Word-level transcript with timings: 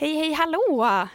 Hej, 0.00 0.14
hej, 0.14 0.32
hallå! 0.32 1.08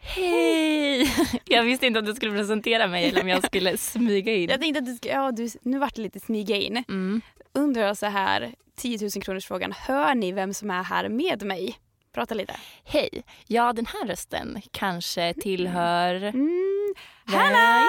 Hej! 0.00 1.14
Jag 1.44 1.62
visste 1.62 1.86
inte 1.86 1.98
om 1.98 2.04
du 2.04 2.14
skulle 2.14 2.32
presentera 2.32 2.86
mig 2.86 3.08
eller 3.08 3.22
om 3.22 3.28
jag 3.28 3.44
skulle 3.44 3.76
smyga 3.78 4.34
in. 4.34 4.50
Jag 4.50 4.60
tänkte 4.60 4.78
att 4.78 4.86
du 4.86 4.94
ska, 4.94 5.08
ja, 5.08 5.32
du, 5.32 5.48
nu 5.62 5.78
vart 5.78 5.94
det 5.94 6.02
lite 6.02 6.20
smyga 6.20 6.56
in. 6.56 6.84
Mm. 6.88 7.20
Undrar 7.52 7.82
jag 7.82 7.96
så 7.96 8.06
här, 8.06 8.54
10 8.76 8.98
000 9.00 9.10
kronors 9.22 9.46
frågan. 9.46 9.72
Hör 9.72 10.14
ni 10.14 10.32
vem 10.32 10.54
som 10.54 10.70
är 10.70 10.82
här 10.82 11.08
med 11.08 11.42
mig? 11.42 11.78
Prata 12.12 12.34
lite. 12.34 12.56
Hej! 12.84 13.22
Ja, 13.46 13.72
den 13.72 13.86
här 13.86 14.06
rösten 14.06 14.62
kanske 14.70 15.34
tillhör... 15.34 16.14
Mm, 16.14 16.94
Hanna! 17.24 17.82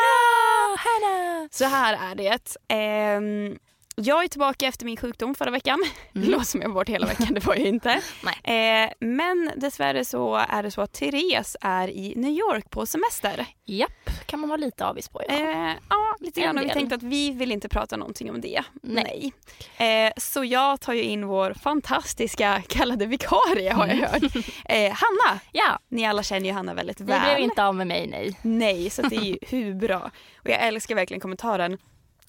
Hanna! 0.77 1.49
Så 1.51 1.65
här 1.65 2.11
är 2.11 2.15
det. 2.15 2.55
Ehm, 2.67 3.57
jag 3.95 4.23
är 4.23 4.27
tillbaka 4.27 4.67
efter 4.67 4.85
min 4.85 4.97
sjukdom 4.97 5.35
förra 5.35 5.51
veckan. 5.51 5.83
Det 6.13 6.27
låter 6.27 6.45
som 6.45 6.61
jag 6.61 6.67
var 6.69 6.73
bort 6.75 6.89
hela 6.89 7.07
veckan, 7.07 7.27
det 7.31 7.45
var 7.45 7.55
jag 7.55 7.65
inte. 7.65 8.01
Nej. 8.43 8.83
Eh, 8.83 8.91
men 8.99 9.51
dessvärre 9.55 10.05
så 10.05 10.35
är 10.49 10.63
det 10.63 10.71
så 10.71 10.81
att 10.81 10.93
Therese 10.93 11.57
är 11.61 11.87
i 11.87 12.13
New 12.15 12.31
York 12.31 12.69
på 12.69 12.85
semester. 12.85 13.45
Japp, 13.65 14.09
kan 14.25 14.39
man 14.39 14.49
vara 14.49 14.57
lite 14.57 14.85
avis 14.85 15.09
på. 15.09 15.21
Ja. 15.27 15.33
Eh, 15.35 15.73
ja, 15.89 16.15
lite 16.19 16.41
grann. 16.41 16.57
Och 16.57 16.63
vi 16.63 16.69
tänkte 16.69 16.95
att 16.95 17.03
vi 17.03 17.31
vill 17.31 17.51
inte 17.51 17.69
prata 17.69 17.97
någonting 17.97 18.31
om 18.31 18.41
det. 18.41 18.63
Nej. 18.81 19.33
Eh, 19.77 20.11
så 20.17 20.43
jag 20.43 20.81
tar 20.81 20.93
ju 20.93 21.01
in 21.01 21.27
vår 21.27 21.53
fantastiska 21.53 22.61
kallade 22.67 23.05
vikarie 23.05 23.73
har 23.73 23.87
jag 23.87 23.95
hört. 23.95 24.35
Eh, 24.65 24.91
Hanna! 24.93 25.39
ja, 25.51 25.79
Ni 25.89 26.05
alla 26.05 26.23
känner 26.23 26.45
ju 26.45 26.51
Hanna 26.51 26.73
väldigt 26.73 26.99
ni 26.99 27.05
väl. 27.05 27.21
blev 27.21 27.39
inte 27.39 27.63
av 27.63 27.75
med 27.75 27.87
mig, 27.87 28.07
nej. 28.07 28.39
Nej, 28.41 28.89
så 28.89 29.01
det 29.01 29.15
är 29.15 29.21
ju 29.23 29.37
hur 29.49 29.73
bra. 29.73 30.11
Och 30.43 30.49
jag 30.49 30.61
älskar 30.67 30.95
verkligen 30.95 31.21
kommentaren. 31.21 31.77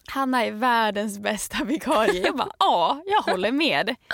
Hanna 0.09 0.45
är 0.45 0.51
världens 0.53 1.19
bästa 1.19 1.65
vikarie. 1.65 2.27
Jag 2.27 2.37
bara, 2.37 2.51
ja, 2.59 3.03
jag 3.07 3.23
håller 3.33 3.53
med. 3.53 3.95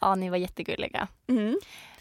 Ja, 0.00 0.14
ni 0.14 0.30
var 0.30 0.36
jättegulliga. 0.36 1.08
Mm. 1.28 1.58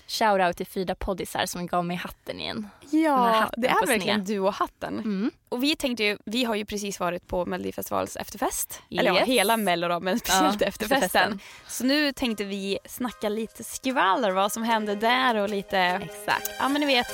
Shoutout 0.07 0.57
till 0.57 0.65
Frida 0.67 0.95
Poddisar 0.95 1.45
som 1.45 1.67
gav 1.67 1.85
mig 1.85 1.97
hatten 1.97 2.39
igen. 2.39 2.69
Ja, 2.89 3.17
hatten 3.17 3.61
det 3.61 3.67
är 3.67 3.85
verkligen 3.87 4.23
du 4.25 4.39
och 4.39 4.53
hatten. 4.53 4.93
Mm. 4.99 5.31
Och 5.49 5.63
vi 5.63 5.75
tänkte 5.75 6.03
ju, 6.03 6.17
vi 6.25 6.43
har 6.43 6.55
ju 6.55 6.65
precis 6.65 6.99
varit 6.99 7.27
på 7.27 7.45
Melodifestivals 7.45 8.15
efterfest. 8.15 8.81
Eller 8.91 9.03
ja, 9.03 9.15
Yes. 9.19 9.27
hela 9.27 9.57
Mello 9.57 9.87
då, 9.87 9.99
men 9.99 10.19
speciellt 10.19 10.61
Ja, 10.61 10.67
efterfesten. 10.67 11.03
efterfesten. 11.03 11.39
Så 11.67 11.83
nu 11.85 12.11
tänkte 12.13 12.43
vi 12.43 12.79
snacka 12.85 13.29
lite 13.29 13.63
skvaller, 13.63 14.31
vad 14.31 14.51
som 14.51 14.63
hände 14.63 14.95
där 14.95 15.35
och 15.35 15.49
lite, 15.49 15.77
Exakt. 15.79 16.49
ja 16.59 16.69
men 16.69 16.81
ni 16.81 16.87
vet, 16.87 17.07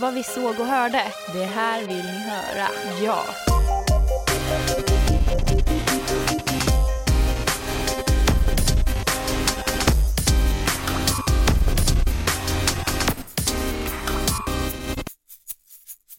vad 0.00 0.14
vi 0.14 0.22
såg 0.22 0.60
och 0.60 0.66
hörde. 0.66 1.02
Det 1.32 1.44
här 1.44 1.80
vill 1.80 1.96
ni 1.96 2.18
höra. 2.30 2.68
Ja. 3.04 3.24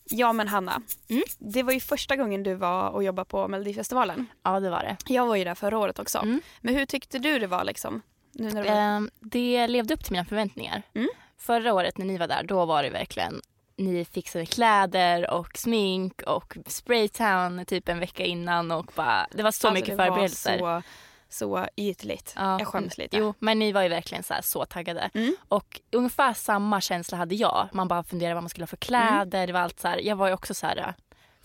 Ja 0.10 0.34
men 0.34 0.48
Hanna, 0.48 0.82
Mm. 1.10 1.24
det 1.40 1.64
var 1.64 1.74
ju 1.74 1.80
första 1.80 2.16
gången 2.16 2.44
du 2.44 2.54
var 2.54 2.90
och 2.90 3.04
jobbade 3.04 3.30
på 3.30 3.48
Melodifestivalen. 3.48 4.26
Ja, 4.44 4.60
det 4.60 4.70
var 4.70 4.80
det. 4.84 4.98
Jag 5.14 5.26
var 5.26 5.36
ju 5.36 5.44
där 5.44 5.56
förra 5.56 5.78
året 5.78 6.00
också. 6.00 6.18
Mm. 6.18 6.42
Men 6.62 6.76
hur 6.76 6.86
tyckte 6.86 7.20
du 7.20 7.40
det 7.40 7.48
var 7.48 7.64
liksom? 7.64 8.02
Nu 8.32 8.52
när 8.52 8.64
du 8.64 8.70
var... 8.70 8.76
Ehm, 8.78 9.10
det 9.20 9.68
levde 9.68 9.94
upp 9.94 10.04
till 10.04 10.12
mina 10.14 10.26
förväntningar. 10.26 10.82
Mm. 10.96 11.10
Förra 11.38 11.74
året 11.74 11.98
när 11.98 12.06
ni 12.06 12.18
var 12.18 12.28
där, 12.28 12.44
då 12.44 12.66
var 12.66 12.84
det 12.84 12.90
verkligen 12.90 13.42
ni 13.80 14.06
fixade 14.06 14.46
kläder 14.46 15.30
och 15.30 15.58
smink 15.58 16.22
och 16.22 16.58
spraytown 16.68 17.66
typ 17.66 17.90
en 17.90 18.00
vecka 18.00 18.24
innan 18.24 18.72
och 18.72 18.92
bara, 18.96 19.28
det 19.32 19.44
var 19.44 19.52
så 19.52 19.68
Alltså, 19.68 19.72
mycket 19.74 19.98
förberedelser. 19.98 20.58
Så, 20.60 20.82
så 21.30 21.68
ytligt. 21.76 22.34
Ja, 22.36 22.60
Jag 22.60 22.68
skäms 22.68 22.98
lite. 22.98 23.18
Jo, 23.18 23.34
men 23.40 23.60
ni 23.60 23.72
var 23.72 23.82
ju 23.82 23.90
verkligen 23.90 24.24
så, 24.24 24.34
här, 24.34 24.42
så 24.42 24.66
taggade. 24.66 25.10
Mm. 25.14 25.36
Och 25.48 25.82
ungefär 25.92 26.34
samma 26.34 26.82
känsla 26.82 27.18
hade 27.18 27.36
jag. 27.36 27.70
Man 27.74 27.88
bara 27.88 28.04
funderade 28.04 28.36
vad 28.36 28.44
man 28.44 28.50
skulle 28.50 28.64
ha 28.64 28.68
för 28.68 28.78
kläder. 28.78 29.48
Det 29.48 29.54
var 29.54 29.60
allt 29.60 29.80
så 29.80 29.88
här, 29.88 29.98
jag 29.98 30.16
var 30.16 30.28
ju 30.28 30.34
också 30.34 30.54
så 30.54 30.68
här 30.68 30.94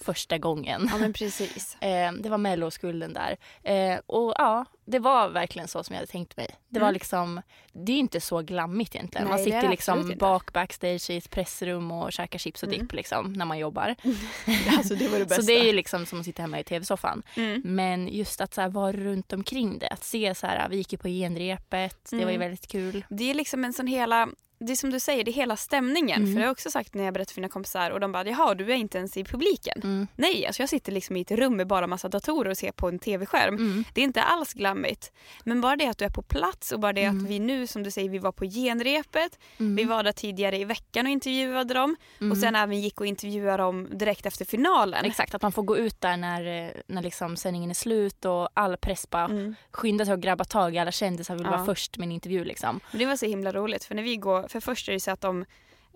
första 0.03 0.39
gången. 0.39 0.89
Ja 0.93 0.99
men 0.99 1.13
precis. 1.13 1.77
Eh, 1.81 2.13
det 2.13 2.29
var 2.29 2.39
melloskulden 2.39 3.13
där. 3.13 3.37
Eh, 3.63 4.01
och 4.07 4.35
ja, 4.39 4.65
det 4.85 4.99
var 4.99 5.29
verkligen 5.29 5.69
så 5.69 5.85
som 5.85 5.95
jag 5.95 6.01
hade 6.01 6.13
tänkt 6.13 6.37
mig. 6.37 6.49
Det 6.69 6.81
var 6.81 6.87
Mm. 6.89 6.95
liksom, 6.95 7.41
det 7.73 7.93
är 7.93 7.97
inte 7.97 8.21
så 8.21 8.43
glammigt 8.43 8.95
egentligen. 8.95 9.27
Nej, 9.27 9.37
man 9.37 9.45
sitter 9.45 9.69
liksom 9.69 10.15
bak 10.19 10.53
backstage 10.53 11.11
i 11.11 11.17
ett 11.17 11.31
pressrum 11.31 11.91
och 11.93 12.13
käkar 12.13 12.39
chips 12.39 12.63
och 12.63 12.69
Mm. 12.69 12.81
dipp 12.81 12.93
liksom 12.93 13.33
när 13.33 13.45
man 13.45 13.59
jobbar. 13.59 13.95
Alltså 14.79 14.95
det 14.95 15.09
var 15.09 15.19
det 15.19 15.25
bästa. 15.29 15.43
Så 15.43 15.47
det 15.47 15.59
är 15.61 15.65
ju 15.65 15.73
liksom 15.73 16.07
som 16.07 16.19
att 16.21 16.25
sitta 16.25 16.43
hemma 16.43 16.61
i 16.61 16.65
tv-soffan. 16.65 17.23
Mm. 17.37 17.63
Men 17.65 18.09
just 18.09 18.41
att 18.41 18.55
så 18.55 18.61
här, 18.61 18.69
vara 18.69 18.93
runt 18.93 19.33
omkring 19.33 19.79
det. 19.79 19.89
Att 19.89 20.05
se 20.05 20.35
så 20.35 20.47
här, 20.47 20.69
vi 20.69 20.77
gick 20.77 20.93
ju 20.93 20.99
på 20.99 21.09
genrepet. 21.09 22.07
Det 22.11 22.17
var 22.17 22.31
ju 22.31 22.37
Mm. 22.37 22.41
väldigt 22.41 22.67
kul. 22.67 23.05
Det 23.09 23.31
är 23.31 23.35
liksom 23.35 23.65
en 23.65 23.73
sån 23.73 23.87
hela, 23.87 24.29
det 24.63 24.73
är 24.73 24.77
som 24.77 24.91
du 24.91 25.01
säger, 25.01 25.25
det 25.25 25.31
är 25.31 25.33
hela 25.33 25.57
stämningen. 25.57 26.17
Mm. 26.23 26.27
För 26.27 26.35
det 26.35 26.41
har 26.41 26.47
jag 26.47 26.53
också 26.53 26.71
sagt 26.71 26.95
när 26.95 27.05
jag 27.05 27.15
berättat 27.15 27.31
för 27.33 27.41
mina 27.41 27.49
kompisar 27.49 27.91
och 27.91 28.01
de 28.01 28.13
bara, 28.13 28.25
jaha 28.29 28.55
du 28.55 28.73
är 28.73 28.77
inte 28.77 28.99
ens 28.99 29.17
i 29.17 29.25
publiken. 29.25 29.81
Mm. 29.85 30.07
Nej, 30.17 30.47
alltså 30.47 30.63
jag 30.63 30.69
sitter 30.71 30.93
liksom 30.93 31.17
i 31.17 31.21
ett 31.21 31.31
rum 31.31 31.57
med 31.57 31.67
bara 31.67 31.87
massa 31.87 32.09
datorer 32.09 32.51
och 32.51 32.59
ser 32.59 32.73
på 32.73 32.89
en 32.89 32.99
tv-skärm. 32.99 33.55
Mm. 33.55 33.85
Det 33.95 34.01
är 34.01 34.05
inte 34.05 34.23
alls 34.23 34.53
glammigt. 34.53 35.13
Men 35.45 35.61
bara 35.61 35.77
det 35.77 35.87
att 35.87 35.99
du 35.99 36.05
är 36.05 36.11
på 36.11 36.23
plats 36.23 36.73
och 36.73 36.81
bara 36.81 36.93
det 36.93 37.03
Mm. 37.05 37.25
att 37.25 37.31
vi 37.31 37.39
nu, 37.39 37.67
som 37.67 37.83
du 37.83 37.91
säger, 37.91 38.09
vi 38.09 38.19
var 38.19 38.33
på 38.33 38.45
genrepet. 38.45 39.39
Mm. 39.59 39.77
Vi 39.77 39.85
var 39.85 40.03
där 40.03 40.13
tidigare 40.13 40.57
i 40.59 40.65
veckan 40.65 41.07
och 41.07 41.13
intervjuade 41.13 41.75
dem. 41.75 41.97
Mm. 42.21 42.33
Och 42.33 42.39
sen 42.39 42.57
även 42.57 42.81
gick 42.81 43.01
och 43.01 43.07
intervjuade 43.07 43.63
dem 43.63 43.89
direkt 43.93 44.27
efter 44.27 44.45
finalen. 44.45 45.05
Exakt, 45.05 45.35
att 45.35 45.43
man 45.43 45.53
får 45.53 45.63
gå 45.63 45.77
ut 45.77 46.01
där 46.01 46.17
när, 46.17 46.65
eh, 46.67 46.71
när 46.87 47.03
liksom 47.03 47.37
sändningen 47.37 47.71
är 47.71 47.75
slut 47.75 48.25
och 48.25 48.49
all 48.55 48.77
press 48.77 49.11
bara 49.11 49.25
Mm. 49.25 49.55
skyndar 49.71 50.05
sig 50.05 50.15
att 50.15 50.21
grabba 50.21 50.45
tag 50.45 50.75
i 50.75 50.79
alla 50.79 50.93
kändisar 50.93 51.35
vill 51.35 51.45
Ja. 51.45 51.51
vara 51.51 51.65
först 51.65 51.99
med 51.99 52.07
en 52.07 52.13
intervju 52.13 52.45
liksom. 52.45 52.81
Men 52.91 52.99
det 52.99 53.07
var 53.07 53.17
så 53.17 53.27
himla 53.27 53.53
roligt 53.53 53.85
för 53.85 53.95
när 53.95 54.03
vi 54.03 54.17
går, 54.17 54.49
för 54.53 54.61
först 54.61 54.89
är 54.89 54.93
det 54.93 55.01
så 55.01 55.11
att 55.11 55.21
de 55.21 55.45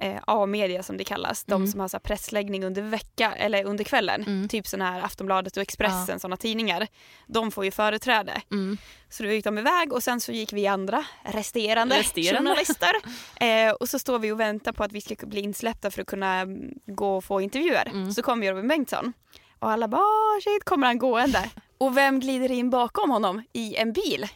eh, 0.00 0.20
A-media 0.26 0.82
som 0.82 0.96
det 0.96 1.04
kallas, 1.04 1.44
de 1.44 1.54
Mm. 1.54 1.66
som 1.70 1.80
har 1.80 1.88
så 1.88 1.98
pressläggning 1.98 2.64
under 2.64 2.82
vecka 2.82 3.32
eller 3.36 3.64
under 3.64 3.84
kvällen, 3.84 4.22
Mm. 4.26 4.48
typ 4.48 4.66
sådana 4.66 4.90
här 4.92 5.00
Aftonbladet 5.02 5.56
och 5.56 5.62
Expressen, 5.62 6.20
sådana 6.20 6.36
tidningar, 6.36 6.86
de 7.26 7.50
får 7.50 7.64
ju 7.64 7.70
företräde. 7.70 8.42
Mm. 8.50 8.78
Så 9.08 9.22
då 9.22 9.28
gick 9.28 9.44
de 9.44 9.58
iväg 9.58 9.92
och 9.92 10.02
sen 10.02 10.20
så 10.20 10.32
gick 10.32 10.52
vi 10.52 10.66
andra 10.66 11.04
resterande, 11.24 11.98
Resterande. 11.98 12.38
journalister 12.38 12.92
eh, 13.40 13.72
och 13.72 13.88
så 13.88 13.98
står 13.98 14.18
vi 14.18 14.32
och 14.32 14.40
väntar 14.40 14.72
på 14.72 14.84
att 14.84 14.92
vi 14.92 15.00
ska 15.00 15.26
bli 15.26 15.40
insläppta 15.40 15.90
för 15.90 16.02
att 16.02 16.08
kunna 16.08 16.34
mm, 16.40 16.74
gå 16.86 17.16
och 17.16 17.24
få 17.24 17.40
intervjuer. 17.40 17.86
Mm. 17.88 18.12
Så 18.12 18.22
kommer 18.22 18.50
Robin 18.52 18.68
Bengtsson 18.68 19.12
och 19.58 19.70
alla 19.70 19.88
bara 19.88 20.00
"Ah, 20.02 20.40
shit 20.44 20.64
kommer 20.64 20.86
han 20.86 20.98
gående. 20.98 21.50
Och 21.78 21.96
vem 21.96 22.20
glider 22.20 22.50
in 22.50 22.70
bakom 22.70 23.10
honom 23.10 23.42
i 23.52 23.76
en 23.76 23.92
bil? 23.92 24.26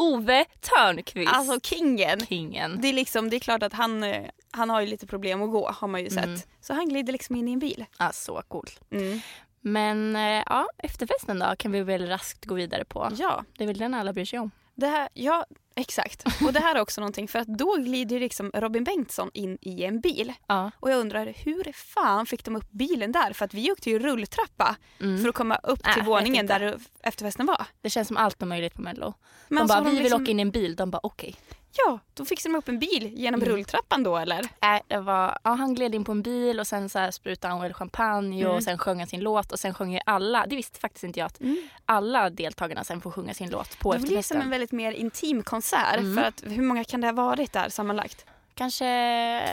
Ove 0.00 0.44
Törnqvist. 0.60 1.32
Alltså 1.32 1.60
kingen. 1.60 2.20
kingen. 2.26 2.80
Det 2.80 2.88
är, 2.88 2.92
liksom, 2.92 3.30
det 3.30 3.36
är 3.36 3.40
klart 3.40 3.62
att 3.62 3.72
han, 3.72 4.02
eh, 4.02 4.30
han 4.50 4.70
har 4.70 4.80
ju 4.80 4.86
lite 4.86 5.06
problem 5.06 5.42
att 5.42 5.50
gå 5.50 5.70
har 5.70 5.88
man 5.88 6.00
ju 6.04 6.10
sett. 6.10 6.24
Mm. 6.24 6.40
Så 6.60 6.74
han 6.74 6.88
glider 6.88 7.12
liksom 7.12 7.36
in 7.36 7.48
i 7.48 7.52
en 7.52 7.58
bil. 7.58 7.84
Ja, 7.98 8.12
så 8.12 8.42
coolt. 8.48 8.80
Mm. 8.90 9.20
Men 9.60 10.16
eh, 10.16 10.42
ja, 10.46 10.68
efterfesten 10.78 11.38
då 11.38 11.54
kan 11.58 11.72
vi 11.72 11.82
väl 11.82 12.06
raskt 12.06 12.44
gå 12.44 12.54
vidare 12.54 12.84
på. 12.84 13.08
Ja, 13.18 13.44
Det 13.56 13.64
är 13.64 13.68
väl 13.68 13.78
den 13.78 13.94
alla 13.94 14.12
bryr 14.12 14.24
sig 14.24 14.38
om. 14.38 14.50
Det 14.80 14.86
här, 14.88 15.08
ja, 15.14 15.44
exakt. 15.76 16.24
Och 16.46 16.52
det 16.52 16.60
här 16.60 16.74
är 16.74 16.80
också 16.80 17.00
någonting 17.00 17.28
för 17.28 17.38
att 17.38 17.48
då 17.48 17.76
glider 17.76 18.20
liksom 18.20 18.50
Robin 18.54 18.84
Bengtsson 18.84 19.30
in 19.34 19.58
i 19.60 19.84
en 19.84 20.00
bil. 20.00 20.32
Ja. 20.46 20.70
Och 20.80 20.90
jag 20.90 20.98
undrar 20.98 21.26
hur 21.36 21.72
fan 21.72 22.26
fick 22.26 22.44
de 22.44 22.56
upp 22.56 22.70
bilen 22.70 23.12
där? 23.12 23.32
För 23.32 23.44
att 23.44 23.54
vi 23.54 23.72
åkte 23.72 23.90
ju 23.90 23.98
rulltrappa 23.98 24.76
Mm. 25.00 25.22
för 25.22 25.28
att 25.28 25.34
komma 25.34 25.56
upp 25.56 25.86
Äh, 25.86 25.92
till 25.92 26.02
vet 26.02 26.08
våningen 26.08 26.46
där 26.46 26.78
efterfesten 27.02 27.46
var. 27.46 27.66
Det 27.80 27.90
känns 27.90 28.08
som 28.08 28.16
allt 28.16 28.42
är 28.42 28.46
möjligt 28.46 28.74
på 28.74 28.82
Mello. 28.82 29.14
Men 29.48 29.66
de 29.66 29.74
bara, 29.74 29.80
vi 29.82 29.90
vill 29.90 30.02
liksom- 30.02 30.22
åka 30.22 30.30
in 30.30 30.38
i 30.38 30.42
en 30.42 30.50
bil. 30.50 30.76
De 30.76 30.90
bara, 30.90 31.00
okej. 31.02 31.36
Ja, 31.72 31.98
då 32.14 32.24
fixade 32.24 32.52
de 32.54 32.58
upp 32.58 32.68
en 32.68 32.78
bil 32.78 33.12
genom 33.16 33.42
Mm. 33.42 33.54
rulltrappan 33.54 34.02
då 34.02 34.16
eller? 34.16 34.40
Äh, 34.60 34.80
det 34.86 34.98
var, 35.00 35.38
ja, 35.44 35.50
han 35.54 35.74
gled 35.74 35.94
in 35.94 36.04
på 36.04 36.12
en 36.12 36.22
bil 36.22 36.60
och 36.60 36.66
sen 36.66 36.88
så 36.88 36.98
här 36.98 37.10
sprutade 37.10 37.52
han 37.54 37.62
väl 37.62 37.74
champagne 37.74 38.40
Mm. 38.40 38.56
och 38.56 38.62
sen 38.62 38.78
sjöng 38.78 38.98
han 38.98 39.06
sin 39.06 39.20
låt 39.20 39.52
och 39.52 39.58
sen 39.58 39.74
sjöng 39.74 39.92
ju 39.92 40.00
alla, 40.06 40.46
det 40.46 40.56
visste 40.56 40.80
faktiskt 40.80 41.04
inte 41.04 41.18
jag 41.20 41.26
att 41.26 41.40
alla 41.84 42.30
deltagarna 42.30 42.84
sen 42.84 43.00
får 43.00 43.10
sjunga 43.10 43.34
sin 43.34 43.50
låt 43.50 43.78
på 43.78 43.92
Det 43.92 43.98
blir 43.98 44.08
som 44.08 44.16
efterfesten. 44.18 44.42
en 44.42 44.50
väldigt 44.50 44.72
mer 44.72 44.92
intim 44.92 45.42
konsert. 45.42 45.96
Mm. 45.98 46.16
För 46.16 46.22
att 46.22 46.42
hur 46.46 46.62
många 46.62 46.84
kan 46.84 47.00
det 47.00 47.06
ha 47.06 47.12
varit 47.12 47.52
där 47.52 47.68
sammanlagt? 47.68 48.26
Kanske 48.54 48.84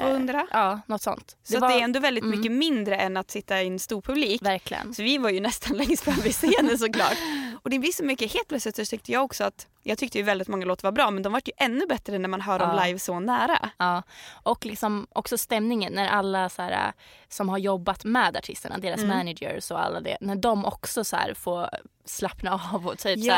200? 0.01 0.47
Ja, 0.51 0.79
något 0.85 1.01
sånt. 1.01 1.37
Så 1.43 1.59
var 1.59 1.69
det 1.69 1.75
är 1.75 1.79
ändå 1.83 1.99
väldigt 1.99 2.23
mm. 2.23 2.37
mycket 2.39 2.51
mindre 2.51 2.95
än 2.95 3.17
att 3.17 3.31
sitta 3.31 3.61
i 3.63 3.67
en 3.67 3.79
stor 3.79 4.01
publik. 4.01 4.41
verkligen. 4.41 4.93
Så 4.93 5.03
vi 5.03 5.17
var 5.17 5.29
ju 5.29 5.39
nästan 5.49 5.77
längst 5.77 6.03
fram 6.03 6.15
vid 6.23 6.33
scenen 6.33 6.77
såklart. 6.77 7.17
Och 7.63 7.69
det 7.69 7.79
blir 7.79 7.91
så 7.91 8.03
mycket, 8.03 8.33
helt 8.33 8.47
plötsligt 8.47 8.75
så 8.75 8.85
tyckte 8.85 9.11
jag 9.11 9.23
också 9.23 9.43
att 9.43 9.67
Jag 9.87 9.97
tyckte 9.97 10.17
ju 10.17 10.23
väldigt 10.23 10.47
många 10.47 10.65
låtar 10.65 10.87
var 10.87 10.91
bra 10.91 11.11
men 11.11 11.23
de 11.23 11.33
var 11.33 11.41
ju 11.45 11.51
ännu 11.57 11.85
bättre 11.85 12.17
när 12.19 12.29
man 12.29 12.41
hör 12.41 12.59
dem 12.59 12.69
Ja. 12.77 12.85
live 12.85 12.99
så 12.99 13.19
nära. 13.19 13.69
Ja, 13.77 14.03
och 14.43 14.65
liksom 14.65 15.07
också 15.13 15.37
stämningen 15.37 15.93
när 15.93 16.07
alla 16.07 16.49
så 16.49 16.61
här, 16.61 16.93
som 17.29 17.49
har 17.49 17.57
jobbat 17.57 18.03
med 18.05 18.37
artisterna, 18.37 18.77
deras 18.77 18.97
Mm. 19.01 19.17
managers 19.17 19.71
och 19.71 19.83
alla 19.83 19.99
det, 20.01 20.17
när 20.21 20.35
de 20.35 20.65
också 20.65 21.03
så 21.03 21.15
här 21.15 21.33
får 21.33 21.69
slappna 22.05 22.53
av 22.73 22.87
och 22.87 22.97
typ 22.97 23.19
så 23.19 23.25
Ja, 23.27 23.33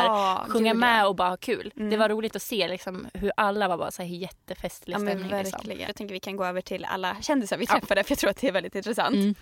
här, 0.46 0.52
sjunga 0.52 0.72
gud, 0.72 0.80
med 0.80 1.00
ja. 1.00 1.06
och 1.06 1.16
bara 1.16 1.28
ha 1.28 1.36
kul. 1.36 1.72
Mm. 1.76 1.90
Det 1.90 1.96
var 1.96 2.08
roligt 2.08 2.36
att 2.36 2.42
se 2.42 2.68
liksom, 2.68 3.06
hur 3.14 3.32
alla 3.36 3.68
var 3.68 3.76
bara 3.78 3.90
så 3.90 4.02
här 4.02 4.08
jättefestlig 4.10 4.94
Ja 4.94 4.98
stämning. 5.00 5.28
Liksom. 5.30 5.60
Jag 5.86 5.96
tänker 5.96 6.12
vi 6.14 6.20
kan 6.20 6.36
gå 6.36 6.44
över 6.44 6.60
till 6.60 6.84
alla 6.84 7.16
kändisar 7.20 7.56
vi 7.56 7.64
Ja. 7.68 7.78
träffade 7.80 8.04
för 8.04 8.10
jag 8.12 8.18
tror 8.18 8.30
att 8.30 8.36
det 8.40 8.48
är 8.48 8.52
väldigt 8.52 8.74
intressant. 8.74 9.14
Mm. 9.14 9.34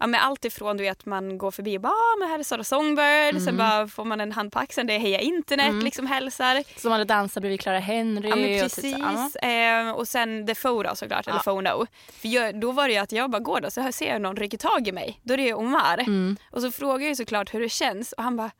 Ja, 0.00 0.06
men 0.06 0.20
allt 0.20 0.44
ifrån 0.44 0.76
du 0.76 0.82
vet 0.84 1.06
man 1.06 1.38
går 1.38 1.50
förbi 1.50 1.76
och 1.76 1.80
bara 1.80 1.92
ah, 1.92 2.16
men 2.18 2.28
här 2.28 2.38
är 2.38 2.42
Sara 2.42 2.64
Songbird, 2.64 3.34
sen 3.34 3.42
Mm. 3.42 3.56
bara 3.56 3.88
får 3.88 4.04
man 4.04 4.20
en 4.20 4.32
hand 4.32 4.52
på 4.52 4.58
axeln, 4.58 4.86
det 4.86 4.94
är 4.94 4.98
Heja 4.98 5.20
Internet 5.20 5.70
Mm. 5.70 5.84
liksom 5.84 6.06
hälsar. 6.06 6.51
Som 6.76 6.92
hade 6.92 7.04
dansat 7.04 7.40
bredvid 7.40 7.60
Clara 7.60 7.78
Henry. 7.78 8.28
Ja 8.28 8.36
men 8.36 8.54
och 8.54 8.60
precis. 8.60 8.82
typ 8.84 8.96
så, 8.96 9.38
ja. 9.42 9.48
eh, 9.48 9.90
och 9.90 10.08
sen 10.08 10.46
The 10.46 10.54
Photo 10.54 10.96
såklart, 10.96 11.26
eller 11.26 11.38
Ja. 11.38 11.42
Phono. 11.52 11.86
För 12.12 12.28
jag, 12.28 12.60
då 12.60 12.72
var 12.72 12.88
det 12.88 12.94
ju 12.94 13.00
att 13.00 13.12
jag 13.12 13.30
bara 13.30 13.40
går 13.40 13.60
där 13.60 13.70
så 13.70 13.80
här 13.80 13.92
ser 13.92 14.12
jag 14.12 14.22
någon 14.22 14.36
rycker 14.36 14.58
tag 14.58 14.88
i 14.88 14.92
mig. 14.92 15.20
Då 15.22 15.34
är 15.34 15.38
det 15.38 15.54
Omar. 15.54 15.98
Mm. 15.98 16.36
Och 16.50 16.62
så 16.62 16.70
frågar 16.70 17.06
jag 17.08 17.16
såklart 17.16 17.54
hur 17.54 17.60
det 17.60 17.68
känns 17.68 18.12
och 18.12 18.22
han 18.22 18.36
bara 18.36 18.50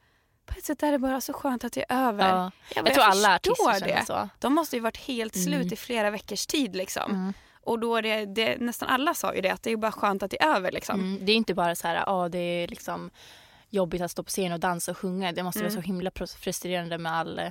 på 0.46 0.54
ett 0.58 0.64
sätt 0.64 0.82
är 0.82 0.92
det 0.92 0.98
bara 0.98 1.20
så 1.20 1.32
skönt 1.32 1.64
att 1.64 1.72
det 1.72 1.84
är 1.88 2.08
över. 2.08 2.28
Ja. 2.28 2.50
Jag, 2.74 2.84
bara, 2.84 2.88
Jag 2.90 2.94
tror 2.94 3.04
alla 3.04 3.38
förstår 3.46 3.68
artister 3.70 3.86
det. 3.96 4.04
så. 4.06 4.28
De 4.38 4.54
måste 4.54 4.76
ju 4.76 4.82
varit 4.82 4.96
helt 4.96 5.34
slut 5.34 5.54
Mm. 5.54 5.72
i 5.72 5.76
flera 5.76 6.10
veckors 6.10 6.46
tid 6.46 6.76
liksom. 6.76 7.10
Mm. 7.10 7.32
Och 7.64 7.78
då 7.78 7.96
är 7.96 8.02
det, 8.02 8.26
det, 8.26 8.56
nästan 8.60 8.88
alla 8.88 9.14
sa 9.14 9.34
ju 9.34 9.40
det 9.40 9.50
att 9.50 9.62
det 9.62 9.70
är 9.72 9.76
bara 9.76 9.92
skönt 9.92 10.22
att 10.22 10.30
det 10.30 10.42
är 10.42 10.56
över 10.56 10.72
liksom. 10.72 11.00
Mm. 11.00 11.26
Det 11.26 11.32
är 11.32 11.36
inte 11.36 11.54
bara 11.54 11.74
så 11.74 11.88
här, 11.88 12.02
ja 12.06 12.28
det 12.28 12.38
är 12.38 12.68
liksom 12.68 13.10
jobbigt 13.70 14.02
att 14.02 14.10
stå 14.10 14.22
på 14.22 14.28
scen 14.30 14.52
och 14.52 14.60
dansa 14.60 14.90
och 14.90 14.98
sjunga. 14.98 15.32
Det 15.32 15.42
måste 15.42 15.60
Mm. 15.60 15.72
vara 15.72 15.82
så 15.82 15.86
himla 15.86 16.10
frustrerande 16.40 16.98
med 16.98 17.12
all 17.12 17.38
eh, 17.38 17.48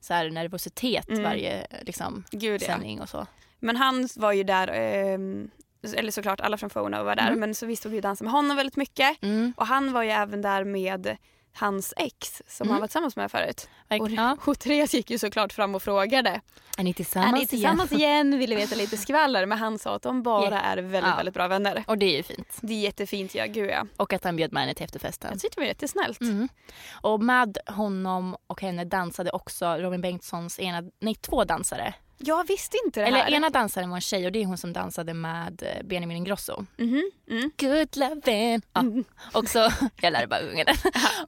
så 0.00 0.14
här, 0.14 0.30
nervositet 0.30 1.08
Mm. 1.08 1.22
varje 1.22 1.66
liksom, 1.82 2.24
Gud 2.30 2.62
ja. 2.62 2.66
sändning 2.66 3.00
och 3.00 3.08
så. 3.08 3.26
Men 3.60 3.76
han 3.76 4.08
var 4.16 4.32
ju 4.32 4.42
där, 4.44 4.68
ehm, 4.68 5.50
eller 5.96 6.10
såklart 6.10 6.40
alla 6.40 6.56
från 6.58 6.70
Fono 6.70 7.02
var 7.04 7.16
där, 7.16 7.26
Mm. 7.28 7.40
men 7.40 7.54
så 7.54 7.66
vi 7.66 7.76
stod 7.76 7.92
ju 7.92 7.98
och 7.98 8.02
dansade 8.02 8.24
med 8.24 8.32
honom 8.32 8.56
väldigt 8.56 8.76
mycket. 8.76 9.22
Mm. 9.22 9.52
Och 9.56 9.66
han 9.66 9.92
var 9.92 10.02
ju 10.02 10.10
även 10.10 10.42
där 10.42 10.64
med 10.64 11.16
hans 11.54 11.94
ex 11.96 12.42
som 12.48 12.64
Mm. 12.64 12.72
han 12.72 12.80
var 12.80 12.86
tillsammans 12.88 13.16
med 13.16 13.30
förut. 13.30 13.68
Och. 14.00 14.10
Ja. 14.10 14.36
och 14.46 14.58
Therese 14.58 14.94
gick 14.94 15.10
ju 15.10 15.18
såklart 15.18 15.52
fram 15.52 15.74
och 15.74 15.82
frågade. 15.82 16.40
Är 16.78 16.82
ni 16.84 16.90
Är 16.90 16.94
tillsammans, 16.94 17.40
ni 17.40 17.46
tillsammans 17.46 17.92
igen? 17.92 18.38
Ville 18.38 18.56
veta 18.56 18.74
lite 18.76 18.96
skvaller. 19.06 19.46
Men 19.46 19.58
han 19.58 19.78
sa 19.78 19.94
att 19.96 20.02
de 20.02 20.22
bara 20.22 20.48
Yeah. 20.50 20.66
är 20.66 20.76
väldigt, 20.76 21.10
Ja. 21.10 21.16
väldigt 21.16 21.34
bra 21.34 21.48
vänner. 21.48 21.84
Och 21.86 21.98
det 21.98 22.06
är 22.06 22.16
ju 22.16 22.22
fint. 22.22 22.58
Det 22.60 22.74
är 22.74 22.80
jättefint, 22.80 23.34
ja 23.34 23.46
gud 23.46 23.70
ja. 23.70 23.86
Och 23.96 24.12
att 24.12 24.24
han 24.24 24.36
bjöd 24.36 24.52
med 24.52 24.62
henne 24.62 24.74
till 24.74 24.84
efterfesten. 24.84 25.30
Jag 25.32 25.40
tyckte 25.40 25.56
det 25.56 25.60
var 25.60 25.68
jättesnällt. 25.68 26.20
Mm. 26.20 26.48
Och 26.92 27.20
med 27.22 27.58
honom 27.66 28.36
och 28.46 28.60
henne 28.62 28.84
dansade 28.84 29.30
också 29.30 29.66
Robin 29.78 30.00
Bengtssons 30.00 30.58
ena, 30.60 30.82
nej 31.00 31.14
två 31.14 31.44
dansare. 31.44 31.94
Jag 32.26 32.46
visste 32.46 32.76
inte 32.86 33.00
det 33.00 33.06
Eller 33.06 33.18
här. 33.18 33.30
ena 33.32 33.50
dansaren 33.50 33.90
var 33.90 33.96
en 33.96 34.00
tjej 34.00 34.26
och 34.26 34.32
det 34.32 34.42
är 34.42 34.46
hon 34.46 34.58
som 34.58 34.72
dansade 34.72 35.14
med 35.14 35.62
eh, 35.62 35.86
Benjamin 35.86 36.16
Ingrosso. 36.16 36.66
Mhm, 36.76 37.10
mm. 37.30 37.50
Good 37.58 37.88
lovin'. 37.96 38.62
Ja. 38.72 38.80
Mm. 38.80 39.04
Och 39.32 39.48
så, 39.48 39.68
jag 40.00 40.12
lär 40.12 40.26
bara 40.26 40.40
ungen. 40.40 40.66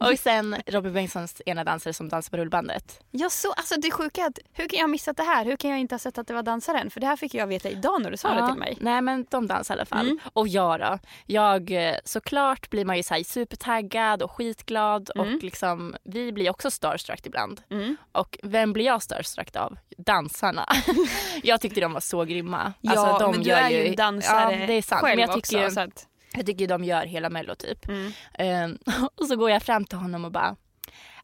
och 0.01 0.19
sen 0.19 0.57
Robin 0.67 0.93
Bengtssons 0.93 1.43
ena 1.47 1.65
dansare 1.65 1.93
som 1.95 2.09
dansar 2.09 2.31
på 2.31 2.37
rullbandet. 2.37 3.01
Jag 3.11 3.33
så, 3.33 3.53
alltså 3.53 3.81
det 3.81 3.91
sjuka 3.91 4.21
är 4.23 4.27
att 4.27 4.39
hur 4.53 4.69
kan 4.69 4.77
jag 4.79 4.83
ha 4.85 4.89
missat 4.89 5.17
det 5.17 5.23
här? 5.23 5.45
Hur 5.45 5.57
kan 5.57 5.71
jag 5.71 5.79
inte 5.81 5.95
ha 5.95 5.99
sett 5.99 6.19
att 6.19 6.27
det 6.27 6.35
var 6.35 6.43
dansaren? 6.43 6.91
För 6.91 7.01
det 7.01 7.07
här 7.07 7.17
fick 7.17 7.35
jag 7.35 7.47
veta 7.47 7.69
idag 7.69 8.03
när 8.03 8.11
du 8.11 8.17
sa 8.17 8.35
det 8.35 8.47
till 8.49 8.59
mig. 8.59 8.79
Nej 8.81 9.01
men 9.03 9.27
de 9.31 9.47
dansar 9.47 9.75
i 9.75 9.79
alla 9.79 9.85
fall. 9.87 10.07
Mm. 10.07 10.19
Och 10.33 10.49
jag 10.49 10.81
då? 10.81 10.99
Jag 11.27 11.71
eh, 11.89 11.95
såklart 12.05 12.71
blir 12.71 12.85
man 12.85 12.97
ju 12.97 13.03
så 13.03 13.23
supertaggad 13.27 14.23
och 14.23 14.31
skitglad 14.31 15.11
Mm. 15.17 15.35
och 15.37 15.43
liksom 15.43 15.97
vi 16.05 16.33
blir 16.33 16.51
också 16.51 16.71
starstruck 16.71 17.27
ibland. 17.27 17.61
Mm. 17.71 17.97
Och 18.13 18.39
vem 18.43 18.73
blir 18.73 18.85
jag 18.85 19.03
starstruck 19.03 19.57
av? 19.57 19.77
Dansarna. 19.99 20.67
jag 21.43 21.61
tyckte 21.61 21.81
de 21.81 21.93
var 21.93 22.01
så 22.01 22.25
grymma. 22.25 22.73
Ja, 22.81 22.91
Alltså, 22.91 23.19
de 23.25 23.31
men 23.31 23.43
du 23.43 23.51
gör 23.51 23.57
är 23.57 23.85
ju 23.85 23.95
dansare 23.95 24.61
ja, 24.61 24.67
det 24.67 24.73
är 24.73 24.83
sant. 24.83 25.01
själv 25.03 25.17
Men 25.19 25.29
jag 25.29 25.37
också. 25.39 25.53
tycker, 25.53 25.71
så 25.71 25.81
att, 25.81 26.07
jag 26.33 26.47
tycker 26.47 26.67
de 26.69 26.85
gör 26.85 27.07
hela 27.07 27.31
mello 27.31 27.55
typ. 27.55 27.89
mm. 27.89 28.13
Ehm, 28.35 28.79
och 29.17 29.27
så 29.27 29.37
går 29.37 29.51
jag 29.51 29.63
fram 29.63 29.85
till 29.85 29.99
honom 29.99 30.25
och 30.25 30.33
bara 30.33 30.57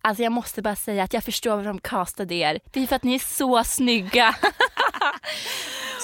Alltså 0.05 0.23
jag 0.23 0.33
måste 0.33 0.63
bara 0.63 0.77
säga 0.77 1.05
att 1.05 1.13
jag 1.15 1.25
förstår 1.25 1.51
varför 1.51 1.69
de 1.69 1.79
castade 1.79 2.35
er. 2.35 2.61
Det 2.73 2.83
är 2.83 2.87
för 2.87 2.97
att 2.97 3.03
ni 3.03 3.15
är 3.15 3.19
så 3.19 3.65
snygga. 3.65 4.35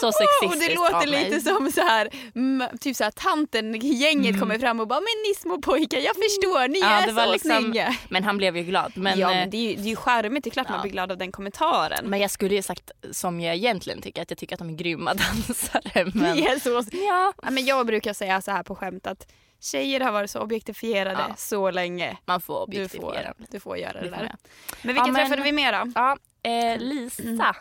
så 0.00 0.08
Och 0.08 0.14
sexistiskt 0.14 0.68
det 0.68 0.74
låter 0.74 1.06
lite 1.06 1.40
som 1.40 1.72
så 1.72 1.80
här, 1.80 2.08
mm, 2.34 2.78
typ 2.80 2.96
så 2.96 3.04
här 3.04 3.10
tanten 3.10 3.74
i 3.74 3.88
gänget 3.94 4.28
Mm. 4.28 4.40
kommer 4.40 4.58
fram 4.58 4.80
och 4.80 4.88
bara 4.88 5.00
men 5.00 5.22
ni 5.28 5.34
små 5.34 5.58
pojkar 5.60 5.98
jag 5.98 6.14
förstår 6.16 6.68
ni 6.68 6.78
Ja, 6.80 6.86
är 6.88 7.06
det 7.06 7.12
var 7.12 7.24
så 7.26 7.32
liksom- 7.32 7.62
snygga. 7.62 7.96
Men 8.08 8.24
han 8.24 8.36
blev 8.36 8.56
ju 8.56 8.62
glad. 8.62 8.92
Men, 8.96 9.18
ja 9.18 9.30
eh, 9.30 9.36
men 9.36 9.50
det 9.50 9.56
är 9.56 9.70
ju, 9.70 9.76
det 9.76 9.82
är 9.82 9.90
ju 9.90 9.96
charmigt, 9.96 10.44
det 10.44 10.48
är 10.48 10.52
klart 10.52 10.66
Ja. 10.68 10.72
man 10.72 10.82
blir 10.82 10.92
glad 10.92 11.12
av 11.12 11.18
den 11.18 11.32
kommentaren. 11.32 12.04
men 12.10 12.20
jag 12.20 12.30
skulle 12.30 12.54
ju 12.54 12.62
sagt 12.62 12.90
som 13.12 13.40
jag 13.40 13.54
egentligen 13.54 14.02
tycker 14.02 14.22
att 14.22 14.30
jag 14.30 14.38
tycker 14.38 14.54
att 14.54 14.58
de 14.58 14.70
är 14.70 14.74
grymma 14.74 15.14
dansare. 15.46 16.04
Men, 16.14 16.36
Ni 16.36 16.42
är 16.42 16.58
så... 16.58 16.82
ja, 16.96 17.32
ja, 17.42 17.50
men 17.50 17.64
jag 17.66 17.86
brukar 17.86 18.12
säga 18.12 18.40
så 18.40 18.50
här 18.50 18.62
på 18.62 18.74
skämt 18.74 19.06
att 19.06 19.32
tjejer 19.60 20.00
har 20.00 20.12
varit 20.12 20.30
så 20.30 20.40
objektifierade 20.40 21.24
Ja. 21.28 21.34
så 21.36 21.70
länge. 21.70 22.16
man 22.24 22.40
får 22.40 22.54
Du 22.54 22.62
objektifiera. 22.62 23.34
får, 23.38 23.46
du 23.50 23.60
får 23.60 23.78
göra 23.78 23.92
det, 23.92 24.00
Det 24.00 24.08
där. 24.10 24.18
Men 24.82 24.94
vilka 24.94 25.00
Ja, 25.00 25.06
men- 25.06 25.14
träffade 25.14 25.42
vi 25.42 25.52
mer 25.52 25.72
då? 25.72 25.92
Ja, 25.94 26.16
eh, 26.42 26.78
Lisa 26.78 27.56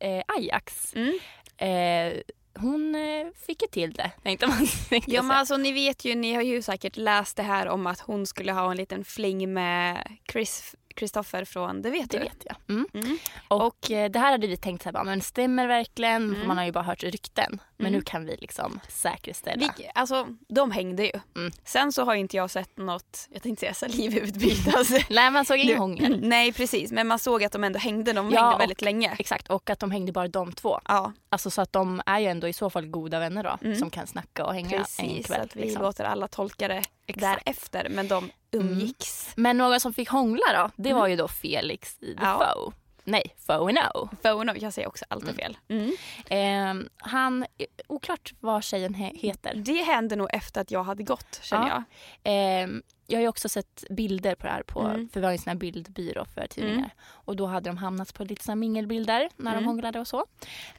eh, 0.00 0.22
Ajax. 0.38 0.94
Mm. 0.94 1.18
Eh, 1.58 2.12
hon 2.54 2.94
eh, 2.94 3.26
fick 3.46 3.62
ju 3.62 3.68
till 3.68 3.92
det 3.92 4.10
tänkte 4.22 4.46
man. 4.46 4.66
Tänkte 4.88 5.10
Ja 5.10 5.22
men 5.22 5.36
alltså 5.36 5.56
ni 5.56 5.72
vet 5.72 6.04
ju, 6.04 6.14
ni 6.14 6.34
har 6.34 6.42
ju 6.42 6.62
säkert 6.62 6.96
läst 6.96 7.36
det 7.36 7.42
här 7.42 7.68
om 7.68 7.86
att 7.86 8.00
hon 8.00 8.26
skulle 8.26 8.52
ha 8.52 8.70
en 8.70 8.76
liten 8.76 9.04
fling 9.04 9.52
med 9.52 10.08
Chris 10.32 10.74
Kristoffer 10.94 11.44
från 11.44 11.82
Det 11.82 11.90
vet 11.90 12.10
det 12.10 12.18
du. 12.18 12.24
vet 12.24 12.44
jag. 12.44 12.56
Mm. 12.68 12.86
Mm. 12.94 13.18
Och, 13.48 13.90
eh, 13.90 14.10
det 14.10 14.18
här 14.18 14.32
hade 14.32 14.46
vi 14.46 14.56
tänkt 14.56 14.82
så 14.82 14.88
här, 14.88 14.92
bara, 14.92 15.04
men 15.04 15.20
stämmer 15.20 15.66
verkligen? 15.66 16.34
Mm. 16.34 16.48
man 16.48 16.58
har 16.58 16.64
ju 16.64 16.72
bara 16.72 16.84
hört 16.84 17.02
rykten. 17.02 17.60
Men 17.80 17.86
Mm. 17.86 17.98
nu 17.98 18.04
kan 18.04 18.24
vi 18.26 18.36
liksom 18.36 18.80
säkerställa. 18.88 19.74
Vi, 19.78 19.90
alltså 19.94 20.26
de 20.48 20.70
hängde 20.70 21.04
ju. 21.04 21.12
Mm. 21.36 21.52
Sen 21.64 21.92
så 21.92 22.04
har 22.04 22.14
inte 22.14 22.36
jag 22.36 22.50
sett 22.50 22.76
något, 22.76 23.28
jag 23.30 23.42
tänkte 23.42 23.60
säga 23.60 23.74
salivutbyte. 23.74 24.72
Nej 25.10 25.30
man 25.30 25.44
såg 25.44 25.58
ingen 25.58 25.78
hångel. 25.78 26.18
Nej 26.22 26.52
precis, 26.52 26.92
men 26.92 27.06
man 27.06 27.18
såg 27.18 27.44
att 27.44 27.52
de 27.52 27.64
ändå 27.64 27.78
hängde, 27.78 28.12
de 28.12 28.30
Ja, 28.30 28.40
hängde 28.40 28.54
och- 28.54 28.60
väldigt 28.60 28.82
länge. 28.82 29.16
Exakt, 29.18 29.50
och 29.50 29.70
att 29.70 29.78
de 29.80 29.90
hängde 29.90 30.12
bara 30.12 30.28
de 30.28 30.52
två. 30.52 30.80
Ja, 30.84 31.12
Alltså 31.30 31.50
så 31.50 31.62
att 31.62 31.72
de 31.72 32.02
är 32.06 32.18
ju 32.18 32.26
ändå 32.26 32.48
i 32.48 32.52
så 32.52 32.70
fall 32.70 32.86
goda 32.86 33.18
vänner 33.18 33.42
då. 33.44 33.58
Mm. 33.68 33.76
Som 33.78 33.90
kan 33.90 34.06
snacka 34.06 34.44
och 34.46 34.54
hänga 34.54 34.76
en 34.76 34.82
precis. 34.82 35.26
kväll. 35.26 35.40
att 35.40 35.56
vi 35.56 35.60
liksom. 35.60 35.82
låter 35.82 36.04
alla 36.04 36.28
tolka 36.28 36.68
det 36.68 36.82
Exakt. 37.06 37.44
därefter. 37.44 37.88
Men 37.90 38.08
de 38.08 38.30
umgicks. 38.50 39.32
Men 39.36 39.58
några 39.58 39.80
som 39.80 39.94
fick 39.94 40.08
hångla 40.08 40.44
då, 40.54 40.70
det 40.76 40.88
Mm. 40.90 41.00
var 41.00 41.08
ju 41.08 41.16
då 41.16 41.28
Felix 41.28 41.96
i 42.00 42.14
The 42.14 42.22
Ja. 42.22 42.72
Nej, 43.10 43.34
Foe 43.46 43.72
No. 43.72 44.08
Phone, 44.22 44.54
jag 44.58 44.72
säger 44.72 44.88
också 44.88 45.04
alltid 45.08 45.34
fel. 45.36 45.56
Mm. 45.68 45.92
Eh, 46.30 46.88
han, 46.96 47.46
oklart 47.86 48.34
vad 48.40 48.64
tjejen 48.64 48.94
he- 48.94 49.16
heter. 49.18 49.54
Det 49.54 49.82
hände 49.82 50.16
nog 50.16 50.28
efter 50.32 50.60
att 50.60 50.70
jag 50.70 50.82
hade 50.84 51.02
gått 51.02 51.40
känner 51.42 51.68
Ja. 51.68 51.82
jag. 52.22 52.62
Eh, 52.62 52.68
jag 53.06 53.18
har 53.18 53.22
ju 53.22 53.28
också 53.28 53.48
sett 53.48 53.84
bilder 53.90 54.34
på 54.34 54.46
det 54.46 54.52
här 54.52 54.62
på, 54.62 54.80
Mm. 54.80 55.08
för 55.08 55.20
vi 55.20 55.26
har 55.26 55.32
en 55.32 55.38
sån 55.38 55.50
här 55.50 55.56
bildbyrå 55.56 56.24
för 56.34 56.46
tidningar. 56.46 56.76
Mm. 56.78 56.90
Och 57.10 57.36
då 57.36 57.46
hade 57.46 57.70
de 57.70 57.76
hamnat 57.78 58.14
på 58.14 58.24
lite 58.24 58.44
såna 58.44 58.56
mingelbilder 58.56 59.28
när 59.36 59.50
Mm. 59.52 59.62
de 59.62 59.66
hånglade 59.68 60.00
och 60.00 60.08
så. 60.08 60.26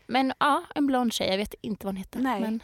Men 0.08 0.34
ja, 0.40 0.64
en 0.76 0.88
blond 0.88 1.14
tjej, 1.14 1.30
jag 1.30 1.38
vet 1.38 1.56
inte 1.62 1.86
vad 1.86 1.94
hon 1.94 1.98
heter. 1.98 2.20
Nej. 2.20 2.42
Men 2.42 2.58
Det 2.58 2.64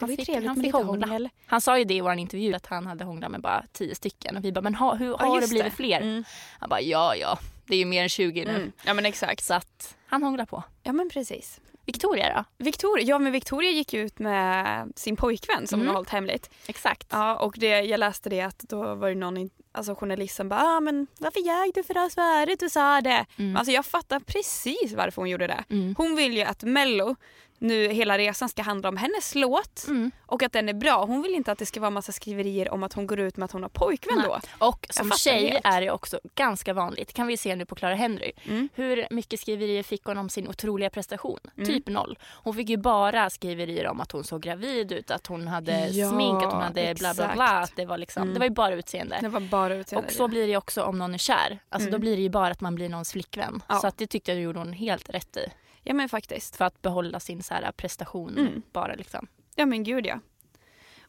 han 0.00 0.08
fick, 0.08 0.26
trevligt 0.26 0.48
han 0.48 0.56
med 0.58 0.64
fick 0.64 0.74
hångla. 0.74 1.06
hångel. 1.06 1.28
Han 1.46 1.60
sa 1.60 1.78
ju 1.78 1.84
det 1.84 1.94
i 1.94 2.00
vår 2.00 2.12
intervju 2.14 2.54
att 2.54 2.66
han 2.66 2.86
hade 2.86 3.04
hånglat 3.04 3.30
med 3.30 3.40
bara 3.40 3.64
tio 3.72 3.94
stycken. 3.94 4.36
Och 4.36 4.44
vi 4.44 4.52
bara, 4.52 4.60
men 4.60 4.74
ha, 4.74 4.94
hur 4.94 5.16
har 5.16 5.34
det 5.34 5.40
just 5.40 5.50
blivit 5.52 5.72
fler? 5.74 6.00
Mm. 6.00 6.24
Han 6.58 6.68
bara, 6.68 6.80
ja 6.80 7.14
ja, 7.16 7.38
det 7.66 7.74
är 7.74 7.78
ju 7.78 7.84
mer 7.84 8.02
än 8.02 8.08
20 8.08 8.44
nu. 8.44 8.50
Mm. 8.50 8.72
Ja 8.84 8.94
men 8.94 9.06
exakt. 9.06 9.44
Så 9.44 9.54
att 9.54 9.96
han 10.06 10.22
hånglar 10.22 10.46
på. 10.46 10.62
Ja 10.82 10.92
men 10.92 11.08
precis. 11.10 11.60
Victoria 11.86 12.34
då? 12.58 12.64
Victoria, 12.64 13.04
ja 13.06 13.18
men 13.18 13.32
Victoria 13.32 13.70
gick 13.70 13.94
ut 13.94 14.18
med 14.18 14.92
sin 14.96 15.16
pojkvän 15.16 15.66
som 15.66 15.76
Mm. 15.80 15.86
hon 15.86 15.88
har 15.88 15.94
hållit 15.94 16.10
hemligt. 16.10 16.50
Exakt. 16.66 17.06
Ja 17.10 17.36
och 17.36 17.54
det, 17.58 17.80
jag 17.80 18.00
läste 18.00 18.28
det 18.30 18.40
att 18.40 18.58
då 18.58 18.94
var 18.94 19.08
det 19.08 19.14
någon 19.14 19.50
alltså 19.72 19.94
journalist 19.94 20.36
som 20.36 20.48
bara 20.48 20.60
ah, 20.62 20.80
men 20.80 21.06
varför 21.18 21.40
ljög 21.40 21.70
du 21.74 21.82
för 21.82 21.98
oss 22.06 22.14
förut 22.14 22.60
du 22.60 22.70
sa 22.70 23.00
det? 23.00 23.26
Mm. 23.38 23.56
Alltså 23.56 23.72
jag 23.72 23.86
fattar 23.86 24.20
precis 24.20 24.92
varför 24.96 25.22
hon 25.22 25.30
gjorde 25.30 25.46
det. 25.46 25.64
Mm. 25.70 25.94
Hon 25.98 26.16
vill 26.16 26.36
ju 26.36 26.42
att 26.42 26.62
Mello 26.62 27.16
nu 27.58 27.88
hela 27.88 28.18
resan 28.18 28.48
ska 28.48 28.62
handla 28.62 28.88
om 28.88 28.96
hennes 28.96 29.34
låt 29.34 29.84
Mm. 29.88 30.10
och 30.26 30.42
att 30.42 30.52
den 30.52 30.68
är 30.68 30.72
bra. 30.74 31.04
Hon 31.04 31.22
vill 31.22 31.34
inte 31.34 31.52
att 31.52 31.58
det 31.58 31.66
ska 31.66 31.80
vara 31.80 31.90
massa 31.90 32.12
skriverier 32.12 32.70
om 32.72 32.82
att 32.82 32.92
hon 32.92 33.06
går 33.06 33.18
ut 33.20 33.36
med 33.36 33.44
att 33.44 33.52
hon 33.52 33.62
har 33.62 33.68
pojkvän 33.70 34.18
Nej. 34.18 34.26
då. 34.26 34.66
Och 34.66 34.86
som 34.90 35.10
tjej 35.10 35.48
helt. 35.50 35.64
är 35.66 35.80
det 35.80 35.90
också 35.90 36.20
ganska 36.34 36.72
vanligt, 36.74 37.12
kan 37.12 37.26
vi 37.26 37.36
se 37.36 37.56
nu 37.56 37.64
på 37.64 37.74
Clara 37.74 37.94
Henry. 37.94 38.32
Mm. 38.44 38.68
Hur 38.74 39.06
mycket 39.10 39.40
skriverier 39.40 39.82
fick 39.82 40.04
hon 40.04 40.18
om 40.18 40.28
sin 40.28 40.48
otroliga 40.48 40.90
prestation? 40.90 41.38
Mm. 41.56 41.66
Typ 41.68 41.86
noll. 41.88 42.18
Hon 42.24 42.54
fick 42.54 42.68
ju 42.68 42.76
bara 42.76 43.30
skriverier 43.30 43.86
om 43.86 44.00
att 44.00 44.12
hon 44.12 44.24
såg 44.24 44.42
gravid 44.42 44.92
ut, 44.92 45.10
att 45.10 45.26
hon 45.26 45.48
hade 45.48 45.86
Ja, 45.88 46.10
smink, 46.10 46.42
att 46.42 46.52
hon 46.52 46.62
hade 46.62 46.94
bla 46.94 47.14
bla 47.14 47.32
bla. 47.34 47.44
exakt. 47.46 47.70
Att 47.70 47.76
det, 47.76 47.84
var 47.86 47.98
liksom, 47.98 48.22
Mm. 48.22 48.34
det 48.34 48.38
var 48.40 48.46
ju 48.46 48.50
bara 48.54 48.74
utseende. 48.74 49.18
Det 49.20 49.28
var 49.28 49.40
bara 49.40 49.74
utseende. 49.74 50.06
Och 50.08 50.12
så 50.12 50.28
blir 50.28 50.46
det 50.46 50.56
också 50.56 50.82
om 50.82 50.98
någon 50.98 51.14
är 51.14 51.18
kär. 51.18 51.58
Alltså 51.68 51.88
Mm. 51.88 51.92
då 51.92 51.98
blir 51.98 52.16
det 52.16 52.22
ju 52.22 52.28
bara 52.28 52.50
att 52.50 52.60
man 52.60 52.74
blir 52.74 52.88
någons 52.88 53.12
flickvän. 53.12 53.62
Ja. 53.68 53.74
Så 53.78 53.86
att 53.86 53.98
det 53.98 54.06
tyckte 54.06 54.32
jag 54.32 54.40
gjorde 54.40 54.58
hon 54.58 54.72
helt 54.72 55.10
rätt 55.10 55.36
i. 55.36 55.46
Ja 55.88 55.94
men 55.94 56.08
faktiskt. 56.08 56.56
För 56.56 56.64
att 56.64 56.82
behålla 56.82 57.20
sin 57.20 57.42
så 57.42 57.54
här 57.54 57.72
prestation 57.72 58.38
Mm. 58.38 58.62
bara 58.72 58.94
liksom. 58.94 59.26
Ja 59.54 59.66
men 59.66 59.84
gud 59.84 60.06
ja. 60.06 60.20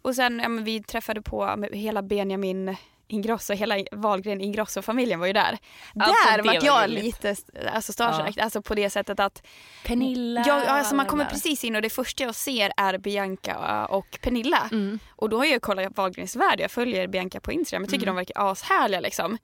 Och 0.02 0.16
sen 0.16 0.40
ja, 0.44 0.50
men 0.50 0.64
vi 0.64 0.84
träffade 0.84 1.22
på 1.22 1.66
hela 1.72 2.02
Benjamin 2.02 2.76
Ingrosso, 3.10 3.54
hela 3.54 3.76
Wahlgren 3.92 4.42
Ingrosso-familjen 4.42 5.20
var 5.20 5.28
ju 5.28 5.34
där. 5.34 5.58
Alltså, 6.00 6.30
där 6.30 6.44
var 6.44 6.54
jag 6.54 6.84
gulligt. 6.90 7.06
lite 7.06 7.36
alltså, 7.74 7.94
starstruck, 7.94 8.38
alltså 8.38 8.62
på 8.62 8.76
det 8.76 8.90
sättet 8.90 9.20
att 9.20 9.48
Pernilla. 9.86 10.44
jag, 10.48 10.66
alltså, 10.66 10.96
man 10.96 11.06
kommer 11.06 11.26
precis 11.26 11.64
in 11.64 11.76
och 11.76 11.82
det 11.82 11.90
första 11.90 12.24
jag 12.24 12.36
ser 12.36 12.72
är 12.78 12.98
Bianca 12.98 13.86
och 13.86 14.20
Pernilla. 14.22 14.70
Mm. 14.72 15.00
Och 15.10 15.30
då 15.30 15.38
har 15.38 15.46
jag 15.46 15.62
kollat 15.62 15.98
Wahlgrens 15.98 16.36
värld, 16.36 16.60
jag 16.60 16.72
följer 16.72 17.08
Bianca 17.08 17.40
på 17.40 17.52
Instagram, 17.52 17.84
jag 17.84 17.90
tycker 17.90 18.04
Mm. 18.04 18.16
de 18.16 18.20
verkar 18.20 18.52
ashärliga 18.52 19.00
liksom. 19.00 19.38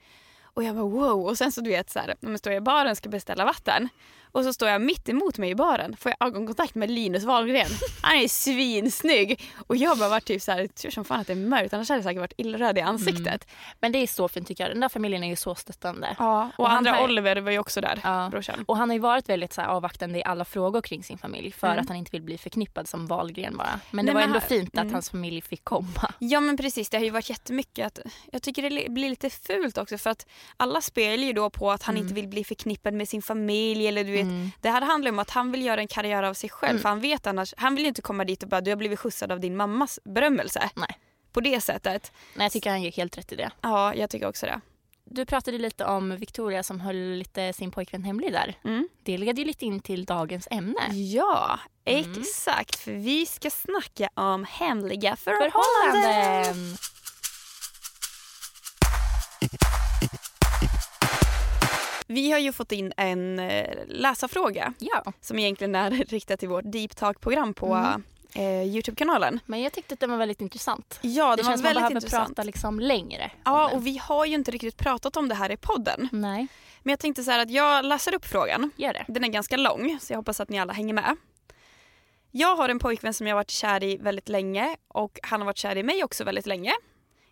Och 0.44 0.63
jag 0.63 0.75
bara 0.75 0.86
wow, 0.86 1.25
och 1.25 1.38
sen 1.38 1.52
så 1.52 1.62
du 1.62 1.70
vet 1.70 1.90
så 1.90 2.00
här, 2.00 2.16
när 2.20 2.30
man 2.30 2.38
står 2.38 2.54
i 2.54 2.62
baren 2.62 2.92
och 2.92 2.98
ska 2.98 3.10
beställa 3.10 3.46
vatten 3.46 3.90
och 4.34 4.44
så 4.44 4.54
står 4.54 4.70
jag 4.70 4.82
mitt 4.82 5.10
emot 5.10 5.38
mig 5.38 5.50
i 5.50 5.56
baren, 5.56 5.96
får 5.98 6.13
jag 6.20 6.28
ögonkontakt 6.28 6.75
med 6.75 6.92
Linus 6.92 7.24
Wahlgren. 7.24 7.68
Han 8.02 8.18
är 8.18 8.28
svinsnygg 8.28 9.42
och 9.68 9.75
jag 9.75 9.98
bara 9.98 10.10
var 10.10 10.20
typ 10.20 10.42
så 10.42 10.52
här, 10.52 10.68
tur 10.68 10.90
som 10.92 11.06
fan 11.06 11.20
att 11.20 11.28
det 11.28 11.34
är 11.34 11.38
mörkt 11.38 11.74
annars 11.74 11.90
hade 11.90 11.98
jag 11.98 12.04
säkert 12.04 12.20
varit 12.20 12.34
illröd 12.38 12.78
i 12.78 12.82
ansiktet. 12.82 13.48
Men 13.80 13.92
det 13.92 13.98
är 14.00 14.08
så 14.08 14.28
fint 14.28 14.48
tycker 14.48 14.63
jag. 14.63 14.72
Den 14.72 14.80
där 14.80 14.90
familjen 14.90 15.24
är 15.24 15.28
ju 15.28 15.36
så 15.36 15.56
stöttande. 15.56 16.16
Ja, 16.20 16.50
och, 16.58 16.66
Och 16.66 16.72
andra 16.72 16.92
har- 16.92 17.04
Oliver 17.04 17.36
var 17.36 17.52
ju 17.52 17.60
också 17.60 17.82
där, 17.82 18.00
Ja. 18.04 18.28
brorsan. 18.32 18.63
Och 18.68 18.78
han 18.78 18.90
har 18.90 18.94
ju 18.94 19.00
varit 19.00 19.30
väldigt 19.30 19.54
så 19.54 19.62
här, 19.62 19.68
avvaktande 19.68 20.20
i 20.20 20.24
alla 20.24 20.46
frågor 20.46 20.82
kring 20.82 21.04
sin 21.04 21.18
familj 21.18 21.52
för 21.52 21.68
Mm. 21.68 21.80
att 21.80 21.88
han 21.88 21.98
inte 21.98 22.12
vill 22.12 22.22
bli 22.22 22.38
förknippad 22.38 22.88
som 22.88 23.08
Wahlgren 23.08 23.58
bara. 23.58 23.80
Men 23.92 24.06
det 24.06 24.12
Nej, 24.12 24.13
var 24.13 24.22
men 24.22 24.30
ändå 24.30 24.40
han- 24.40 24.50
fint 24.50 24.70
att 24.78 24.82
mm. 24.82 24.94
hans 24.94 25.10
familj 25.10 25.42
fick 25.42 25.63
komma. 25.63 26.13
Ja 26.20 26.40
men 26.40 26.58
precis, 26.58 26.90
det 26.90 26.98
har 26.98 27.04
ju 27.04 27.10
varit 27.10 27.30
jättemycket 27.30 27.88
att 27.88 28.00
jag 28.32 28.42
tycker 28.42 28.62
det 28.62 28.70
li- 28.70 28.90
blir 28.90 29.10
lite 29.10 29.30
fult 29.30 29.78
också 29.78 29.98
för 29.98 30.10
att 30.10 30.25
alla 30.58 30.82
spelar 30.82 31.24
ju 31.24 31.34
då 31.34 31.50
på 31.50 31.72
att 31.72 31.84
han 31.84 31.96
Mm. 31.96 32.04
inte 32.04 32.13
vill 32.16 32.28
bli 32.28 32.44
förknippad 32.44 32.94
med 32.94 33.10
sin 33.10 33.22
familj 33.22 33.88
eller 33.88 34.04
du 34.04 34.12
vet 34.12 34.23
Mm. 34.30 34.51
Det 34.62 34.70
här 34.70 34.82
handlar 34.82 35.12
om 35.12 35.20
att 35.20 35.30
han 35.30 35.51
vill 35.51 35.65
göra 35.65 35.82
en 35.82 35.88
karriär 35.88 36.24
av 36.24 36.34
sig 36.34 36.50
själv 36.50 36.70
Mm. 36.72 36.82
för 36.82 36.89
han 36.89 37.00
vet 37.00 37.27
annars, 37.27 37.53
han 37.58 37.75
vill 37.75 37.86
inte 37.86 38.01
komma 38.01 38.25
dit 38.25 38.44
och 38.44 38.50
bara 38.50 38.62
du 38.62 38.72
har 38.72 38.75
blivit 38.75 39.00
skjutsad 39.00 39.32
av 39.32 39.39
din 39.39 39.56
mammas 39.58 40.00
berömmelse. 40.06 40.70
Nej. 40.75 40.98
På 41.32 41.42
det 41.42 41.62
sättet. 41.62 42.12
Nej, 42.36 42.46
jag 42.46 42.51
tycker 42.51 42.70
han 42.70 42.82
gör 42.82 42.92
helt 42.92 43.18
rätt 43.18 43.32
i 43.32 43.36
det. 43.36 43.51
Ja, 43.62 43.96
jag 43.96 44.10
tycker 44.10 44.27
också 44.27 44.46
det. 44.46 44.62
Du 45.06 45.25
pratade 45.25 45.58
lite 45.58 45.86
om 45.86 46.18
Victoria 46.18 46.63
som 46.63 46.80
höll 46.80 46.96
lite 46.96 47.53
sin 47.53 47.72
pojkvän 47.72 48.03
hemlig 48.03 48.32
där. 48.34 48.56
Mm. 48.63 48.88
Det 49.03 49.18
leder 49.18 49.39
ju 49.39 49.46
lite 49.46 49.65
in 49.65 49.80
till 49.80 50.06
dagens 50.06 50.48
ämne. 50.51 50.88
Ja, 50.92 51.60
Mm. 51.86 52.12
exakt. 52.12 52.75
För 52.80 52.92
vi 52.92 53.25
ska 53.25 53.50
snacka 53.50 54.10
om 54.13 54.46
hemliga 54.50 55.15
förhållanden. 55.15 55.51
Förhållanden! 56.44 56.77
Vi 62.13 62.32
har 62.32 62.39
ju 62.39 62.51
fått 62.51 62.72
in 62.72 62.93
en 62.98 63.39
eh, 63.39 63.77
läsarfråga 63.88 64.74
Ja, 64.79 65.13
som 65.22 65.39
egentligen 65.39 65.75
är 65.75 65.91
riktad 66.10 66.38
till 66.38 66.50
vårt 66.50 66.63
Deep 66.72 66.96
Talk-program 66.96 67.53
på 67.53 67.74
Mm. 67.75 68.03
eh, 68.36 68.74
Youtube-kanalen. 68.75 69.39
men 69.46 69.62
jag 69.62 69.74
tyckte 69.74 69.93
att 69.93 70.00
den 70.00 70.10
var 70.12 70.17
väldigt 70.17 70.41
intressant. 70.41 71.00
Ja, 71.01 71.29
Det, 71.29 71.36
det, 71.36 71.43
var 71.43 71.50
känns 71.51 71.62
som 71.62 71.63
man 71.63 71.63
väldigt 71.63 71.75
behöver 71.75 71.96
intressant. 71.96 72.27
prata 72.27 72.43
liksom 72.43 72.79
längre. 72.79 73.32
Ja, 73.46 73.70
och 73.74 73.88
vi 73.88 73.98
har 73.98 74.25
ju 74.25 74.34
inte 74.36 74.51
riktigt 74.51 74.77
pratat 74.77 75.17
om 75.17 75.29
det 75.29 75.36
här 75.36 75.51
i 75.51 75.58
podden. 75.58 76.10
Nej, 76.12 76.48
Men 76.84 76.91
jag 76.91 77.00
tänkte 77.00 77.24
så 77.24 77.32
här 77.32 77.39
att 77.39 77.51
jag 77.51 77.86
läser 77.86 78.15
upp 78.15 78.25
frågan. 78.25 78.72
gör 78.75 78.93
det. 78.93 79.05
Den 79.08 79.24
är 79.24 79.27
ganska 79.27 79.58
lång, 79.58 79.98
så 80.01 80.13
jag 80.13 80.17
hoppas 80.17 80.39
att 80.39 80.50
ni 80.50 80.60
alla 80.60 80.74
hänger 80.74 80.93
med. 80.93 81.15
Jag 82.32 82.55
har 82.55 82.70
en 82.70 82.79
pojkvän 82.79 83.13
som 83.13 83.27
jag 83.27 83.36
varit 83.36 83.50
kär 83.51 83.84
i 83.84 83.98
väldigt 83.98 84.29
länge 84.29 84.75
och 84.88 85.20
han 85.24 85.41
har 85.41 85.46
varit 85.46 85.58
kär 85.58 85.75
i 85.77 85.84
mig 85.84 86.03
också 86.03 86.24
väldigt 86.24 86.46
länge. 86.46 86.74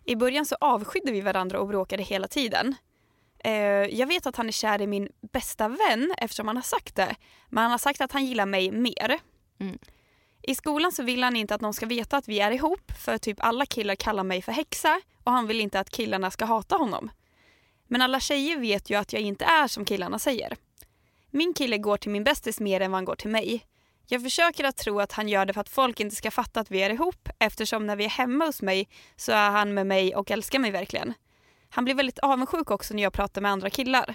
I 0.04 0.16
början 0.16 0.46
så 0.46 0.56
avskydde 0.60 1.12
vi 1.12 1.20
varandra 1.20 1.60
och 1.60 1.68
bråkade 1.68 2.02
hela 2.02 2.28
tiden. 2.28 2.74
Eh, 3.44 3.52
jag 3.98 4.06
vet 4.06 4.26
att 4.26 4.36
han 4.36 4.48
är 4.48 4.52
kär 4.52 4.80
i 4.80 4.86
min 4.86 5.08
bästa 5.32 5.68
vän 5.68 6.14
eftersom 6.18 6.46
han 6.46 6.56
har 6.56 6.62
sagt 6.62 6.94
det. 6.94 7.16
Men 7.48 7.62
han 7.62 7.70
har 7.70 7.78
sagt 7.78 8.00
att 8.00 8.12
han 8.12 8.24
gillar 8.24 8.46
mig 8.46 8.70
mer. 8.70 9.18
Mm. 9.60 9.78
I 10.42 10.54
skolan 10.54 10.92
så 10.92 11.02
vill 11.02 11.22
han 11.22 11.36
inte 11.36 11.54
att 11.54 11.60
någon 11.60 11.74
ska 11.74 11.86
veta 11.86 12.16
att 12.16 12.28
vi 12.28 12.40
är 12.40 12.50
ihop 12.50 12.92
för 13.04 13.18
typ 13.18 13.44
alla 13.44 13.66
killar 13.66 13.94
kallar 13.94 14.24
mig 14.24 14.42
för 14.42 14.52
häxa 14.52 15.00
och 15.24 15.32
han 15.32 15.46
vill 15.46 15.60
inte 15.60 15.80
att 15.80 15.90
killarna 15.90 16.30
ska 16.30 16.44
hata 16.44 16.76
honom. 16.76 17.10
Men 17.86 18.02
alla 18.02 18.20
tjejer 18.20 18.56
vet 18.56 18.90
ju 18.90 18.94
att 18.94 19.12
jag 19.12 19.22
inte 19.22 19.44
är 19.44 19.68
som 19.68 19.84
killarna 19.84 20.18
säger. 20.18 20.56
Min 21.30 21.54
kille 21.54 21.78
går 21.78 21.96
till 21.96 22.10
min 22.10 22.24
bästis 22.24 22.60
mer 22.60 22.80
än 22.80 22.90
vad 22.90 22.96
han 22.96 23.04
går 23.04 23.16
till 23.16 23.30
mig. 23.30 23.66
Jag 24.06 24.22
försöker 24.22 24.64
att 24.64 24.76
tro 24.76 25.00
att 25.00 25.12
han 25.12 25.28
gör 25.28 25.46
det 25.46 25.52
för 25.52 25.60
att 25.60 25.68
folk 25.68 26.00
inte 26.00 26.16
ska 26.16 26.30
fatta 26.30 26.60
att 26.60 26.70
vi 26.70 26.82
är 26.82 26.90
ihop 26.90 27.28
eftersom 27.38 27.86
när 27.86 27.96
vi 27.96 28.04
är 28.04 28.08
hemma 28.08 28.46
hos 28.46 28.62
mig 28.62 28.88
så 29.16 29.32
är 29.32 29.50
han 29.50 29.74
med 29.74 29.86
mig 29.86 30.16
och 30.16 30.30
älskar 30.30 30.58
mig 30.58 30.70
verkligen. 30.70 31.14
Han 31.74 31.84
blir 31.84 31.94
väldigt 31.94 32.18
avundsjuk 32.18 32.70
också 32.70 32.94
när 32.94 33.02
jag 33.02 33.12
pratar 33.12 33.40
med 33.40 33.50
andra 33.50 33.70
killar. 33.70 34.14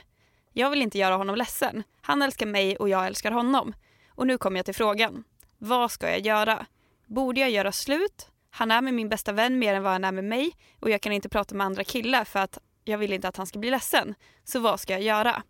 Jag 0.53 0.69
vill 0.69 0.81
inte 0.81 0.97
göra 0.97 1.15
honom 1.15 1.35
ledsen. 1.35 1.83
Han 2.01 2.21
älskar 2.21 2.45
mig 2.45 2.77
och 2.77 2.89
jag 2.89 3.05
älskar 3.07 3.31
honom. 3.31 3.73
Och 4.09 4.27
nu 4.27 4.37
kommer 4.37 4.57
jag 4.59 4.65
till 4.65 4.75
frågan. 4.75 5.23
Vad 5.57 5.91
ska 5.91 6.09
jag 6.09 6.19
göra? 6.19 6.65
Borde 7.05 7.39
jag 7.41 7.49
göra 7.49 7.71
slut? 7.71 8.27
Han 8.49 8.71
är 8.71 8.81
med 8.81 8.93
min 8.93 9.09
bästa 9.09 9.31
vän 9.31 9.59
mer 9.59 9.73
än 9.73 9.83
vad 9.83 9.91
han 9.91 10.03
är 10.03 10.11
med 10.11 10.23
mig 10.23 10.51
och 10.79 10.89
jag 10.89 11.01
kan 11.01 11.11
inte 11.11 11.29
prata 11.29 11.55
med 11.55 11.65
andra 11.65 11.83
killar 11.83 12.23
för 12.23 12.39
att 12.39 12.57
jag 12.83 12.97
vill 12.97 13.13
inte 13.13 13.27
att 13.27 13.37
han 13.37 13.47
ska 13.47 13.59
bli 13.59 13.69
ledsen. 13.69 14.15
Så 14.43 14.59
vad 14.59 14.79
ska 14.79 14.93
jag 14.93 15.01
göra? 15.01 15.43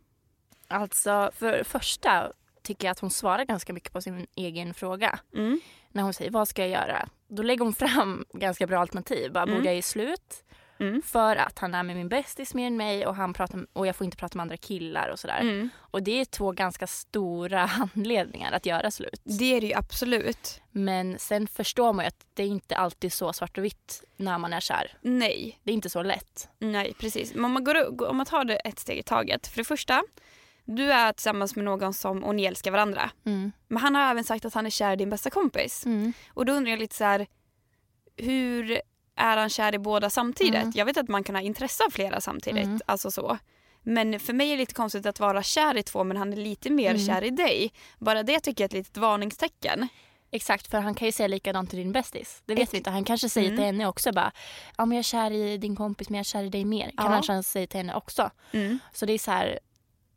Alltså, 0.67 1.31
för 1.35 1.57
det 1.57 1.63
första 1.63 2.31
tycker 2.63 2.87
jag 2.87 2.91
att 2.91 2.99
hon 2.99 3.11
svarar 3.11 3.45
ganska 3.45 3.73
mycket 3.73 3.93
på 3.93 4.01
sin 4.01 4.27
egen 4.35 4.73
fråga. 4.73 5.19
Mm. 5.33 5.59
När 5.91 6.03
hon 6.03 6.13
säger 6.13 6.31
vad 6.31 6.47
ska 6.47 6.61
jag 6.61 6.69
göra? 6.69 7.09
Då 7.27 7.43
lägger 7.43 7.63
hon 7.63 7.73
fram 7.73 8.25
ganska 8.33 8.67
bra 8.67 8.79
alternativ. 8.79 9.31
Bara, 9.31 9.43
Mm. 9.43 9.55
Borde 9.55 9.65
jag 9.65 9.75
ge 9.75 9.81
slut? 9.81 10.43
Mm. 10.79 11.01
För 11.01 11.36
att 11.36 11.60
han 11.60 11.74
är 11.75 11.84
med 11.84 11.96
min 11.96 12.10
bästis 12.10 12.53
mer 12.53 12.67
än 12.67 12.77
mig 12.77 13.07
och, 13.07 13.15
han 13.15 13.34
pratar, 13.34 13.67
och 13.74 13.88
jag 13.88 13.96
får 13.96 14.05
inte 14.05 14.17
prata 14.17 14.38
med 14.38 14.41
andra 14.41 14.57
killar 14.57 15.10
och 15.10 15.19
sådär. 15.19 15.39
Mm. 15.41 15.69
Och 15.77 16.03
det 16.03 16.22
är 16.22 16.25
två 16.25 16.51
ganska 16.51 16.88
stora 16.88 17.69
anledningar 17.96 18.51
att 18.51 18.65
göra 18.65 18.91
slut. 18.91 19.22
Det 19.24 19.55
är 19.55 19.62
det 19.62 19.67
ju 19.67 19.74
absolut. 19.74 20.62
Men 20.72 21.19
sen 21.19 21.48
förstår 21.48 21.93
man 21.93 22.05
ju 22.05 22.07
att 22.07 22.25
det 22.34 22.43
är 22.43 22.48
inte 22.48 22.77
alltid 22.77 23.13
så 23.13 23.34
svart 23.34 23.57
och 23.57 23.63
vitt 23.63 24.03
när 24.17 24.38
man 24.38 24.53
är 24.53 24.60
kär. 24.60 24.98
Nej, 25.01 25.60
Det 25.63 25.72
är 25.72 25.75
inte 25.75 25.89
så 25.89 26.03
lätt. 26.03 26.50
nej 26.60 26.93
precis. 27.00 27.34
Men 27.34 27.46
om 27.46 27.51
man, 27.51 27.63
går, 27.63 28.10
om 28.10 28.17
man 28.17 28.25
tar 28.25 28.43
det 28.46 28.55
ett 28.55 28.79
steg 28.79 28.98
i 28.98 29.03
taget. 29.03 29.48
För 29.48 29.57
det 29.57 29.63
första, 29.63 30.03
du 30.65 30.91
är 30.91 31.13
tillsammans 31.13 31.55
med 31.55 31.65
någon 31.65 31.93
som 31.93 32.24
och 32.24 32.36
ni 32.36 32.43
älskar 32.43 32.72
varandra. 32.72 33.10
Mm. 33.25 33.51
Men 33.67 33.77
han 33.77 33.96
har 33.96 34.12
även 34.12 34.24
sagt 34.24 34.46
att 34.46 34.53
han 34.53 34.65
är 34.65 34.69
kär 34.69 34.93
i 34.93 34.96
din 34.96 35.10
bästa 35.10 35.29
kompis. 35.29 35.86
Mm. 35.86 36.13
Och 36.34 36.46
då 36.46 36.53
undrar 36.53 36.72
jag 36.72 36.79
lite 36.79 36.96
så 36.96 37.03
här, 37.03 37.27
hur 38.17 38.81
är 39.17 39.38
han 39.38 39.50
kär 39.50 39.75
i 39.75 39.79
båda 39.79 40.09
samtidigt? 40.09 40.55
Mm. 40.55 40.71
Jag 40.75 40.86
vet 40.86 40.97
att 40.97 41.07
man 41.07 41.24
kan 41.24 41.36
ha 41.36 41.41
intresse 41.41 41.83
av 41.86 41.89
flera 41.89 42.21
samtidigt, 42.21 42.65
Mm. 42.65 42.79
alltså 42.86 43.12
så. 43.12 43.38
Men 43.83 44.19
för 44.19 44.33
mig 44.33 44.47
är 44.47 44.55
det 44.55 44.59
lite 44.62 44.74
konstigt 44.74 45.05
att 45.05 45.19
vara 45.19 45.43
kär 45.43 45.77
i 45.77 45.83
två 45.83 46.03
men 46.03 46.17
han 46.17 46.33
är 46.33 46.38
lite 46.38 46.69
mer 46.69 46.89
Mm. 46.89 47.05
kär 47.07 47.24
i 47.24 47.29
dig. 47.29 47.71
Bara 48.00 48.24
det 48.24 48.39
tycker 48.39 48.63
jag 48.63 48.74
är 48.74 48.77
ett 48.79 48.86
litet 48.86 48.97
varningstecken. 48.97 49.88
Exakt, 50.31 50.67
för 50.67 50.79
han 50.79 50.93
kan 50.95 51.05
ju 51.05 51.12
säga 51.12 51.27
likadant 51.27 51.69
till 51.69 51.79
din 51.79 51.91
bästis. 51.91 52.41
Det 52.45 52.53
vet 52.55 52.63
Ex- 52.63 52.74
vi 52.74 52.77
inte. 52.77 52.89
Han 52.89 53.03
kanske 53.03 53.29
säger 53.29 53.47
Mm. 53.47 53.57
till 53.57 53.65
henne 53.65 53.88
också 53.88 54.12
bara, 54.12 54.31
ja 54.77 54.86
men 54.86 54.95
jag 54.95 55.00
är 55.00 55.03
kär 55.03 55.31
i 55.31 55.57
din 55.57 55.75
kompis 55.75 56.09
men 56.09 56.15
jag 56.17 56.19
är 56.19 56.24
kär 56.24 56.43
i 56.43 56.50
dig 56.50 56.65
mer. 56.65 56.91
Kan 56.97 57.12
Ja. 57.13 57.21
han 57.27 57.43
säga 57.43 57.67
till 57.67 57.79
henne 57.79 57.93
också. 57.93 58.29
Så 58.93 59.05
det 59.05 59.13
är 59.13 59.17
så 59.19 59.31
här, 59.31 59.59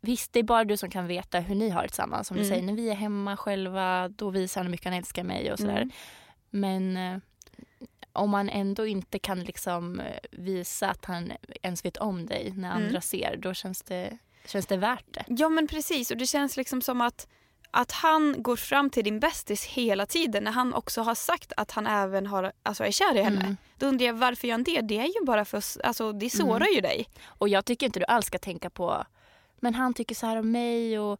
visst 0.01 0.33
det 0.33 0.39
är 0.39 0.43
bara 0.43 0.63
du 0.63 0.77
som 0.77 0.89
kan 0.89 1.07
veta 1.07 1.39
hur 1.39 1.55
ni 1.55 1.69
har 1.69 1.81
det 1.81 1.87
tillsammans. 1.87 2.27
Som 2.27 2.37
Mm. 2.37 2.43
du 2.43 2.49
säger, 2.49 2.63
när 2.65 2.73
vi 2.73 2.89
är 2.89 2.95
hemma 2.95 3.37
själva 3.37 4.09
då 4.09 4.29
visar 4.29 4.61
han 4.61 4.65
hur 4.65 4.71
mycket 4.71 4.85
han 4.85 4.93
älskar 4.93 5.23
mig 5.23 5.51
och 5.51 5.59
sådär. 5.59 5.81
Mm. 5.81 5.91
Men 6.49 6.97
eh, 6.97 7.19
om 8.13 8.29
man 8.29 8.49
ändå 8.49 8.87
inte 8.87 9.19
kan 9.19 9.39
liksom 9.43 9.99
eh, 9.99 10.05
visa 10.31 10.89
att 10.89 11.05
han 11.05 11.31
ens 11.61 11.85
vet 11.85 11.97
om 11.97 12.25
dig 12.25 12.53
när 12.55 12.71
Mm. 12.71 12.83
andra 12.87 13.01
ser, 13.01 13.35
då 13.37 13.53
känns 13.53 13.81
det, 13.81 14.17
känns 14.45 14.65
det 14.65 14.77
värt 14.77 15.05
det. 15.13 15.23
Ja 15.27 15.49
men 15.49 15.67
precis 15.67 16.11
och 16.11 16.17
det 16.17 16.27
känns 16.27 16.57
liksom 16.57 16.81
som 16.81 17.01
att 17.01 17.27
att 17.73 17.91
han 17.91 18.43
går 18.43 18.55
fram 18.55 18.89
till 18.89 19.03
din 19.03 19.19
bästis 19.19 19.65
hela 19.65 20.05
tiden 20.05 20.43
när 20.43 20.51
han 20.51 20.73
också 20.73 21.01
har 21.01 21.15
sagt 21.15 21.53
att 21.57 21.71
han 21.71 21.87
även 21.87 22.27
har, 22.27 22.51
alltså 22.63 22.83
är 22.83 22.91
kär 22.91 23.17
i 23.17 23.21
henne. 23.21 23.41
Mm. 23.41 23.57
Då 23.77 23.85
undrar 23.85 24.05
jag 24.05 24.13
varför 24.13 24.47
gör 24.47 24.53
han 24.53 24.63
det? 24.63 24.81
Det 24.81 24.97
är 24.99 25.05
ju 25.19 25.25
bara 25.25 25.45
för, 25.45 25.63
alltså 25.83 26.11
det 26.11 26.29
sårar 26.29 26.55
Mm. 26.65 26.73
ju 26.75 26.81
dig. 26.81 27.07
Och 27.25 27.49
jag 27.49 27.65
tycker 27.65 27.85
inte 27.85 27.99
du 27.99 28.05
alls 28.05 28.25
ska 28.25 28.37
tänka 28.37 28.69
på 28.69 29.05
men 29.63 29.73
han 29.73 29.93
tycker 29.93 30.15
så 30.15 30.25
här 30.25 30.37
om 30.37 30.51
mig 30.51 30.99
och 30.99 31.19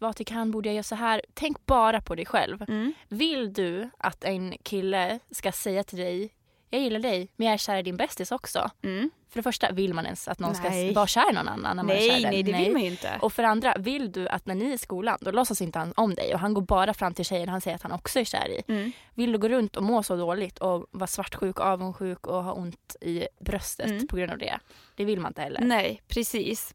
vad 0.00 0.16
tycker 0.16 0.34
han, 0.34 0.50
borde 0.50 0.68
jag 0.68 0.74
göra 0.74 0.82
så 0.82 0.94
här? 0.94 1.22
Tänk 1.34 1.66
bara 1.66 2.00
på 2.00 2.14
dig 2.14 2.26
själv. 2.26 2.62
Mm. 2.68 2.92
Vill 3.08 3.52
du 3.52 3.90
att 3.98 4.24
en 4.24 4.54
kille 4.62 5.18
ska 5.30 5.52
säga 5.52 5.84
till 5.84 5.98
dig 5.98 6.32
jag 6.70 6.80
gillar 6.82 7.00
dig 7.00 7.28
men 7.36 7.46
jag 7.46 7.54
är 7.54 7.58
kär 7.58 7.76
i 7.78 7.82
din 7.82 7.96
bästis 7.96 8.32
också. 8.32 8.70
Mm. 8.82 9.10
För 9.30 9.38
det 9.38 9.42
första, 9.42 9.72
vill 9.72 9.94
man 9.94 10.04
ens 10.04 10.28
att 10.28 10.38
någon 10.38 10.54
Nej. 10.62 10.90
ska 10.90 11.00
vara 11.00 11.06
kär 11.06 11.30
i 11.30 11.34
någon 11.34 11.48
annan 11.48 11.76
när 11.76 11.82
man 11.84 11.96
är 11.96 12.00
kär 12.00 12.08
Nej, 12.08 12.22
den? 12.22 12.30
nej 12.30 12.42
det 12.42 12.52
vill 12.52 12.72
man 12.72 12.82
ju 12.82 12.88
inte. 12.90 13.18
Och 13.20 13.32
för 13.32 13.42
det 13.42 13.48
andra, 13.48 13.74
vill 13.78 14.12
du 14.12 14.28
att 14.28 14.46
när 14.46 14.54
ni 14.54 14.64
är 14.70 14.74
i 14.74 14.78
skolan 14.78 15.18
då 15.20 15.30
låtsas 15.30 15.62
inte 15.62 15.78
han 15.78 15.92
om 15.96 16.14
dig 16.14 16.34
och 16.34 16.40
han 16.40 16.54
går 16.54 16.62
bara 16.62 16.94
fram 16.94 17.14
till 17.14 17.24
tjejen 17.24 17.48
han 17.48 17.60
säger 17.60 17.74
att 17.74 17.82
han 17.82 17.92
också 17.92 18.20
är 18.20 18.24
kär 18.24 18.48
i. 18.48 18.62
Mm. 18.72 18.92
Vill 19.14 19.32
du 19.32 19.38
gå 19.38 19.48
runt 19.48 19.76
och 19.76 19.82
må 19.82 20.02
så 20.02 20.16
dåligt 20.16 20.58
och 20.58 20.86
vara 20.90 21.06
svartsjuk, 21.06 21.60
avundsjuk 21.60 22.26
och 22.26 22.44
ha 22.44 22.52
ont 22.52 22.96
i 23.00 23.24
bröstet 23.40 23.86
Mm. 23.90 24.06
på 24.06 24.16
grund 24.16 24.32
av 24.32 24.38
det? 24.38 24.58
Det 24.94 25.04
vill 25.04 25.20
man 25.20 25.30
inte 25.30 25.42
heller. 25.42 25.60
Nej, 25.60 26.02
precis. 26.08 26.74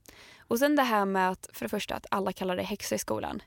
Och 0.54 0.60
sen 0.60 0.76
det 0.76 0.84
här 0.84 1.06
med 1.06 1.30
att 1.30 1.50
för 1.54 1.66
det 1.66 1.70
första 1.70 1.96
att 1.96 2.06
alla 2.12 2.34
kallar 2.34 2.56
dig 2.56 2.66
häxa 2.66 2.96
i 2.96 3.00
skolan. 3.00 3.42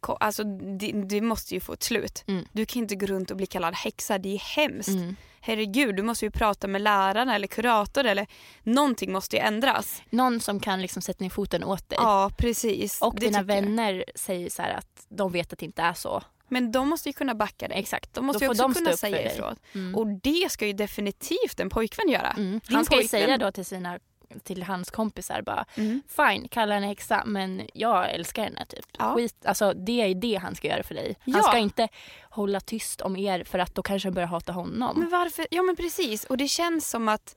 Ko- 0.00 0.16
Alltså 0.20 0.44
det, 0.78 0.92
det 0.92 1.20
måste 1.20 1.54
ju 1.54 1.60
få 1.60 1.72
ett 1.72 1.82
slut. 1.82 2.24
Mm. 2.26 2.44
Du 2.52 2.66
kan 2.66 2.82
inte 2.82 2.94
gå 2.96 3.06
runt 3.06 3.30
och 3.30 3.36
bli 3.36 3.46
kallad 3.46 3.74
häxa, 3.74 4.18
det 4.18 4.34
är 4.34 4.38
hemskt. 4.38 4.88
Mm. 4.88 5.16
Herregud, 5.40 5.96
du 5.96 6.02
måste 6.02 6.24
ju 6.24 6.30
prata 6.30 6.66
med 6.68 6.82
läraren 6.82 7.28
eller 7.28 7.46
kurator 7.46 8.04
eller 8.04 8.26
någonting 8.62 9.12
måste 9.12 9.36
ju 9.36 9.42
ändras. 9.42 10.02
Någon 10.10 10.40
som 10.40 10.60
kan 10.60 10.82
liksom 10.82 11.02
sätta 11.02 11.24
ner 11.24 11.30
foten 11.30 11.64
åt 11.64 11.88
dig. 11.88 11.98
Ja, 12.02 12.30
precis. 12.38 13.00
och 13.02 13.14
Det 13.14 13.20
dina 13.26 13.40
tycker 13.40 13.54
jag. 13.54 13.62
vänner 13.62 14.04
säger 14.14 14.50
så 14.50 14.62
att 14.62 15.06
de 15.08 15.32
vet 15.32 15.52
att 15.52 15.58
det 15.58 15.66
inte 15.66 15.82
är 15.82 15.94
så. 15.94 16.22
Men 16.48 16.72
de 16.72 16.88
måste 16.88 17.08
ju 17.08 17.12
kunna 17.12 17.34
backa 17.34 17.68
dig. 17.68 17.78
Exakt. 17.78 18.14
De 18.14 18.26
måste 18.26 18.44
ju 18.44 18.50
också 18.50 18.62
de 18.62 18.74
kunna 18.74 18.96
säga 18.96 19.32
ifrån. 19.32 19.56
Mm. 19.74 19.94
Och 19.94 20.06
det 20.06 20.50
ska 20.52 20.66
ju 20.66 20.72
definitivt 20.72 21.60
en 21.60 21.70
pojkvän 21.70 22.08
göra. 22.08 22.30
Mm. 22.30 22.60
Han 22.68 22.84
ska 22.84 22.94
ju 22.96 23.00
pojkvän- 23.02 23.08
säga 23.08 23.38
då 23.38 23.52
till 23.52 23.64
sina 23.64 23.98
till 24.42 24.62
hans 24.62 24.90
kompisar 24.90 25.42
bara 25.42 25.64
Mm. 25.76 26.02
fine, 26.08 26.48
kalla 26.48 26.74
henne 26.74 26.86
häxa 26.86 27.22
men 27.26 27.62
jag 27.74 28.10
älskar 28.14 28.44
henne 28.44 28.66
typ. 28.66 28.86
Ja. 28.98 29.14
Skit, 29.14 29.46
alltså 29.46 29.72
det 29.72 30.00
är 30.02 30.14
det 30.14 30.34
han 30.34 30.54
ska 30.54 30.68
göra 30.68 30.82
för 30.82 30.94
dig. 30.94 31.16
Han 31.24 31.34
Ja. 31.34 31.42
ska 31.42 31.58
inte 31.58 31.88
hålla 32.22 32.60
tyst 32.60 33.00
om 33.00 33.16
er 33.16 33.44
för 33.44 33.58
att 33.58 33.74
då 33.74 33.82
kanske 33.82 34.08
han 34.08 34.14
börjar 34.14 34.28
hata 34.28 34.52
honom. 34.52 34.98
Men 35.00 35.10
varför? 35.10 35.46
Ja 35.50 35.62
men 35.62 35.76
precis. 35.76 36.24
Och 36.24 36.36
det 36.36 36.48
känns 36.48 36.90
som 36.90 37.08
att 37.08 37.36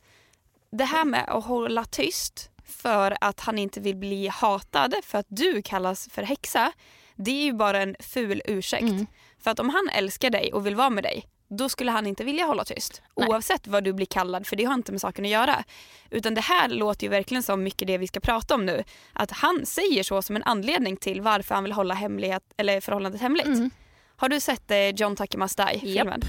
det 0.71 0.83
här 0.85 1.05
med 1.05 1.25
att 1.29 1.45
hålla 1.45 1.85
tyst 1.85 2.49
för 2.65 3.17
att 3.21 3.39
han 3.39 3.57
inte 3.59 3.79
vill 3.79 3.95
bli 3.95 4.27
hatad 4.27 4.93
för 5.03 5.17
att 5.17 5.25
du 5.29 5.61
kallas 5.61 6.09
för 6.11 6.23
häxa. 6.23 6.71
Det 7.15 7.31
är 7.31 7.43
ju 7.43 7.53
bara 7.53 7.81
en 7.81 7.95
ful 7.99 8.41
ursäkt. 8.45 8.81
Mm. 8.83 9.07
För 9.39 9.51
att 9.51 9.59
om 9.59 9.69
han 9.69 9.89
älskar 9.93 10.29
dig 10.29 10.53
och 10.53 10.65
vill 10.65 10.75
vara 10.75 10.89
med 10.89 11.03
dig 11.03 11.25
då 11.49 11.69
skulle 11.69 11.91
han 11.91 12.07
inte 12.07 12.23
vilja 12.23 12.45
hålla 12.45 12.65
tyst. 12.65 13.01
Nej. 13.15 13.29
Oavsett 13.29 13.67
vad 13.67 13.83
du 13.83 13.93
blir 13.93 14.05
kallad 14.05 14.47
för 14.47 14.55
det 14.55 14.63
har 14.63 14.73
inte 14.73 14.91
med 14.91 15.01
saken 15.01 15.25
att 15.25 15.31
göra. 15.31 15.63
Utan 16.09 16.33
det 16.33 16.41
här 16.41 16.69
låter 16.69 17.03
ju 17.03 17.09
verkligen 17.09 17.43
som 17.43 17.63
mycket 17.63 17.87
det 17.87 17.97
vi 17.97 18.07
ska 18.07 18.19
prata 18.19 18.55
om 18.55 18.65
nu. 18.65 18.83
Att 19.13 19.31
han 19.31 19.65
säger 19.65 20.03
så 20.03 20.21
som 20.21 20.35
en 20.35 20.43
anledning 20.43 20.97
till 20.97 21.21
varför 21.21 21.55
han 21.55 21.63
vill 21.63 21.73
hålla 21.73 21.93
hemlighet, 21.93 22.43
eller 22.57 22.81
förhållandet 22.81 23.21
hemligt. 23.21 23.45
Mm. 23.45 23.69
Har 24.15 24.29
du 24.29 24.39
sett 24.39 24.71
eh, 24.71 24.89
John 24.89 25.15
Tucker 25.15 25.37
Must 25.37 25.57
Die 25.57 25.79
filmen? 25.79 26.21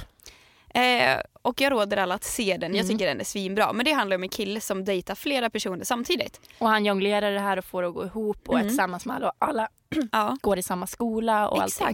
Eh, 0.75 1.16
och 1.42 1.60
jag 1.60 1.72
råder 1.72 1.96
alla 1.96 2.14
att 2.14 2.25
se 2.25 2.56
den. 2.60 2.75
Jag 2.75 2.84
Mm. 2.84 2.88
tycker 2.98 3.06
den 3.06 3.20
är 3.20 3.25
svinbra. 3.25 3.72
Men 3.72 3.84
det 3.84 3.92
handlar 3.92 4.16
om 4.16 4.22
en 4.22 4.28
kille 4.28 4.60
som 4.60 4.84
dejtar 4.84 5.14
flera 5.14 5.50
personer 5.50 5.84
samtidigt. 5.84 6.40
Och 6.58 6.68
han 6.68 6.84
jonglerar 6.84 7.32
det 7.32 7.40
här 7.40 7.56
och 7.56 7.64
får 7.64 7.82
det 7.82 7.88
att 7.88 7.94
gå 7.94 8.04
ihop 8.04 8.48
och 8.48 8.54
är 8.54 8.58
Mm. 8.60 8.68
tillsammans 8.68 9.06
med 9.06 9.16
alla. 9.16 9.32
alla 9.38 9.68
Ja, 10.12 10.37
går 10.40 10.58
i 10.58 10.62
samma 10.62 10.87
skola 10.87 11.48
och 11.48 11.62
allting. 11.62 11.87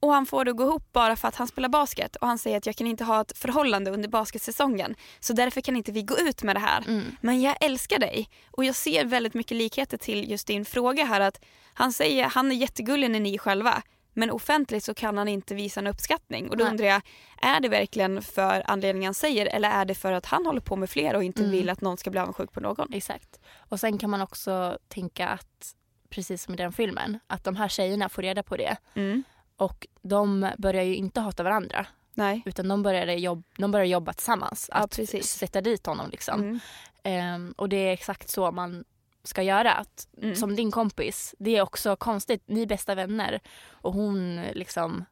Och 0.00 0.12
han 0.12 0.26
får 0.26 0.44
det 0.44 0.50
att 0.50 0.56
gå 0.56 0.64
ihop 0.64 0.92
bara 0.92 1.16
för 1.16 1.28
att 1.28 1.36
han 1.36 1.48
spelar 1.48 1.68
basket. 1.68 2.16
Och 2.16 2.26
han 2.26 2.38
säger 2.38 2.56
att 2.58 2.66
jag 2.66 2.76
kan 2.76 2.86
inte 2.86 3.04
ha 3.04 3.20
ett 3.20 3.38
förhållande 3.38 3.90
under 3.90 4.08
basketsäsongen. 4.08 4.94
Så 5.20 5.32
därför 5.32 5.60
kan 5.60 5.76
inte 5.76 5.92
vi 5.92 6.02
gå 6.02 6.18
ut 6.18 6.42
med 6.42 6.56
det 6.56 6.60
här. 6.60 6.84
Mm. 6.88 7.16
Men 7.20 7.40
jag 7.40 7.56
älskar 7.60 7.98
dig. 7.98 8.28
Och 8.50 8.64
jag 8.64 8.74
ser 8.74 9.04
väldigt 9.04 9.34
mycket 9.34 9.56
likheter 9.56 9.96
till 9.98 10.30
just 10.30 10.46
din 10.46 10.64
fråga 10.64 11.04
här. 11.04 11.20
att 11.20 11.44
Han 11.74 11.92
säger 11.92 12.24
han 12.24 12.52
är 12.52 12.56
jättegullig 12.56 13.10
när 13.10 13.20
ni 13.20 13.34
är 13.34 13.38
själva. 13.38 13.82
Men 14.12 14.30
offentligt 14.30 14.84
så 14.84 14.94
kan 14.94 15.18
han 15.18 15.28
inte 15.28 15.54
visa 15.54 15.80
en 15.80 15.86
uppskattning. 15.86 16.50
Och 16.50 16.56
då 16.56 16.64
Nej. 16.64 16.70
undrar 16.70 16.86
jag, 16.86 17.02
är 17.42 17.60
det 17.60 17.68
verkligen 17.68 18.22
för 18.22 18.62
anledningen 18.66 19.06
han 19.08 19.14
säger 19.14 19.46
eller 19.46 19.70
är 19.70 19.84
det 19.84 19.94
för 19.94 20.12
att 20.12 20.26
han 20.26 20.46
håller 20.46 20.60
på 20.60 20.76
med 20.76 20.90
fler 20.90 21.16
och 21.16 21.24
inte 21.24 21.40
Mm. 21.40 21.52
vill 21.52 21.70
att 21.70 21.80
någon 21.80 21.96
ska 21.96 22.10
bli 22.10 22.20
avundsjuk 22.20 22.52
på 22.52 22.60
någon? 22.60 22.92
Exakt. 22.94 23.40
Och 23.68 23.80
sen 23.80 23.98
kan 23.98 24.10
man 24.10 24.20
också 24.22 24.78
tänka 24.88 25.28
att, 25.28 25.74
precis 26.10 26.42
som 26.42 26.54
i 26.54 26.56
den 26.56 26.72
filmen, 26.72 27.18
att 27.26 27.44
de 27.44 27.56
här 27.56 27.68
tjejerna 27.68 28.08
får 28.08 28.22
reda 28.22 28.42
på 28.42 28.56
det. 28.56 28.76
Mm. 28.94 29.22
Och 29.58 29.86
de 30.02 30.50
börjar 30.58 30.82
ju 30.82 30.94
inte 30.94 31.20
hata 31.20 31.42
varandra. 31.42 31.86
Nej. 32.14 32.42
Utan 32.46 32.68
de 32.68 32.82
börjar, 32.82 33.06
jobb, 33.06 33.42
de 33.58 33.70
börjar 33.70 33.86
jobba 33.86 34.12
tillsammans. 34.12 34.70
Ja, 34.72 34.76
Att 34.78 34.96
precis. 34.96 35.26
sätta 35.28 35.60
dit 35.60 35.86
honom 35.86 36.10
liksom. 36.10 36.40
Mm. 36.40 36.58
Ehm, 37.02 37.54
och 37.56 37.68
det 37.68 37.76
är 37.76 37.92
exakt 37.92 38.28
så 38.30 38.50
man 38.52 38.84
ska 39.24 39.42
göra. 39.42 39.72
Att, 39.72 40.08
Mm. 40.22 40.34
Som 40.36 40.56
din 40.56 40.70
kompis, 40.70 41.34
det 41.38 41.56
är 41.56 41.62
också 41.62 41.96
konstigt. 41.96 42.42
Ni 42.46 42.62
är 42.62 42.66
bästa 42.66 42.94
vänner 42.94 43.40
och 43.70 43.92
hon 43.92 44.42
liksom 44.52 45.04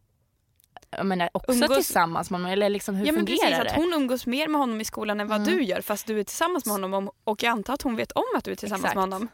jag 0.90 1.06
menar 1.06 1.30
också 1.32 1.52
Umgås- 1.52 1.74
tillsammans 1.76 2.30
med 2.30 2.40
honom. 2.40 2.52
Eller 2.52 2.68
liksom 2.68 2.94
hur 2.94 3.06
Ja 3.06 3.12
men 3.12 3.26
fungerar 3.26 3.48
precis, 3.50 3.64
det? 3.64 3.70
att 3.70 3.76
hon 3.76 3.92
umgås 3.94 4.26
mer 4.26 4.48
med 4.48 4.60
honom 4.60 4.80
i 4.80 4.84
skolan 4.84 5.20
än 5.20 5.28
vad 5.28 5.40
Mm. 5.40 5.54
du 5.56 5.62
gör 5.64 5.80
fast 5.80 6.06
du 6.06 6.20
är 6.20 6.24
tillsammans 6.24 6.66
med 6.66 6.72
honom 6.72 6.94
om- 6.94 7.10
och 7.24 7.42
jag 7.42 7.50
antar 7.50 7.74
att 7.74 7.82
hon 7.82 7.96
vet 7.96 8.12
om 8.12 8.24
att 8.36 8.44
du 8.44 8.50
är 8.50 8.54
tillsammans 8.56 8.84
Exakt. 8.84 8.94
med 8.94 9.02
honom. 9.02 9.28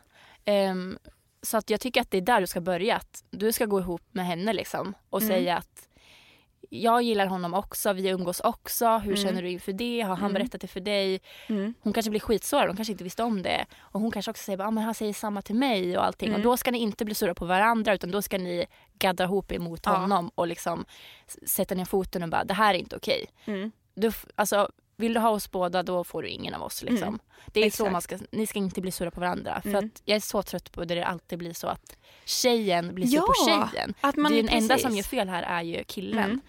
Ehm, 0.45 0.99
så 1.43 1.57
att 1.57 1.71
jag 1.71 1.81
tycker 1.81 2.01
att 2.01 2.11
det 2.11 2.17
är 2.17 2.21
där 2.23 2.41
du 2.41 2.47
ska 2.47 2.61
börja. 2.61 2.97
Att 2.97 3.25
du 3.31 3.53
ska 3.53 3.67
gå 3.67 3.81
ihop 3.81 4.03
med 4.13 4.27
henne 4.27 4.53
liksom 4.53 4.95
och 5.11 5.23
Mm. 5.23 5.35
säga 5.35 5.57
att 5.57 5.89
jag 6.71 7.03
gillar 7.03 7.27
honom 7.27 7.55
också, 7.55 7.93
vi 7.93 8.09
umgås 8.09 8.41
också. 8.41 8.87
Hur 8.99 9.13
Mm. 9.13 9.17
känner 9.25 9.43
du 9.43 9.51
inför 9.51 9.73
det? 9.73 10.01
Har 10.01 10.17
han 10.17 10.31
Mm. 10.31 10.33
berättat 10.33 10.61
det 10.61 10.67
för 10.69 10.81
dig? 10.81 11.21
Mm. 11.47 11.75
Hon 11.81 11.93
kanske 11.93 12.11
blir 12.11 12.21
skitsårad, 12.21 12.67
hon 12.67 12.77
kanske 12.77 12.93
inte 12.93 13.05
visste 13.05 13.23
om 13.23 13.43
det. 13.43 13.67
Och 13.81 14.01
hon 14.01 14.11
kanske 14.11 14.31
också 14.31 14.45
säger 14.45 14.59
att 14.59 14.67
ah, 14.67 14.71
men 14.71 14.85
han 14.85 14.95
säger 14.95 15.13
samma 15.13 15.43
till 15.43 15.55
mig 15.55 15.99
och 15.99 16.05
allting. 16.05 16.29
Mm. 16.29 16.41
Och 16.41 16.45
då 16.45 16.57
ska 16.57 16.71
ni 16.71 16.79
inte 16.79 17.05
bli 17.05 17.15
sura 17.15 17.35
på 17.35 17.45
varandra 17.45 17.95
utan 17.95 18.11
då 18.11 18.23
ska 18.23 18.39
ni 18.39 18.67
gaddra 18.99 19.25
ihop 19.25 19.53
er 19.53 19.59
mot 19.59 19.81
Ja. 19.85 19.93
honom 19.97 20.31
och 20.35 20.47
liksom 20.47 20.85
sätta 21.47 21.75
ner 21.75 21.85
foten 21.85 22.23
och 22.23 22.29
bara 22.29 22.45
det 22.45 22.55
här 22.55 22.75
är 22.75 22.79
inte 22.79 22.97
okej. 22.97 23.27
Mm. 23.45 23.73
Du, 23.95 24.13
alltså, 24.35 24.69
vill 25.03 25.15
du 25.15 25.21
ha 25.21 25.31
oss 25.31 25.51
båda 25.51 25.83
då 25.83 26.05
får 26.05 26.23
du 26.23 26.29
ingen 26.29 26.55
av 26.55 26.63
oss. 26.63 26.83
Liksom. 26.83 27.09
Mm. 27.09 27.21
Det 27.53 27.61
är 27.61 27.63
så 27.63 27.67
Exakt. 27.67 27.93
man 27.93 28.03
ska, 28.03 28.19
ni 28.31 28.47
ska 28.47 28.59
inte 28.59 28.81
bli 28.81 28.91
sura 28.93 29.11
på 29.11 29.21
varandra. 29.21 29.61
För 29.63 29.69
Mm. 29.69 29.85
att 29.85 30.03
jag 30.05 30.17
är 30.17 30.21
så 30.21 30.43
trött 30.43 30.73
på 30.73 30.85
det 30.85 30.95
det 30.95 31.05
alltid 31.07 31.39
blir 31.39 31.53
så 31.53 31.67
att 31.67 31.97
tjejen 32.25 32.95
blir 32.95 33.07
sur 33.07 33.15
Ja, 33.17 33.23
på 33.27 33.35
tjejen. 33.73 33.95
Att 34.01 34.17
man, 34.17 34.33
det 34.33 34.39
är 34.39 34.43
den 34.43 34.53
enda 34.57 34.75
precis. 34.75 34.87
som 34.89 34.97
gör 34.97 35.03
fel 35.05 35.29
här 35.29 35.43
är 35.43 35.63
ju 35.63 35.85
killen. 35.85 36.25
Mm. 36.25 36.41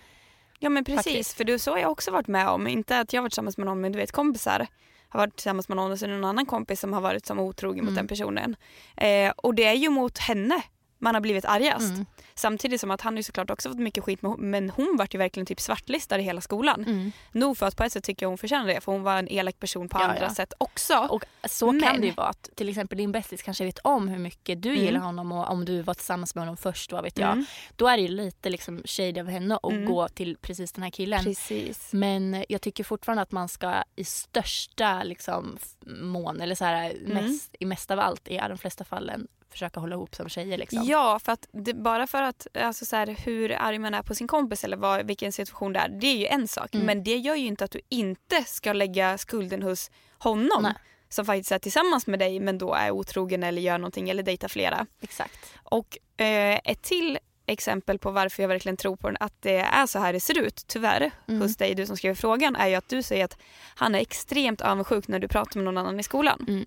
Ja 0.59 0.69
men 0.69 0.83
precis, 0.83 1.03
Faktiskt. 1.05 1.33
för 1.37 1.43
det 1.43 1.53
är 1.53 1.57
så 1.57 1.71
har 1.71 1.77
jag 1.77 1.91
också 1.91 2.11
varit 2.11 2.27
med 2.27 2.47
om. 2.49 2.67
Inte 2.67 2.99
att 2.99 3.13
jag 3.13 3.19
har 3.19 3.23
varit 3.23 3.31
tillsammans 3.31 3.57
med 3.57 3.65
någon 3.65 3.81
men 3.81 3.91
du 3.91 3.97
vet 3.99 4.11
kompisar 4.11 4.67
har 5.09 5.19
varit 5.19 5.35
tillsammans 5.35 5.69
med 5.69 5.75
någon 5.75 5.91
och 5.91 5.99
så 5.99 6.05
det 6.05 6.11
någon 6.13 6.25
annan 6.25 6.45
kompis 6.45 6.79
som 6.79 6.93
har 6.93 7.01
varit 7.01 7.25
som 7.25 7.39
otrogen 7.39 7.85
mot 7.85 7.91
Mm. 7.91 7.95
den 7.95 8.07
personen. 8.07 8.55
Eh, 8.97 9.31
och 9.37 9.55
det 9.55 9.63
är 9.65 9.73
ju 9.73 9.89
mot 9.89 10.17
henne 10.17 10.61
man 11.03 11.13
har 11.15 11.21
blivit 11.21 11.45
argast. 11.45 11.89
Mm. 11.93 12.05
Samtidigt 12.35 12.81
som 12.81 12.91
att 12.91 13.01
han 13.01 13.17
ju 13.17 13.23
såklart 13.23 13.49
också 13.49 13.69
fått 13.69 13.79
mycket 13.79 14.03
skit 14.03 14.21
med, 14.21 14.35
men 14.39 14.69
hon 14.69 14.95
vart 14.97 15.13
ju 15.13 15.17
verkligen 15.17 15.45
typ 15.45 15.59
svartlistad 15.61 16.19
i 16.19 16.23
hela 16.23 16.41
skolan. 16.41 16.83
Mm. 16.83 17.11
Nog 17.31 17.57
för 17.57 17.65
att 17.65 17.75
på 17.77 17.83
ett 17.83 17.93
sätt 17.93 18.03
tycker 18.03 18.23
jag 18.25 18.29
hon 18.29 18.37
förtjänar 18.37 18.67
det 18.67 18.81
för 18.81 18.91
hon 18.91 19.03
var 19.03 19.17
en 19.19 19.31
elak 19.31 19.59
person 19.59 19.89
på 19.89 19.97
Ja, 19.99 20.03
andra 20.03 20.21
ja. 20.23 20.29
sätt 20.35 20.53
också. 20.57 21.07
Och 21.09 21.25
så 21.49 21.71
Men- 21.71 21.81
kan 21.81 22.01
det 22.01 22.07
ju 22.07 22.13
vara 22.13 22.27
att 22.27 22.49
till 22.55 22.69
exempel 22.69 22.97
din 22.97 23.11
bästis 23.11 23.41
kanske 23.43 23.65
vet 23.65 23.79
om 23.83 24.07
hur 24.07 24.19
mycket 24.19 24.61
du 24.61 24.69
Mm. 24.69 24.81
gillar 24.85 24.99
honom 24.99 25.31
och 25.31 25.49
om 25.51 25.65
du 25.65 25.81
var 25.81 25.93
tillsammans 25.93 26.35
med 26.35 26.41
honom 26.41 26.57
först, 26.57 26.91
vad 26.91 27.03
vet 27.03 27.17
jag. 27.17 27.31
Mm. 27.31 27.45
Då 27.75 27.87
är 27.87 27.97
det 27.97 28.01
ju 28.03 28.07
lite 28.09 28.49
liksom 28.49 28.81
shady 28.85 29.19
av 29.19 29.27
henne 29.27 29.55
att 29.63 29.71
Mm. 29.71 29.85
gå 29.85 30.07
till 30.07 30.37
precis 30.41 30.71
den 30.71 30.83
här 30.83 30.91
killen. 30.91 31.23
Precis. 31.23 31.89
Men 31.93 32.45
jag 32.49 32.61
tycker 32.61 32.83
fortfarande 32.83 33.21
att 33.21 33.31
man 33.31 33.49
ska 33.49 33.83
i 33.95 34.03
största 34.03 35.03
liksom, 35.03 35.57
mån, 36.01 36.41
eller 36.41 36.55
så 36.55 36.65
här, 36.65 36.89
Mm. 36.91 37.13
mest, 37.25 37.55
i 37.59 37.65
mest 37.65 37.91
av 37.91 37.99
allt 37.99 38.27
i 38.27 38.37
de 38.37 38.57
flesta 38.57 38.83
fallen 38.83 39.27
försöka 39.53 39.79
hålla 39.79 39.95
ihop 39.95 40.15
som 40.15 40.29
tjejer. 40.29 40.57
Liksom. 40.57 40.83
Ja, 40.85 41.19
för 41.19 41.31
att 41.31 41.47
det, 41.51 41.73
bara 41.73 42.07
för 42.07 42.21
att 42.21 42.47
alltså 42.57 42.85
så 42.85 42.95
här, 42.95 43.07
hur 43.25 43.51
arg 43.51 43.79
man 43.79 43.93
är 43.93 44.01
på 44.03 44.15
sin 44.15 44.27
kompis 44.27 44.63
eller 44.63 44.77
vad, 44.77 45.07
vilken 45.07 45.31
situation 45.31 45.73
det 45.73 45.79
är, 45.79 45.89
det 45.89 46.07
är 46.07 46.17
ju 46.17 46.25
en 46.25 46.47
sak. 46.47 46.75
Mm. 46.75 46.85
Men 46.85 47.03
det 47.03 47.17
gör 47.17 47.35
ju 47.35 47.45
inte 47.45 47.63
att 47.65 47.71
du 47.71 47.81
inte 47.89 48.43
ska 48.43 48.73
lägga 48.73 49.17
skulden 49.17 49.61
hos 49.63 49.91
honom 50.17 50.63
Nej. 50.63 50.73
som 51.09 51.25
faktiskt 51.25 51.51
är 51.51 51.59
tillsammans 51.59 52.07
med 52.07 52.19
dig 52.19 52.39
men 52.39 52.57
då 52.57 52.73
är 52.73 52.91
otrogen 52.91 53.43
eller 53.43 53.61
gör 53.61 53.77
någonting 53.77 54.09
eller 54.09 54.23
dejtar 54.23 54.47
flera. 54.47 54.85
Exakt. 55.01 55.53
Och 55.63 55.97
eh, 56.21 56.59
ett 56.63 56.81
till 56.81 57.19
exempel 57.45 57.99
på 57.99 58.11
varför 58.11 58.43
jag 58.43 58.47
verkligen 58.47 58.77
tror 58.77 58.95
på 58.95 59.07
den, 59.07 59.17
att 59.19 59.41
det 59.41 59.57
är 59.57 59.85
så 59.87 59.99
här 59.99 60.13
det 60.13 60.19
ser 60.19 60.37
ut, 60.39 60.63
tyvärr, 60.67 61.11
Mm. 61.27 61.41
hos 61.41 61.57
dig 61.57 61.75
du 61.75 61.85
som 61.85 61.97
skrev 61.97 62.15
frågan, 62.15 62.55
är 62.55 62.67
ju 62.67 62.75
att 62.75 62.89
du 62.89 63.03
säger 63.03 63.25
att 63.25 63.37
han 63.75 63.95
är 63.95 63.99
extremt 63.99 64.61
avundsjuk 64.61 65.07
när 65.07 65.19
du 65.19 65.27
pratar 65.27 65.55
med 65.55 65.65
någon 65.65 65.77
annan 65.77 65.99
i 65.99 66.03
skolan. 66.03 66.45
Mm. 66.47 66.65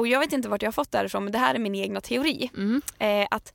Och 0.00 0.08
jag 0.08 0.20
vet 0.20 0.32
inte 0.32 0.48
vart 0.48 0.62
jag 0.62 0.66
har 0.66 0.72
fått 0.72 0.92
det 0.92 0.98
här 0.98 1.04
ifrån 1.04 1.24
men 1.24 1.32
det 1.32 1.38
här 1.38 1.54
är 1.54 1.58
min 1.58 1.74
egna 1.74 2.00
teori. 2.00 2.50
Mm. 2.56 2.82
Eh, 2.98 3.28
att 3.30 3.54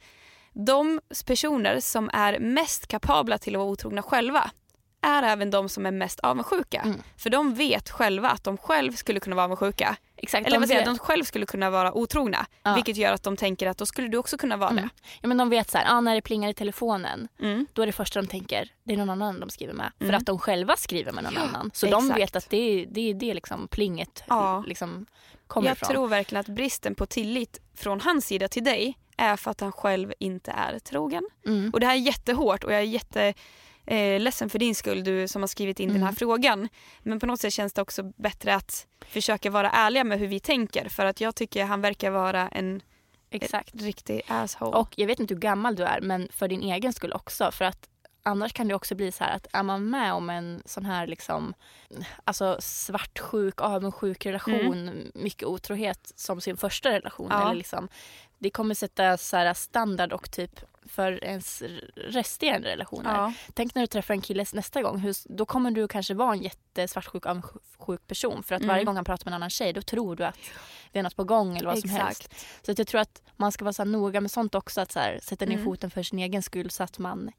de 0.53 1.01
personer 1.25 1.79
som 1.79 2.09
är 2.13 2.39
mest 2.39 2.87
kapabla 2.87 3.37
till 3.37 3.55
att 3.55 3.59
vara 3.59 3.69
otrogna 3.69 4.01
själva 4.01 4.51
är 5.05 5.23
även 5.23 5.51
de 5.51 5.69
som 5.69 5.85
är 5.85 5.91
mest 5.91 6.19
avundsjuka. 6.19 6.81
Mm. 6.81 7.01
För 7.17 7.29
de 7.29 7.53
vet 7.53 7.89
själva 7.89 8.29
att 8.29 8.43
de 8.43 8.57
själv 8.57 8.91
skulle 8.91 9.19
kunna 9.19 9.35
vara 9.35 9.43
avundsjuka. 9.45 9.95
Exakt. 10.17 10.47
Eller 10.47 10.55
de 10.55 10.59
vad 10.59 10.67
säger 10.69 10.85
de 10.85 10.97
själv 10.97 11.23
skulle 11.23 11.45
kunna 11.45 11.69
vara 11.69 11.93
otrogna. 11.93 12.45
Ja. 12.63 12.75
Vilket 12.75 12.97
gör 12.97 13.13
att 13.13 13.23
de 13.23 13.37
tänker 13.37 13.67
att 13.67 13.77
då 13.77 13.85
skulle 13.85 14.07
du 14.07 14.17
också 14.17 14.37
kunna 14.37 14.57
vara 14.57 14.69
Mm. 14.69 14.89
Ja, 15.21 15.27
men 15.27 15.37
de 15.37 15.49
vet 15.49 15.71
så 15.71 15.77
här, 15.77 15.85
ah, 15.97 16.01
när 16.01 16.15
det 16.15 16.21
plingar 16.21 16.49
i 16.49 16.53
telefonen, 16.53 17.27
det. 17.37 17.45
Mm. 17.45 17.67
då 17.73 17.81
är 17.81 17.85
det 17.85 17.91
första 17.91 18.21
de 18.21 18.27
tänker, 18.27 18.69
det 18.83 18.93
är 18.93 18.97
någon 18.97 19.09
annan 19.09 19.39
de 19.39 19.49
skriver 19.49 19.73
med. 19.73 19.91
Mm. 19.99 20.11
För 20.11 20.17
att 20.17 20.25
de 20.25 20.39
själva 20.39 20.75
skriver 20.77 21.11
med 21.11 21.23
någon 21.23 21.33
Ja, 21.33 21.41
annan. 21.41 21.71
Så 21.73 21.85
de 21.85 22.03
exakt. 22.05 22.19
vet 22.21 22.35
att 22.35 22.49
det 22.49 22.57
är 22.57 22.85
det, 22.85 23.09
är 23.09 23.13
det 23.13 23.33
liksom 23.33 23.67
plinget 23.67 24.23
Ja. 24.27 24.63
liksom 24.67 25.05
kommer 25.47 25.67
Jag 25.67 25.75
ifrån. 25.75 25.89
tror 25.89 26.07
verkligen 26.07 26.39
att 26.39 26.47
bristen 26.47 26.95
på 26.95 27.05
tillit 27.05 27.59
från 27.75 28.01
hans 28.01 28.25
sida 28.27 28.47
till 28.47 28.63
dig 28.63 28.97
är 29.17 29.35
för 29.35 29.51
att 29.51 29.61
han 29.61 29.71
själv 29.71 30.13
inte 30.19 30.51
är 30.51 30.79
trogen. 30.79 31.23
Mm. 31.45 31.69
Och 31.73 31.79
det 31.79 31.85
här 31.85 31.93
är 31.93 31.99
jättehårt 31.99 32.63
och 32.63 32.71
jag 32.73 32.79
är 32.79 32.83
jätte 32.85 33.33
eh, 33.87 34.19
ledsen 34.19 34.49
för 34.49 34.59
din 34.59 34.75
skull 34.75 35.03
du 35.03 35.27
som 35.27 35.41
har 35.41 35.47
skrivit 35.47 35.79
in 35.79 35.89
den 35.89 35.97
här 36.01 36.03
Mm. 36.09 36.15
frågan. 36.15 36.69
Men 37.03 37.19
på 37.19 37.25
något 37.25 37.39
sätt 37.41 37.53
känns 37.53 37.73
det 37.73 37.81
också 37.81 38.03
bättre 38.03 38.55
att 38.55 38.87
försöka 39.07 39.49
vara 39.49 39.69
ärliga 39.69 40.03
med 40.03 40.19
hur 40.19 40.27
vi 40.27 40.39
tänker 40.39 40.89
för 40.89 41.05
att 41.05 41.21
jag 41.21 41.35
tycker 41.35 41.65
han 41.65 41.81
verkar 41.81 42.11
vara 42.11 42.47
en 42.49 42.81
Exakt. 43.29 43.75
riktig 43.75 44.21
asshole. 44.27 44.77
Och 44.77 44.93
jag 44.97 45.07
vet 45.07 45.19
inte 45.19 45.33
hur 45.33 45.41
gammal 45.41 45.75
du 45.75 45.83
är 45.83 46.01
men 46.01 46.27
för 46.31 46.47
din 46.47 46.61
egen 46.61 46.93
skull 46.93 47.13
också. 47.13 47.51
För 47.51 47.65
att 47.65 47.89
annars 48.23 48.53
kan 48.53 48.67
det 48.67 48.73
också 48.75 48.95
bli 48.95 49.11
så 49.11 49.23
här 49.23 49.35
att 49.35 49.47
är 49.53 49.63
man 49.63 49.89
med 49.89 50.13
om 50.13 50.29
en 50.29 50.61
sån 50.65 50.85
här 50.85 51.07
liksom 51.07 51.53
alltså 52.23 52.57
svartsjuk, 52.59 53.61
avundsjuk 53.61 54.25
relation, 54.25 55.11
mycket 55.13 55.43
otrohet 55.47 56.11
som 56.15 56.41
sin 56.41 56.57
första 56.57 56.89
relation. 56.91 57.27
Ja. 57.31 57.41
Eller 57.45 57.55
liksom, 57.55 57.87
det 58.39 58.49
kommer 58.49 58.75
sätta 58.75 59.17
så 59.17 59.37
här 59.37 59.53
standard 59.53 60.13
och 60.13 60.31
typ 60.31 60.59
för 60.85 61.23
ens 61.23 61.63
resterande 61.95 62.69
relationer. 62.69 63.13
ja. 63.13 63.33
Tänk 63.53 63.75
när 63.75 63.81
du 63.81 63.87
träffar 63.87 64.13
en 64.13 64.21
kille 64.21 64.45
nästa 64.53 64.81
gång. 64.81 64.97
Hur, 64.99 65.15
då 65.37 65.45
kommer 65.45 65.71
du 65.71 65.87
kanske 65.87 66.13
vara 66.13 66.33
en 66.33 66.41
jättesvartsjuk, 66.41 67.25
avundsjuk 67.25 68.07
person. 68.07 68.43
För 68.43 68.55
att 68.55 68.61
Mm. 68.61 68.73
varje 68.73 68.83
gång 68.83 68.95
han 68.95 69.05
pratar 69.05 69.25
med 69.25 69.31
en 69.31 69.35
annan 69.35 69.49
tjej 69.49 69.73
då 69.73 69.81
tror 69.81 70.15
du 70.15 70.25
att 70.25 70.37
det 70.91 70.99
är 70.99 71.03
något 71.03 71.15
på 71.15 71.23
gång 71.23 71.57
eller 71.57 71.69
vad 71.69 71.79
som 71.79 71.89
helst. 71.89 72.21
Exakt. 72.21 72.65
Så 72.65 72.71
att 72.71 72.77
jag 72.77 72.87
tror 72.87 73.01
att 73.01 73.21
man 73.35 73.51
ska 73.51 73.65
vara 73.65 73.73
så 73.73 73.83
noga 73.85 74.21
med 74.21 74.31
sånt 74.31 74.55
också. 74.55 74.81
Att 74.81 74.91
så 74.91 74.99
här, 74.99 75.19
sätta 75.23 75.45
ner 75.45 75.53
Mm. 75.53 75.65
foten 75.65 75.91
för 75.91 76.03
sin 76.03 76.19
egen 76.19 76.41
skull 76.43 76.69
så 76.71 76.83
att 76.83 76.97
man 76.99 77.31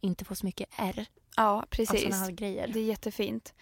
inte 0.00 0.24
få 0.24 0.34
så 0.34 0.46
mycket 0.46 0.68
R 0.78 1.06
Ja, 1.36 1.64
precis. 1.70 2.14
här 2.14 2.30
grejer. 2.30 2.68
Det 2.68 2.80
är 2.80 2.84
jättefint. 2.84 3.54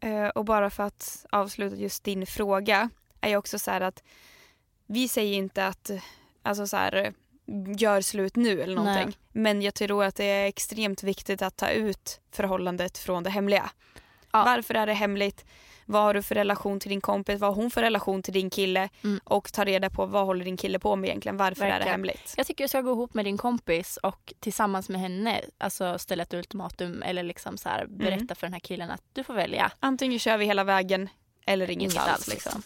Eh, 0.00 0.28
och 0.28 0.44
bara 0.44 0.70
för 0.70 0.82
att 0.82 1.26
avsluta 1.32 1.76
just 1.76 2.04
din 2.04 2.26
fråga 2.26 2.90
är 3.20 3.30
jag 3.30 3.38
också 3.38 3.58
så 3.58 3.70
här 3.70 3.80
att 3.80 4.02
vi 4.86 5.08
säger 5.08 5.34
inte 5.36 5.66
att 5.66 5.90
alltså 6.42 6.66
så 6.66 6.76
här, 6.76 7.14
gör 7.78 8.00
slut 8.00 8.36
nu 8.36 8.62
eller 8.62 8.74
någonting. 8.76 9.04
Nej. 9.06 9.16
Men 9.32 9.62
jag 9.62 9.74
tror 9.74 10.04
att 10.04 10.16
det 10.16 10.24
är 10.24 10.46
extremt 10.46 11.02
viktigt 11.02 11.42
att 11.42 11.56
ta 11.56 11.68
ut 11.70 12.20
förhållandet 12.32 12.98
från 12.98 13.22
det 13.22 13.30
hemliga. 13.30 13.70
Ja. 14.32 14.44
Varför 14.44 14.74
är 14.74 14.86
det 14.86 14.92
hemligt? 14.94 15.44
Vad 15.86 16.02
har 16.02 16.14
du 16.14 16.22
för 16.22 16.34
relation 16.34 16.80
till 16.80 16.90
din 16.90 17.00
kompis? 17.00 17.40
Vad 17.40 17.50
har 17.50 17.62
hon 17.62 17.70
för 17.70 17.82
relation 17.82 18.22
till 18.22 18.32
din 18.34 18.50
kille? 18.50 18.88
Mm. 19.04 19.20
Och 19.24 19.52
ta 19.52 19.64
reda 19.64 19.90
på 19.90 20.06
vad 20.06 20.26
håller 20.26 20.44
din 20.44 20.56
kille 20.56 20.78
på 20.78 20.96
med 20.96 21.08
egentligen? 21.08 21.36
Varför 21.36 21.62
är 21.62 21.66
det 21.66 21.72
Verkligen. 21.72 21.92
hemligt? 21.92 22.34
Jag 22.36 22.46
tycker 22.46 22.64
du 22.64 22.68
ska 22.68 22.80
gå 22.80 22.90
ihop 22.90 23.14
med 23.14 23.24
din 23.24 23.38
kompis 23.38 23.96
och 23.96 24.32
tillsammans 24.40 24.88
med 24.88 25.00
henne 25.00 25.40
alltså 25.58 25.98
ställa 25.98 26.22
ett 26.22 26.34
ultimatum 26.34 27.02
eller 27.02 27.22
liksom 27.22 27.58
så 27.58 27.68
här, 27.68 27.86
berätta 27.86 28.14
Mm. 28.22 28.36
för 28.36 28.46
den 28.46 28.52
här 28.52 28.60
killen 28.60 28.90
att 28.90 29.02
du 29.12 29.24
får 29.24 29.34
välja. 29.34 29.72
Antingen 29.80 30.18
kör 30.18 30.36
vi 30.38 30.44
hela 30.44 30.64
vägen 30.64 31.08
eller 31.46 31.70
inget, 31.70 31.92
Inget 31.92 32.02
alls. 32.02 32.10
alls, 32.12 32.28
liksom. 32.28 32.62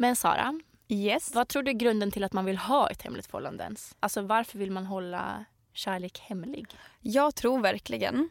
Men 0.00 0.16
Sara, 0.16 0.60
Yes. 0.88 1.34
vad 1.34 1.48
tror 1.48 1.62
du 1.62 1.70
är 1.70 1.74
grunden 1.74 2.10
till 2.10 2.24
att 2.24 2.32
man 2.32 2.44
vill 2.44 2.56
ha 2.58 2.90
ett 2.90 3.02
hemligt 3.02 3.26
förhållande 3.26 3.64
ens? 3.64 3.96
Alltså 4.00 4.22
varför 4.22 4.58
vill 4.58 4.70
man 4.70 4.86
hålla 4.86 5.44
kärlek 5.72 6.18
hemlig? 6.18 6.66
Jag 7.00 7.34
tror 7.34 7.60
verkligen 7.60 8.28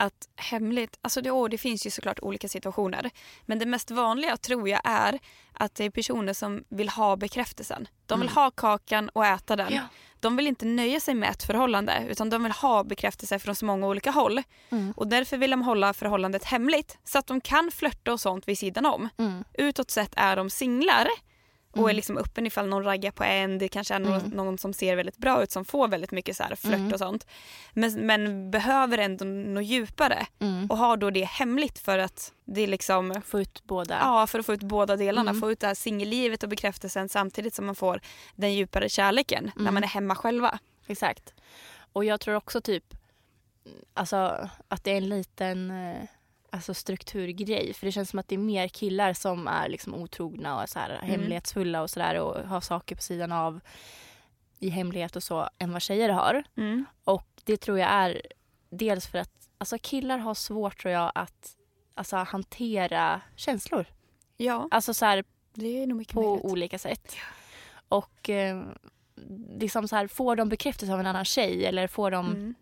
att 0.00 0.28
hemligt, 0.36 0.98
alltså 1.02 1.20
det, 1.20 1.30
åh, 1.30 1.48
det 1.48 1.58
finns 1.58 1.86
ju 1.86 1.90
såklart 1.90 2.20
olika 2.22 2.48
situationer. 2.48 3.10
Men 3.46 3.58
det 3.58 3.66
mest 3.66 3.90
vanliga 3.90 4.36
tror 4.36 4.68
jag 4.68 4.80
är 4.84 5.18
att 5.52 5.74
det 5.74 5.84
är 5.84 5.90
personer 5.90 6.32
som 6.32 6.64
vill 6.68 6.88
ha 6.88 7.16
bekräftelsen. 7.16 7.88
De 8.06 8.20
vill 8.20 8.28
Mm. 8.28 8.34
ha 8.42 8.50
kakan 8.50 9.08
och 9.08 9.26
äta 9.26 9.56
den. 9.56 9.74
Ja. 9.74 9.82
De 10.20 10.36
vill 10.36 10.46
inte 10.46 10.64
nöja 10.66 11.00
sig 11.00 11.14
med 11.14 11.30
ett 11.30 11.42
förhållande 11.42 12.06
utan 12.10 12.30
de 12.30 12.42
vill 12.42 12.52
ha 12.52 12.84
bekräftelse 12.84 13.38
från 13.38 13.54
så 13.54 13.64
många 13.64 13.86
olika 13.86 14.10
håll. 14.10 14.42
Mm. 14.70 14.92
Och 14.96 15.06
därför 15.08 15.36
vill 15.36 15.50
de 15.50 15.62
hålla 15.62 15.92
förhållandet 15.94 16.44
hemligt 16.44 16.98
så 17.04 17.18
att 17.18 17.26
de 17.26 17.40
kan 17.40 17.70
flörta 17.70 18.12
och 18.12 18.20
sånt 18.20 18.48
vid 18.48 18.58
sidan 18.58 18.86
om. 18.86 19.08
Mm. 19.18 19.44
Utåt 19.54 19.90
sett 19.90 20.12
är 20.16 20.36
de 20.36 20.50
singlar 20.50 21.08
och 21.70 21.76
Mm. 21.78 21.90
är 21.90 21.94
liksom 21.94 22.18
öppen 22.18 22.46
ifall 22.46 22.68
någon 22.68 22.84
raggar 22.84 23.10
på 23.10 23.24
en. 23.24 23.58
Det 23.58 23.68
kanske 23.68 23.94
är 23.94 23.98
någon, 23.98 24.20
Mm. 24.20 24.30
någon 24.30 24.58
som 24.58 24.72
ser 24.72 24.96
väldigt 24.96 25.16
bra 25.16 25.42
ut 25.42 25.50
som 25.50 25.64
får 25.64 25.88
väldigt 25.88 26.10
mycket 26.10 26.36
så 26.36 26.42
här 26.42 26.54
flört 26.54 26.74
Mm. 26.74 26.92
och 26.92 26.98
sånt. 26.98 27.26
Men, 27.72 28.06
men 28.06 28.50
behöver 28.50 28.98
ändå 28.98 29.24
nå 29.24 29.60
djupare 29.60 30.26
Mm. 30.38 30.66
och 30.70 30.78
har 30.78 30.96
då 30.96 31.10
det 31.10 31.24
hemligt 31.24 31.78
för 31.78 31.98
att 31.98 32.32
det 32.44 32.60
är 32.60 32.66
liksom 32.66 33.22
Få 33.24 33.40
ut 33.40 33.62
båda. 33.64 33.98
Ja, 34.00 34.26
för 34.26 34.38
att 34.38 34.46
få 34.46 34.52
ut 34.54 34.62
båda 34.62 34.96
delarna. 34.96 35.30
Mm. 35.30 35.40
Få 35.40 35.50
ut 35.52 35.60
det 35.60 35.66
här 35.66 35.74
singellivet 35.74 36.42
och 36.42 36.48
bekräftelsen 36.48 37.08
samtidigt 37.08 37.54
som 37.54 37.66
man 37.66 37.74
får 37.74 38.00
den 38.34 38.54
djupare 38.54 38.88
kärleken 38.88 39.44
när 39.56 39.60
Mm. 39.62 39.74
man 39.74 39.84
är 39.84 39.88
hemma 39.88 40.14
själva. 40.14 40.58
Exakt. 40.86 41.34
Och 41.92 42.04
jag 42.04 42.20
tror 42.20 42.34
också 42.34 42.60
typ 42.60 42.84
alltså, 43.94 44.48
att 44.68 44.84
det 44.84 44.90
är 44.90 44.96
en 44.96 45.08
liten 45.08 45.70
eh, 45.70 46.02
alltså, 46.50 46.74
strukturgrej. 46.74 47.72
För 47.74 47.86
det 47.86 47.92
känns 47.92 48.10
som 48.10 48.18
att 48.18 48.28
det 48.28 48.34
är 48.34 48.38
mer 48.38 48.68
killar 48.68 49.12
som 49.12 49.48
är 49.48 49.68
liksom 49.68 49.94
otrogna 49.94 50.62
och 50.62 50.68
så 50.68 50.78
här, 50.78 50.98
hemlighetsfulla 51.02 51.82
och 51.82 51.90
sådär 51.90 52.14
och 52.20 52.48
har 52.48 52.60
saker 52.60 52.96
på 52.96 53.02
sidan 53.02 53.32
av 53.32 53.60
i 54.58 54.68
hemlighet 54.68 55.16
och 55.16 55.22
så 55.22 55.48
än 55.58 55.72
vad 55.72 55.82
tjejer 55.82 56.08
har. 56.08 56.42
Mm. 56.56 56.84
Och 57.04 57.26
det 57.44 57.56
tror 57.56 57.78
jag 57.78 57.90
är 57.90 58.22
dels 58.70 59.06
för 59.06 59.18
att 59.18 59.48
alltså, 59.58 59.76
killar 59.82 60.18
har 60.18 60.34
svårt 60.34 60.78
tror 60.82 60.92
jag 60.94 61.12
att 61.14 61.56
alltså, 61.94 62.16
hantera 62.16 63.20
känslor. 63.36 63.86
Ja, 64.36 64.68
Alltså 64.70 64.94
så 64.94 65.04
här, 65.04 65.22
på 65.22 65.60
möjligt. 66.22 66.44
olika 66.44 66.78
sätt. 66.78 67.16
Och 67.88 68.30
eh, 68.30 68.62
liksom 69.58 69.88
så 69.88 69.96
här, 69.96 70.06
får 70.06 70.36
de 70.36 70.48
bekräftelse 70.48 70.92
av 70.94 71.00
en 71.00 71.06
annan 71.06 71.24
tjej 71.24 71.66
eller 71.66 71.86
får 71.86 72.10
de 72.10 72.26
Mm. 72.26 72.54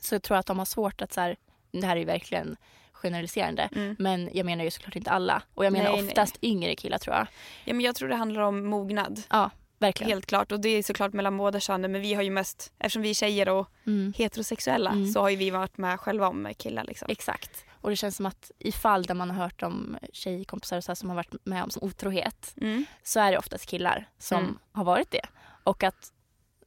så 0.00 0.18
tror 0.20 0.34
jag 0.34 0.40
att 0.40 0.46
de 0.46 0.58
har 0.58 0.64
svårt 0.64 1.02
att 1.02 1.12
så 1.12 1.20
här, 1.20 1.36
det 1.72 1.86
här 1.86 1.96
är 1.96 2.00
ju 2.00 2.06
verkligen 2.06 2.56
generaliserande. 3.02 3.68
Mm. 3.74 3.96
Men 3.98 4.30
jag 4.32 4.46
menar 4.46 4.64
ju 4.64 4.70
såklart 4.70 4.96
inte 4.96 5.10
alla. 5.10 5.42
Och 5.54 5.64
jag 5.64 5.72
menar 5.72 5.90
Nej, 5.90 6.00
nej. 6.02 6.08
oftast 6.08 6.38
yngre 6.42 6.74
killar 6.76 6.98
tror 6.98 7.16
jag. 7.16 7.26
Ja, 7.64 7.74
men 7.74 7.80
jag 7.80 7.94
tror 7.96 8.08
det 8.08 8.14
handlar 8.16 8.42
om 8.42 8.66
mognad. 8.66 9.22
Ja, 9.30 9.50
verkligen. 9.78 10.10
Helt 10.12 10.26
klart. 10.26 10.52
Och 10.52 10.60
det 10.60 10.68
är 10.68 10.82
såklart 10.82 11.12
mellan 11.12 11.36
båda 11.36 11.60
könen. 11.60 11.92
Men 11.92 12.00
vi 12.00 12.14
har 12.14 12.22
ju 12.22 12.30
mest, 12.30 12.72
eftersom 12.78 13.02
vi 13.02 13.10
är 13.10 13.14
tjejer 13.14 13.48
och 13.48 13.68
Mm, 13.86 14.12
heterosexuella 14.16 14.90
Mm. 14.90 15.12
så 15.12 15.20
har 15.20 15.28
ju 15.28 15.36
vi 15.36 15.50
varit 15.50 15.78
med 15.78 16.00
själva 16.00 16.28
om 16.28 16.48
killar. 16.58 16.84
Liksom. 16.84 17.08
exakt. 17.10 17.64
Och 17.80 17.90
det 17.90 17.96
känns 17.96 18.16
som 18.16 18.26
att 18.26 18.50
i 18.58 18.72
fall 18.72 19.02
där 19.02 19.14
man 19.14 19.30
har 19.30 19.42
hört 19.44 19.62
om 19.62 19.98
tjejkompisar 20.12 20.76
och 20.76 20.84
så 20.84 20.94
som 20.94 21.08
har 21.08 21.16
varit 21.16 21.34
med 21.44 21.62
om 21.62 21.70
som 21.70 21.82
otrohet 21.82 22.54
Mm. 22.60 22.84
så 23.02 23.20
är 23.20 23.32
det 23.32 23.38
oftast 23.38 23.66
killar 23.66 24.08
som 24.18 24.38
Mm. 24.42 24.58
har 24.72 24.84
varit 24.84 25.10
det. 25.10 25.26
Och 25.64 25.84
att 25.84 26.12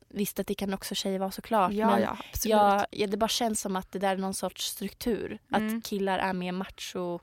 visst 0.10 0.40
att 0.40 0.48
det 0.48 0.54
kan 0.56 0.74
också 0.74 0.96
tjejer 0.96 1.20
vara 1.20 1.32
såklart. 1.32 1.74
Ja, 1.74 1.88
men 1.88 2.02
ja, 2.02 2.18
absolut. 2.34 2.52
Ja, 2.52 2.86
ja, 2.92 3.08
det 3.08 3.18
bara 3.18 3.28
känns 3.28 3.62
som 3.62 3.76
att 3.76 3.92
det 3.92 4.00
där 4.00 4.12
är 4.14 4.18
någon 4.18 4.34
sorts 4.34 4.66
struktur. 4.66 5.40
Mm. 5.54 5.78
Att 5.78 5.84
killar 5.84 6.20
är 6.20 6.34
mer 6.34 6.52
macho, 6.52 7.20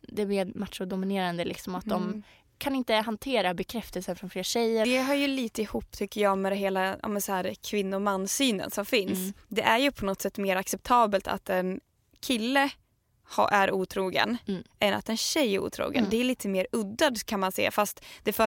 det 0.00 0.22
är 0.22 0.26
mer 0.26 0.52
machodominerande 0.54 1.44
liksom. 1.44 1.74
Att 1.74 1.84
de 1.84 2.02
Mm. 2.02 2.22
kan 2.58 2.74
inte 2.74 2.94
hantera 2.94 3.54
bekräftelsen 3.54 4.16
från 4.16 4.30
fler 4.30 4.42
tjejer. 4.42 4.84
Det 4.86 5.02
hör 5.02 5.14
ju 5.14 5.26
lite 5.26 5.62
ihop 5.62 5.90
tycker 5.90 6.20
jag 6.20 6.38
med 6.38 6.52
det 6.52 6.56
hela 6.56 6.96
ja, 7.02 7.08
men 7.08 7.22
så 7.22 7.32
här, 7.32 7.54
kvinno 7.70 7.94
och 7.96 8.02
manssynen 8.02 8.70
som 8.70 8.86
finns. 8.86 9.18
Mm. 9.18 9.32
Det 9.48 9.62
är 9.62 9.78
ju 9.78 9.92
på 9.92 10.04
något 10.04 10.22
sätt 10.22 10.38
mer 10.38 10.56
acceptabelt 10.56 11.28
att 11.28 11.50
en 11.50 11.80
kille 12.20 12.70
ha, 13.36 13.48
är 13.48 13.72
otrogen 13.72 14.36
Mm. 14.48 14.62
än 14.78 14.94
att 14.94 15.08
en 15.08 15.16
tjej 15.16 15.54
är 15.54 15.58
otrogen. 15.58 15.98
Mm. 15.98 16.10
Det 16.10 16.16
är 16.16 16.24
lite 16.24 16.48
mer 16.48 16.66
udda 16.72 17.10
kan 17.26 17.40
man 17.40 17.52
se 17.52 17.70
fast 17.70 18.04
det 18.22 18.32
för 18.32 18.46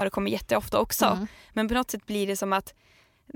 Förekommer 0.00 0.30
jätteofta 0.30 0.78
också. 0.78 1.04
Mm. 1.06 1.26
Men 1.52 1.68
på 1.68 1.74
något 1.74 1.90
sätt 1.90 2.06
blir 2.06 2.26
det 2.26 2.36
som 2.36 2.52
att 2.52 2.74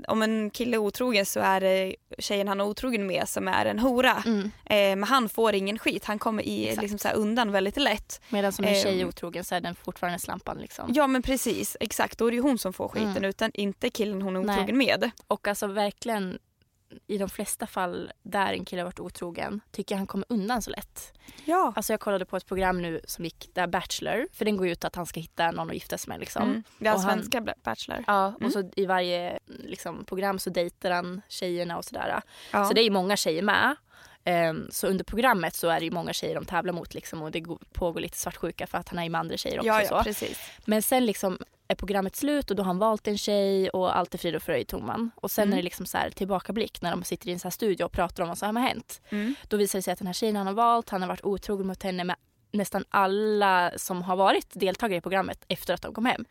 om 0.07 0.21
en 0.21 0.49
kille 0.49 0.77
är 0.77 0.77
otrogen 0.77 1.25
så 1.25 1.39
är 1.39 1.61
det 1.61 1.95
tjejen 2.19 2.47
han 2.47 2.59
är 2.59 2.65
otrogen 2.65 3.07
med 3.07 3.29
som 3.29 3.47
är 3.47 3.65
en 3.65 3.79
hora. 3.79 4.23
Mm. 4.25 4.41
Eh, 4.65 4.75
men 4.99 5.03
han 5.03 5.29
får 5.29 5.55
ingen 5.55 5.79
skit. 5.79 6.05
Han 6.05 6.19
kommer 6.19 6.43
i, 6.43 6.75
liksom 6.81 6.97
så 6.99 7.09
undan 7.09 7.51
väldigt 7.51 7.77
lätt. 7.77 8.21
Medan 8.29 8.51
som 8.51 8.65
en 8.65 8.75
tjej 8.75 8.97
är 8.97 9.01
Ehm. 9.01 9.07
otrogen 9.09 9.43
så 9.43 9.55
är 9.55 9.61
den 9.61 9.75
fortfarande 9.75 10.19
slampan 10.19 10.57
liksom. 10.57 10.91
Ja 10.95 11.07
men 11.07 11.21
precis, 11.21 11.77
exakt. 11.79 12.17
Då 12.17 12.27
är 12.27 12.31
det 12.31 12.35
ju 12.35 12.41
hon 12.41 12.57
som 12.57 12.73
får 12.73 12.87
skiten 12.87 13.09
Mm. 13.17 13.23
utan 13.29 13.51
inte 13.53 13.89
killen 13.89 14.21
hon 14.21 14.35
är 14.35 14.41
Nej. 14.41 14.55
otrogen 14.55 14.77
med. 14.77 15.11
Och 15.27 15.47
alltså 15.47 15.67
verkligen 15.67 16.39
i 17.07 17.17
de 17.17 17.29
flesta 17.29 17.67
fall 17.67 18.11
där 18.23 18.53
en 18.53 18.65
kille 18.65 18.81
har 18.81 18.85
varit 18.85 18.99
otrogen 18.99 19.61
tycker 19.71 19.95
jag 19.95 19.97
han 19.97 20.07
kommer 20.07 20.25
undan 20.29 20.61
så 20.61 20.69
lätt. 20.71 21.13
Ja. 21.45 21.73
Alltså 21.75 21.93
jag 21.93 21.99
kollade 21.99 22.25
på 22.25 22.37
ett 22.37 22.45
program 22.45 22.81
nu 22.81 23.01
som 23.07 23.23
gick 23.25 23.49
där 23.53 23.67
Bachelor, 23.67 24.27
för 24.33 24.45
den 24.45 24.57
går 24.57 24.67
ut 24.67 24.85
att 24.85 24.95
han 24.95 25.05
ska 25.05 25.19
hitta 25.19 25.51
någon 25.51 25.67
att 25.69 25.73
gifta 25.73 25.97
sig 25.97 26.09
med 26.09 26.19
liksom. 26.19 26.43
Mm. 26.43 26.63
Det 26.79 26.87
är 26.87 26.93
Och 26.93 26.99
han- 27.01 27.11
svenska 27.13 27.37
han... 27.37 27.49
Bachelor. 27.63 28.03
Ja, 28.07 28.27
Mm. 28.27 28.45
och 28.45 28.51
så 28.51 28.71
i 28.75 28.85
varje 28.85 29.39
liksom, 29.45 30.05
program 30.05 30.39
så 30.39 30.49
dejtar 30.49 30.91
han 30.91 31.21
tjejerna 31.27 31.77
och 31.77 31.85
sådär. 31.85 32.21
Ja. 32.51 32.65
Så 32.65 32.73
det 32.73 32.81
är 32.81 32.85
ju 32.85 32.89
många 32.91 33.17
tjejer 33.17 33.41
med. 33.43 33.75
Ehm, 34.27 34.67
så 34.71 34.87
under 34.87 35.03
programmet 35.03 35.55
så 35.55 35.67
är 35.69 35.79
det 35.79 35.85
ju 35.85 35.91
många 35.91 36.13
tjejer 36.13 36.35
de 36.35 36.45
tävlar 36.45 36.73
mot 36.73 36.93
liksom, 36.93 37.21
och 37.21 37.31
det 37.31 37.39
går- 37.39 37.59
pågår 37.73 37.99
lite 38.01 38.17
svartsjuka 38.17 38.67
för 38.67 38.77
att 38.77 38.89
han 38.89 38.99
är 38.99 39.09
med 39.09 39.19
andra 39.19 39.37
tjejer 39.37 39.57
också. 39.59 39.67
ja, 39.67 39.81
så. 39.87 39.93
ja, 39.93 40.03
precis. 40.03 40.39
Men 40.65 40.81
sen 40.81 41.05
liksom 41.05 41.37
är 41.67 41.75
programmet 41.75 42.15
slut 42.15 42.49
och 42.51 42.55
då 42.57 42.63
har 42.63 42.67
han 42.67 42.77
valt 42.77 43.07
en 43.07 43.17
tjej 43.17 43.69
och 43.69 43.97
allt 43.97 44.13
är 44.13 44.17
frid 44.17 44.35
och 44.35 44.43
fröjd 44.43 44.67
tog 44.67 44.81
man. 44.83 45.11
Och 45.15 45.31
sen 45.31 45.43
Mm. 45.43 45.53
är 45.53 45.57
det 45.57 45.63
liksom 45.63 45.85
så 45.85 45.97
här 45.97 46.09
tillbakablick 46.09 46.81
när 46.81 46.91
de 46.91 47.03
sitter 47.03 47.29
i 47.29 47.31
en 47.31 47.39
så 47.39 47.45
här 47.47 47.51
studio 47.51 47.83
och 47.85 47.91
pratar 47.91 48.23
om 48.23 48.29
vad 48.29 48.37
som 48.37 48.55
har 48.55 48.63
hänt. 48.63 49.01
Mm. 49.09 49.35
Då 49.47 49.57
visar 49.57 49.79
det 49.79 49.83
sig 49.83 49.91
att 49.91 49.99
den 49.99 50.07
här 50.07 50.13
tjejen 50.13 50.35
han 50.35 50.47
har 50.47 50.53
valt, 50.53 50.89
han 50.89 51.01
har 51.01 51.09
varit 51.09 51.23
otrogen 51.25 51.67
mot 51.67 51.83
henne 51.83 52.03
med 52.03 52.15
nästan 52.51 52.85
alla 52.89 53.71
som 53.77 54.01
har 54.01 54.15
varit 54.15 54.47
deltagare 54.53 54.97
i 54.97 55.01
programmet 55.01 55.45
efter 55.47 55.73
att 55.73 55.81
de 55.81 55.93
kom 55.93 56.05
hem. 56.05 56.25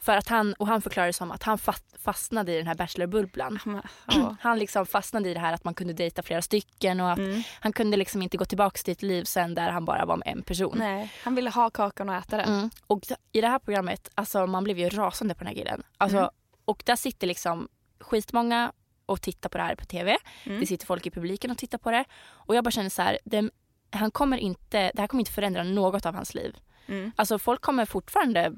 För 0.00 0.16
att 0.16 0.28
han, 0.28 0.54
och 0.54 0.66
han 0.66 0.82
förklarar 0.82 1.06
det 1.06 1.12
som 1.12 1.30
att 1.30 1.42
han 1.42 1.58
fast, 1.58 1.84
fastnade 2.02 2.52
i 2.52 2.56
den 2.58 2.66
här 2.66 2.74
bachelorbubblan. 2.74 3.58
Ja. 4.06 4.36
Han 4.40 4.58
liksom 4.58 4.86
fastnade 4.86 5.30
i 5.30 5.34
det 5.34 5.40
här 5.40 5.52
att 5.52 5.64
man 5.64 5.74
kunde 5.74 5.92
dejta 5.92 6.22
flera 6.22 6.42
stycken 6.42 7.00
och 7.00 7.10
att 7.12 7.18
Mm. 7.18 7.42
han 7.60 7.72
kunde 7.72 7.96
liksom 7.96 8.22
inte 8.22 8.36
gå 8.36 8.44
tillbaka 8.44 8.78
till 8.78 8.92
ett 8.92 9.02
liv 9.02 9.24
sen 9.24 9.54
där 9.54 9.70
han 9.70 9.84
bara 9.84 10.04
var 10.04 10.16
med 10.16 10.28
en 10.28 10.42
person. 10.42 10.74
Nej, 10.78 11.12
han 11.24 11.34
ville 11.34 11.50
ha 11.50 11.70
kakan 11.70 12.08
och 12.08 12.14
äta 12.14 12.36
den. 12.36 12.48
Mm. 12.54 12.70
Och 12.86 13.00
i 13.32 13.40
det 13.40 13.48
här 13.48 13.58
programmet, 13.58 14.10
alltså 14.14 14.46
man 14.46 14.64
blev 14.64 14.78
ju 14.78 14.88
rasande 14.88 15.34
på 15.34 15.38
den 15.38 15.46
här 15.46 15.54
killen. 15.54 15.82
Alltså, 15.98 16.18
Mm. 16.18 16.30
Och 16.64 16.82
där 16.86 16.96
sitter 16.96 17.26
liksom 17.26 17.68
skitmånga 18.00 18.72
och 19.06 19.22
tittar 19.22 19.48
på 19.48 19.58
det 19.58 19.64
här 19.64 19.74
på 19.74 19.84
tv. 19.84 20.16
Mm. 20.44 20.60
Det 20.60 20.66
sitter 20.66 20.86
folk 20.86 21.06
i 21.06 21.10
publiken 21.10 21.50
och 21.50 21.58
tittar 21.58 21.78
på 21.78 21.90
det. 21.90 22.04
Och 22.28 22.54
jag 22.56 22.64
bara 22.64 22.70
känner 22.70 22.90
så 22.90 23.02
här, 23.02 23.18
det, 23.24 23.50
han 23.90 24.10
kommer 24.10 24.38
inte, 24.38 24.90
det 24.94 25.00
här 25.00 25.06
kommer 25.06 25.20
inte 25.20 25.32
förändra 25.32 25.62
något 25.62 26.06
av 26.06 26.14
hans 26.14 26.34
liv. 26.34 26.56
Mm. 26.86 27.12
Alltså 27.16 27.38
folk 27.38 27.60
kommer 27.60 27.84
fortfarande 27.84 28.52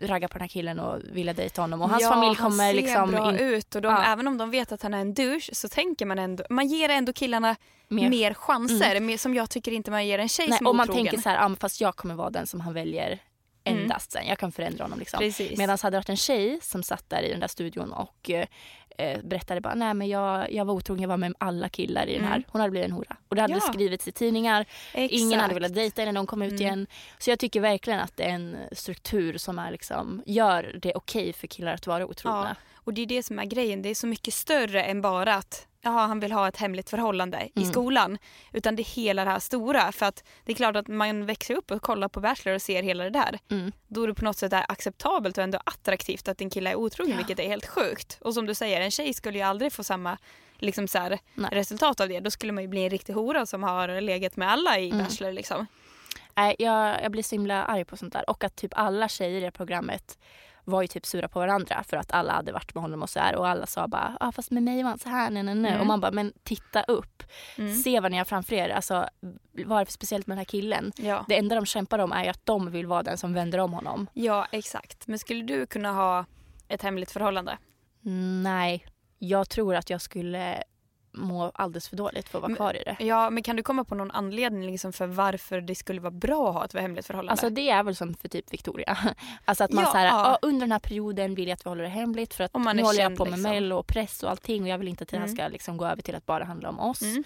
ragga 0.00 0.28
på 0.28 0.32
den 0.34 0.40
här 0.40 0.48
killen 0.48 0.80
och 0.80 1.00
vilja 1.12 1.32
dejta 1.32 1.62
honom 1.62 1.82
och 1.82 1.88
hans 1.90 2.02
ja, 2.02 2.08
familj 2.08 2.36
kommer 2.36 2.64
han 2.64 2.74
ser 2.74 2.74
liksom 2.74 3.10
bra 3.10 3.30
in, 3.30 3.38
ut 3.38 3.74
och 3.74 3.82
de, 3.82 3.92
Ja. 3.92 4.04
även 4.04 4.26
om 4.28 4.38
de 4.38 4.50
vet 4.50 4.72
att 4.72 4.82
han 4.82 4.94
är 4.94 5.00
en 5.00 5.14
douche 5.14 5.50
så 5.54 5.68
tänker 5.68 6.06
man 6.06 6.18
ändå, 6.18 6.44
man 6.50 6.66
ger 6.66 6.88
ändå 6.88 7.12
killarna 7.12 7.56
mer. 7.88 8.10
mer, 8.10 8.34
chanser 8.34 9.00
mer, 9.00 9.16
som 9.18 9.34
jag 9.34 9.50
tycker 9.50 9.72
inte 9.72 9.90
man 9.90 10.06
ger 10.06 10.18
en 10.18 10.28
tjej 10.28 10.48
Nej, 10.48 10.58
som 10.58 10.66
är 10.66 10.70
och 10.70 10.76
man 10.76 10.90
otrogen. 10.90 11.04
tänker 11.06 11.22
så 11.22 11.28
här, 11.28 11.36
ja, 11.50 11.56
fast 11.60 11.80
jag 11.80 11.96
kommer 11.96 12.14
vara 12.14 12.30
den 12.30 12.46
som 12.46 12.60
han 12.60 12.74
väljer 12.74 13.18
Mm. 13.66 13.82
endast 13.82 14.12
sen. 14.12 14.26
Jag 14.26 14.38
kan 14.38 14.52
förändra 14.52 14.84
honom 14.84 14.98
liksom. 14.98 15.32
Medan 15.56 15.78
hade 15.82 15.94
det 15.94 15.98
varit 15.98 16.08
en 16.08 16.16
tjej 16.16 16.58
som 16.62 16.82
satt 16.82 17.10
där 17.10 17.22
i 17.22 17.30
den 17.30 17.40
där 17.40 17.48
studion 17.48 17.92
och 17.92 18.30
eh, 18.98 19.20
berättade 19.22 19.60
bara 19.60 19.74
nej 19.74 19.94
men 19.94 20.08
jag, 20.08 20.52
jag 20.52 20.64
var 20.64 20.74
otrogen, 20.74 21.02
jag 21.02 21.08
var 21.08 21.16
med 21.16 21.34
alla 21.38 21.68
killar 21.68 22.06
i 22.06 22.14
den 22.14 22.24
här. 22.24 22.36
Mm. 22.36 22.44
Hon 22.48 22.60
hade 22.60 22.70
blivit 22.70 22.88
en 22.88 22.92
hora. 22.94 23.16
Och 23.28 23.36
det 23.36 23.42
hade 23.42 23.54
Ja. 23.54 23.60
skrivits 23.60 24.08
i 24.08 24.12
tidningar. 24.12 24.66
Ingen 24.94 25.28
hade 25.40 25.44
Exakt. 25.44 25.56
velat 25.56 25.74
dejta 25.74 26.02
henne 26.02 26.12
när 26.12 26.20
hon 26.20 26.26
kom 26.26 26.42
ut 26.42 26.50
Mm. 26.52 26.62
igen. 26.62 26.86
Så 27.18 27.30
jag 27.30 27.38
tycker 27.38 27.60
verkligen 27.60 28.00
att 28.00 28.16
det 28.16 28.24
är 28.24 28.28
en 28.34 28.56
struktur 28.72 29.38
som 29.38 29.58
är 29.58 29.70
liksom, 29.70 30.22
gör 30.26 30.76
det 30.82 30.92
okej 30.94 31.32
för 31.32 31.46
killar 31.46 31.74
att 31.74 31.86
vara 31.86 32.06
otrogna. 32.06 32.56
Och 32.74 32.94
det 32.94 33.02
är 33.02 33.06
det 33.06 33.22
som 33.22 33.38
är 33.38 33.44
grejen. 33.44 33.82
Det 33.82 33.88
är 33.88 33.94
så 33.94 34.06
mycket 34.06 34.34
större 34.34 34.82
än 34.84 35.02
bara 35.02 35.34
att 35.34 35.66
jaha, 35.84 36.06
han 36.06 36.20
vill 36.20 36.32
ha 36.32 36.48
ett 36.48 36.56
hemligt 36.56 36.90
förhållande 36.90 37.48
i 37.54 37.60
Mm. 37.60 37.72
skolan. 37.72 38.18
Utan 38.52 38.76
det 38.76 38.82
är 38.82 38.84
hela 38.94 39.24
det 39.24 39.30
här 39.30 39.38
stora. 39.38 39.92
För 39.92 40.06
att 40.06 40.24
det 40.44 40.52
är 40.52 40.56
klart 40.56 40.76
att 40.76 40.88
man 40.88 41.26
växer 41.26 41.54
upp 41.54 41.70
och 41.70 41.82
kollar 41.82 42.08
på 42.08 42.20
Bachelor 42.20 42.54
och 42.54 42.62
ser 42.62 42.82
hela 42.82 43.04
det 43.04 43.10
där. 43.10 43.38
Mm. 43.50 43.72
Då 43.88 44.02
är 44.02 44.08
det 44.08 44.14
på 44.14 44.24
något 44.24 44.36
sätt 44.38 44.52
är 44.52 44.64
acceptabelt 44.68 45.38
och 45.38 45.44
ändå 45.44 45.58
attraktivt 45.66 46.28
att 46.28 46.40
en 46.40 46.50
kille 46.50 46.70
är 46.70 46.74
otrogen 46.74 47.16
vilket 47.16 47.38
är 47.38 47.48
helt 47.48 47.66
sjukt. 47.66 48.18
Och 48.20 48.34
som 48.34 48.46
du 48.46 48.54
säger, 48.54 48.80
en 48.80 48.90
tjej 48.90 49.14
skulle 49.14 49.38
ju 49.38 49.44
aldrig 49.44 49.72
få 49.72 49.84
samma 49.84 50.18
liksom 50.58 50.88
så 50.88 50.98
här, 50.98 51.18
resultat 51.50 52.00
av 52.00 52.08
det. 52.08 52.20
Då 52.20 52.30
skulle 52.30 52.52
man 52.52 52.62
ju 52.64 52.68
bli 52.68 52.84
en 52.84 52.90
riktig 52.90 53.12
hora 53.12 53.46
som 53.46 53.62
har 53.62 54.00
legat 54.00 54.36
med 54.36 54.50
alla 54.50 54.78
i 54.78 54.90
Mm. 54.90 55.04
Bachelor 55.04 55.32
liksom. 55.32 55.66
Jag, 56.58 57.00
jag 57.02 57.12
blir 57.12 57.22
så 57.22 57.34
himla 57.34 57.64
arg 57.64 57.84
på 57.84 57.96
sånt 57.96 58.12
där. 58.12 58.30
Och 58.30 58.44
att 58.44 58.56
typ 58.56 58.72
alla 58.76 59.08
tjejer 59.08 59.48
i 59.48 59.50
programmet 59.50 60.18
var 60.64 60.82
ju 60.82 60.88
typ 60.88 61.06
sura 61.06 61.28
på 61.28 61.38
varandra 61.38 61.84
för 61.88 61.96
att 61.96 62.12
alla 62.12 62.32
hade 62.32 62.52
varit 62.52 62.74
med 62.74 62.82
honom 62.82 63.02
och 63.02 63.10
så 63.10 63.20
här 63.20 63.36
och 63.36 63.48
alla 63.48 63.66
sa 63.66 63.88
bara 63.88 64.16
ah, 64.20 64.32
fast 64.32 64.50
med 64.50 64.62
mig 64.62 64.82
var 64.82 64.90
han 64.90 64.98
så 64.98 65.08
här, 65.08 65.30
nej, 65.30 65.42
nej, 65.42 65.54
nej. 65.54 65.70
Mm. 65.70 65.80
Och 65.80 65.86
man 65.86 66.00
bara 66.00 66.10
men 66.12 66.32
titta 66.42 66.82
upp, 66.82 67.22
Mm. 67.58 67.74
se 67.74 68.00
vad 68.00 68.10
ni 68.10 68.18
har 68.18 68.24
framför 68.24 68.54
er. 68.54 68.68
Alltså 68.68 69.08
vad 69.64 69.76
är 69.76 69.80
det 69.80 69.86
för 69.86 69.92
speciellt 69.92 70.26
med 70.26 70.32
den 70.34 70.38
här 70.38 70.44
killen? 70.44 70.92
Ja. 70.96 71.24
Det 71.28 71.38
enda 71.38 71.54
de 71.56 71.66
kämpar 71.66 71.98
om 71.98 72.12
är 72.12 72.24
ju 72.24 72.30
att 72.30 72.46
de 72.46 72.70
vill 72.70 72.86
vara 72.86 73.02
den 73.02 73.18
som 73.18 73.34
vänder 73.34 73.58
om 73.58 73.72
honom. 73.72 74.06
ja, 74.12 74.46
exakt. 74.52 75.06
Men 75.06 75.18
skulle 75.18 75.42
du 75.42 75.66
kunna 75.66 75.92
ha 75.92 76.24
ett 76.68 76.82
hemligt 76.82 77.10
förhållande? 77.10 77.58
Mm, 78.04 78.42
nej, 78.42 78.86
jag 79.18 79.48
tror 79.48 79.74
att 79.74 79.90
jag 79.90 80.00
skulle 80.00 80.62
må 81.14 81.50
alldeles 81.54 81.88
för 81.88 81.96
dåligt 81.96 82.28
för 82.28 82.38
att 82.38 82.42
vara 82.42 82.48
Men- 82.48 82.56
kvar 82.56 82.76
i 82.76 82.82
det. 82.84 82.96
Ja, 83.04 83.30
men 83.30 83.42
kan 83.42 83.56
du 83.56 83.62
komma 83.62 83.84
på 83.84 83.94
någon 83.94 84.10
anledning 84.10 84.66
liksom 84.70 84.92
för 84.92 85.06
varför 85.06 85.60
det 85.60 85.74
skulle 85.74 86.00
vara 86.00 86.10
bra 86.10 86.48
att 86.48 86.54
ha 86.54 86.64
ett 86.64 86.72
hemligt 86.72 87.06
förhållande? 87.06 87.30
Alltså 87.32 87.50
det 87.50 87.70
är 87.70 87.82
väl 87.82 87.96
som 87.96 88.14
för 88.14 88.28
typ 88.28 88.52
Victoria. 88.52 88.98
Alltså 89.44 89.64
att 89.64 89.72
man 89.72 89.84
Ja, 89.84 89.90
så 89.90 89.96
här, 89.96 90.06
ja. 90.06 90.24
"Ja, 90.30 90.38
under 90.48 90.60
den 90.60 90.72
här 90.72 90.78
perioden 90.78 91.34
vill 91.34 91.48
jag 91.48 91.54
att 91.56 91.66
vi 91.66 91.68
håller 91.68 91.82
det 91.82 91.88
hemligt 91.90 92.34
för 92.34 92.44
att 92.44 92.54
nu 92.54 92.82
håller 92.82 93.00
jag 93.00 93.16
på 93.16 93.24
med 93.24 93.32
liksom. 93.32 93.50
mello 93.50 93.76
och 93.76 93.86
press 93.86 94.22
och 94.22 94.30
allting 94.30 94.62
och 94.62 94.68
jag 94.68 94.78
vill 94.78 94.88
inte 94.88 95.02
att 95.02 95.08
det 95.08 95.16
här 95.16 95.24
Mm. 95.24 95.36
ska 95.36 95.48
liksom 95.48 95.76
gå 95.76 95.86
över 95.86 96.02
till 96.02 96.14
att 96.14 96.26
bara 96.26 96.44
handla 96.44 96.68
om 96.68 96.80
oss. 96.80 97.02
Mm. 97.02 97.24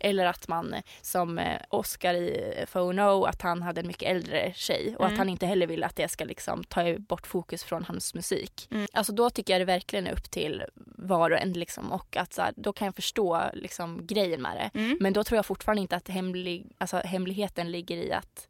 Eller 0.00 0.26
att 0.26 0.48
man 0.48 0.74
eh, 0.74 0.82
som 1.02 1.38
eh, 1.38 1.60
Oscar 1.68 2.14
i 2.14 2.54
eh, 2.56 2.66
Phono 2.66 3.24
att 3.24 3.42
han 3.42 3.62
hade 3.62 3.80
en 3.80 3.86
mycket 3.86 4.08
äldre 4.10 4.52
tjej 4.56 4.96
och 4.96 5.04
Mm. 5.04 5.12
att 5.12 5.18
han 5.18 5.28
inte 5.28 5.46
heller 5.46 5.66
vill 5.66 5.84
att 5.84 5.96
det 5.96 6.08
ska 6.08 6.24
liksom 6.24 6.64
ta 6.64 6.98
bort 6.98 7.26
fokus 7.26 7.64
från 7.64 7.84
hans 7.84 8.14
musik. 8.14 8.68
Mm. 8.70 8.86
Alltså 8.92 9.12
då 9.12 9.30
tycker 9.30 9.52
jag 9.52 9.60
det 9.60 9.64
verkligen 9.64 10.06
är 10.06 10.12
upp 10.12 10.30
till 10.30 10.64
var 10.96 11.30
och 11.30 11.38
en 11.38 11.52
liksom 11.52 11.92
och 11.92 12.16
att 12.16 12.32
så 12.32 12.42
här, 12.42 12.52
då 12.56 12.72
kan 12.72 12.86
jag 12.86 12.94
förstå 12.94 13.42
liksom 13.52 14.06
grejen 14.06 14.42
med 14.42 14.56
det. 14.56 14.78
Mm. 14.78 14.98
Men 15.00 15.12
då 15.12 15.24
tror 15.24 15.36
jag 15.36 15.46
fortfarande 15.46 15.82
inte 15.82 15.96
att 15.96 16.08
hemlig, 16.08 16.66
alltså, 16.78 16.96
hemligheten 16.96 17.70
ligger 17.70 17.96
i 17.96 18.12
att 18.12 18.48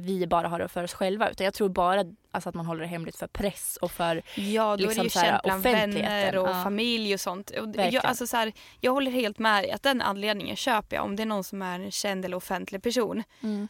vi 0.00 0.26
bara 0.26 0.48
har 0.48 0.58
det 0.58 0.68
för 0.68 0.84
oss 0.84 0.94
själva 0.94 1.30
utan 1.30 1.44
jag 1.44 1.54
tror 1.54 1.68
bara 1.68 2.04
alltså, 2.30 2.48
att 2.48 2.54
man 2.54 2.66
håller 2.66 2.80
det 2.80 2.86
hemligt 2.86 3.16
för 3.16 3.26
press 3.26 3.78
och 3.82 3.90
för 3.90 4.22
Ja, 4.34 4.76
då 4.76 4.84
är 4.84 4.88
liksom 4.88 5.02
det 5.02 5.04
ju 5.04 5.10
så 5.10 5.18
här 5.18 5.30
känt 5.30 5.42
bland 5.42 5.62
vänner 5.62 6.36
och 6.36 6.48
ja. 6.48 6.62
familj 6.64 7.14
och 7.14 7.20
sånt. 7.20 7.50
Och 7.50 7.76
jag, 7.76 8.06
alltså 8.06 8.26
så 8.26 8.36
här, 8.36 8.52
jag 8.80 8.92
håller 8.92 9.10
helt 9.10 9.38
med 9.38 9.64
dig 9.64 9.70
att 9.70 9.82
den 9.82 10.02
anledningen 10.02 10.56
köper 10.56 10.96
jag 10.96 11.04
om 11.04 11.16
det 11.16 11.22
är 11.22 11.26
någon 11.26 11.44
som 11.44 11.62
är 11.62 11.80
en 11.80 11.90
känd 11.90 12.24
eller 12.24 12.36
offentlig 12.36 12.82
person. 12.82 13.22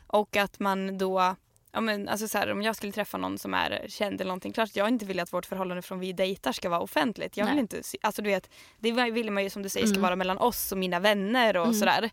Och 0.06 0.36
att 0.36 0.60
man 0.60 0.98
då, 0.98 1.36
ja 1.72 1.80
men 1.80 2.08
alltså 2.08 2.28
så 2.28 2.38
här, 2.38 2.52
om 2.52 2.62
jag 2.62 2.76
skulle 2.76 2.92
träffa 2.92 3.18
någon 3.18 3.38
som 3.38 3.54
är 3.54 3.84
känd 3.88 4.14
eller 4.20 4.28
någonting, 4.28 4.52
klart 4.52 4.76
jag 4.76 4.88
inte 4.88 5.04
vill 5.04 5.20
att 5.20 5.32
vårt 5.32 5.46
förhållande 5.46 5.82
från 5.82 6.00
vi 6.00 6.12
dejtar 6.12 6.52
ska 6.52 6.68
vara 6.68 6.80
offentligt. 6.80 7.36
Jag 7.36 7.44
vill 7.44 7.54
Nej. 7.54 7.60
inte, 7.60 7.82
alltså 8.02 8.22
du 8.22 8.30
vet, 8.30 8.50
det 8.78 8.92
vill 8.92 9.30
man 9.30 9.42
ju 9.42 9.50
som 9.50 9.62
du 9.62 9.68
säger 9.68 9.86
ska 9.86 9.94
Mm. 9.96 10.02
vara 10.02 10.16
mellan 10.16 10.38
oss 10.38 10.72
och 10.72 10.78
mina 10.78 11.00
vänner 11.00 11.56
och 11.56 11.64
Mm. 11.64 11.74
sådär. 11.78 12.10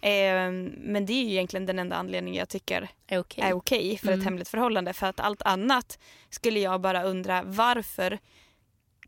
Eh, 0.00 0.50
men 0.76 1.06
det 1.06 1.12
är 1.12 1.24
ju 1.24 1.30
egentligen 1.30 1.66
den 1.66 1.78
enda 1.78 1.96
anledningen 1.96 2.38
jag 2.38 2.48
tycker 2.48 2.88
är 3.06 3.18
okej. 3.18 3.44
är 3.44 3.52
okej 3.52 3.98
för 3.98 4.08
Mm. 4.08 4.18
ett 4.20 4.24
hemligt 4.24 4.48
förhållande. 4.48 4.92
För 4.92 5.06
att 5.06 5.20
allt 5.20 5.42
annat 5.42 5.98
skulle 6.30 6.60
jag 6.60 6.80
bara 6.80 7.02
undra 7.02 7.42
varför 7.42 8.18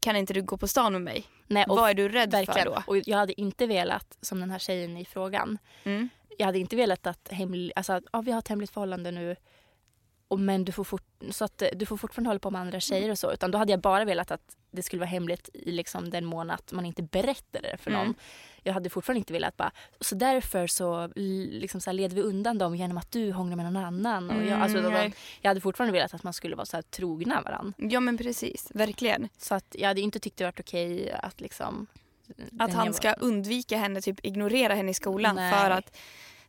kan 0.01 0.17
inte 0.17 0.33
du 0.35 0.43
gå 0.43 0.57
på 0.57 0.69
stan 0.69 0.93
med 0.93 1.03
mig? 1.03 1.25
Nej, 1.47 1.65
Vad 1.69 1.91
är 1.91 1.95
du 1.95 2.09
rädd 2.09 2.31
verkligen. 2.31 2.65
för 2.65 2.75
då? 2.75 2.83
Och 2.87 2.97
jag 3.09 3.19
hade 3.19 3.41
inte 3.41 3.67
velat, 3.67 4.19
som 4.21 4.41
den 4.41 4.51
här 4.51 4.59
tjejen 4.59 4.97
i 4.97 5.05
frågan, 5.05 5.59
Mm. 5.85 6.09
jag 6.39 6.47
hade 6.47 6.59
inte 6.59 6.77
velat 6.77 7.07
att, 7.07 7.29
hemlig, 7.31 7.73
alltså 7.77 7.93
att 7.93 8.05
ja, 8.13 8.21
vi 8.21 8.33
har 8.33 8.39
ett 8.39 8.49
hemligt 8.49 8.71
förhållande 8.71 9.11
nu 9.11 9.37
och, 10.29 10.41
men 10.41 10.65
du 10.65 10.73
får, 10.73 10.85
fort, 10.85 11.05
så 11.31 11.45
att 11.45 11.63
eh, 11.63 11.69
du 11.77 11.87
får 11.87 11.97
fortfarande 11.97 12.29
hålla 12.31 12.39
på 12.41 12.51
med 12.51 12.61
andra 12.61 12.81
tjejer 12.81 13.11
och 13.11 13.19
så. 13.19 13.33
Utan 13.33 13.51
då 13.51 13.59
hade 13.59 13.73
jag 13.73 13.81
bara 13.81 14.05
velat 14.05 14.31
att 14.31 14.57
det 14.71 14.83
skulle 14.83 15.01
vara 15.01 15.11
hemligt 15.11 15.49
i 15.53 15.71
liksom 15.71 16.11
den 16.11 16.25
mån 16.25 16.51
att 16.51 16.73
man 16.73 16.87
inte 16.87 17.03
berättade 17.03 17.69
det 17.71 17.77
för 17.79 17.91
någon. 17.91 18.01
Mm. 18.03 18.15
Jag 18.63 18.73
hade 18.73 18.91
fortfarande 18.91 19.19
inte 19.19 19.33
velat 19.33 19.57
bara, 19.57 19.73
så 20.01 20.15
därför 20.15 20.67
så, 20.67 21.11
liksom 21.15 21.81
så 21.81 21.93
leder 21.93 22.17
vi 22.17 22.23
undan 22.23 22.59
dem 22.59 22.77
genom 22.77 22.99
att 22.99 23.11
du 23.13 23.33
hånglar 23.33 23.57
med 23.57 23.73
någon 23.73 23.85
annan. 23.85 24.31
Och 24.31 24.45
jag, 24.47 24.61
alltså, 24.61 24.79
Mm, 24.79 24.93
var, 24.93 25.13
jag 25.41 25.51
hade 25.51 25.61
fortfarande 25.61 25.93
velat 25.93 26.15
att 26.15 26.23
man 26.23 26.33
skulle 26.33 26.57
vara 26.57 26.67
så 26.67 26.77
här 26.77 26.83
trogna 26.83 27.43
varandra. 27.43 27.73
Ja 27.77 28.01
men 28.01 28.19
precis, 28.19 28.71
verkligen. 28.75 29.29
Så 29.39 29.55
att 29.55 29.77
jag 29.79 29.89
hade 29.89 30.01
inte 30.01 30.19
tyckt 30.19 30.37
det 30.37 30.45
varit 30.45 30.61
okej 30.61 31.13
att 31.13 31.41
liksom 31.41 31.87
Att 32.59 32.73
han 32.73 32.95
ska 32.95 33.13
undvika 33.13 33.77
henne, 33.79 34.01
typ 34.01 34.27
ignorera 34.27 34.75
henne 34.75 34.91
i 34.91 34.95
skolan 34.95 35.35
Nej. 35.35 35.53
för 35.53 35.71
att 35.71 35.97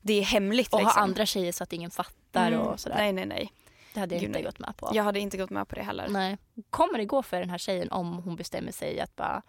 det 0.01 0.13
är 0.13 0.21
hemligt. 0.23 0.73
och 0.73 0.79
liksom. 0.79 0.95
ha 0.95 1.01
andra 1.03 1.25
tjejer 1.25 1.51
så 1.51 1.63
att 1.63 1.73
ingen 1.73 1.91
fattar 1.91 2.17
Mm. 2.51 2.59
och 2.59 2.79
sådär. 2.79 2.95
Nej 2.97 3.13
nej 3.13 3.25
nej. 3.25 3.51
Det 3.97 4.01
hade 4.01 4.15
jag 4.15 4.21
Gud, 4.21 4.29
inte 4.29 4.41
gått 4.41 4.59
med 4.59 4.77
på. 4.77 4.91
Jag 4.93 5.03
hade 5.03 5.19
inte 5.19 5.37
gått 5.37 5.49
med 5.49 5.67
på 5.67 5.75
det 5.75 5.81
heller. 5.81 6.07
Nej. 6.09 6.37
Kommer 6.69 6.97
det 6.97 7.05
gå 7.05 7.23
för 7.23 7.39
den 7.39 7.49
här 7.49 7.57
tjejen 7.57 7.91
om 7.91 8.17
hon 8.17 8.35
bestämmer 8.35 8.71
sig 8.71 8.99
att 8.99 9.15
bara, 9.15 9.41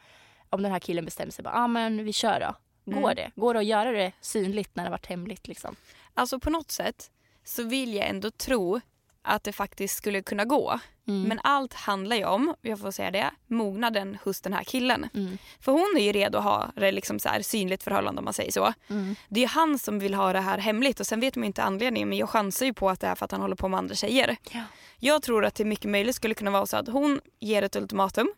om 0.51 0.63
den 0.63 0.73
här 0.73 0.79
killen 0.79 1.05
bestämmer 1.05 1.33
sig 1.33 1.43
bara, 1.43 1.55
ja 1.55 1.65
ah, 1.65 1.67
men 1.69 2.05
vi 2.05 2.13
kör 2.13 2.41
då. 2.41 2.55
Går 2.93 2.99
Mm. 3.11 3.17
det? 3.17 3.31
Går 3.41 3.55
det 3.55 3.61
att 3.61 3.67
göra 3.67 3.93
det 3.93 4.13
synligt 4.21 4.77
när 4.77 4.85
det 4.85 4.91
varit 4.91 5.07
hemligt 5.07 5.49
liksom? 5.49 5.77
Alltså 6.15 6.41
på 6.41 6.51
något 6.51 6.71
sätt 6.71 7.11
så 7.45 7.63
vill 7.63 7.95
jag 7.95 8.09
ändå 8.09 8.31
tro 8.31 8.81
att 9.23 9.45
det 9.45 9.53
faktiskt 9.53 9.97
skulle 9.97 10.23
kunna 10.23 10.45
gå. 10.45 10.81
Mm. 11.09 11.23
Men 11.23 11.41
allt 11.43 11.75
handlar 11.75 12.17
ju 12.17 12.25
om, 12.25 12.55
jag 12.63 12.79
får 12.81 12.91
säga 12.91 13.11
det, 13.11 13.31
mognaden 13.47 14.19
hos 14.25 14.41
den 14.41 14.53
här 14.53 14.65
killen. 14.65 15.09
Mm. 15.15 15.39
För 15.61 15.73
hon 15.73 15.95
är 15.99 16.05
ju 16.05 16.13
redo 16.13 16.39
att 16.39 16.45
ha 16.45 16.71
det 16.77 16.93
liksom 16.93 17.19
så 17.19 17.29
här 17.29 17.43
synligt 17.43 17.83
förhållande 17.83 18.19
om 18.19 18.25
man 18.25 18.35
säger 18.35 18.53
så. 18.53 18.73
Mm. 18.89 19.17
Det 19.29 19.41
är 19.41 19.43
ju 19.43 19.49
han 19.49 19.79
som 19.79 19.99
vill 19.99 20.15
ha 20.15 20.33
det 20.33 20.41
här 20.41 20.59
hemligt 20.59 21.01
och 21.01 21.07
sen 21.07 21.21
vet 21.21 21.37
man 21.37 21.45
inte 21.45 21.63
anledningen 21.63 22.09
men 22.09 22.19
jag 22.19 22.31
chansar 22.31 22.67
ju 22.67 22.75
på 22.75 22.91
att 22.91 23.01
det 23.01 23.07
är 23.07 23.15
för 23.15 23.25
att 23.25 23.33
han 23.33 23.41
håller 23.41 23.57
på 23.57 23.69
med 23.69 23.79
andra 23.79 23.95
tjejer. 23.95 24.37
Ja. 24.51 24.61
Jag 24.99 25.23
tror 25.23 25.45
att 25.45 25.55
det 25.55 25.65
mycket 25.65 25.91
möjligt 25.91 26.17
skulle 26.17 26.35
kunna 26.35 26.51
vara 26.51 26.67
så 26.67 26.77
att 26.77 26.89
hon 26.89 27.21
ger 27.41 27.63
ett 27.63 27.77
ultimatum. 27.77 28.33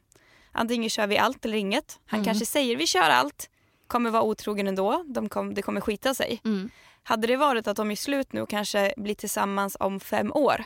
Antingen 0.52 0.90
kör 0.90 1.06
vi 1.06 1.18
allt 1.18 1.44
eller 1.44 1.58
inget. 1.58 1.98
Han 2.06 2.18
Mm. 2.20 2.24
kanske 2.24 2.46
säger 2.46 2.76
vi 2.76 2.86
kör 2.86 3.10
allt, 3.10 3.50
kommer 3.90 4.10
vara 4.10 4.22
otrogen 4.22 4.68
ändå, 4.68 5.04
De 5.06 5.28
kom, 5.28 5.54
det 5.54 5.62
kommer 5.62 5.80
skita 5.80 6.14
sig. 6.14 6.40
Mm. 6.44 6.70
Hade 7.02 7.26
det 7.26 7.36
varit 7.36 7.66
att 7.68 7.76
de 7.76 7.90
är 7.90 7.96
slut 7.96 8.32
nu 8.32 8.40
och 8.40 8.48
kanske 8.50 8.94
blir 8.96 9.14
tillsammans 9.14 9.76
om 9.80 10.00
fem 10.00 10.32
år 10.32 10.64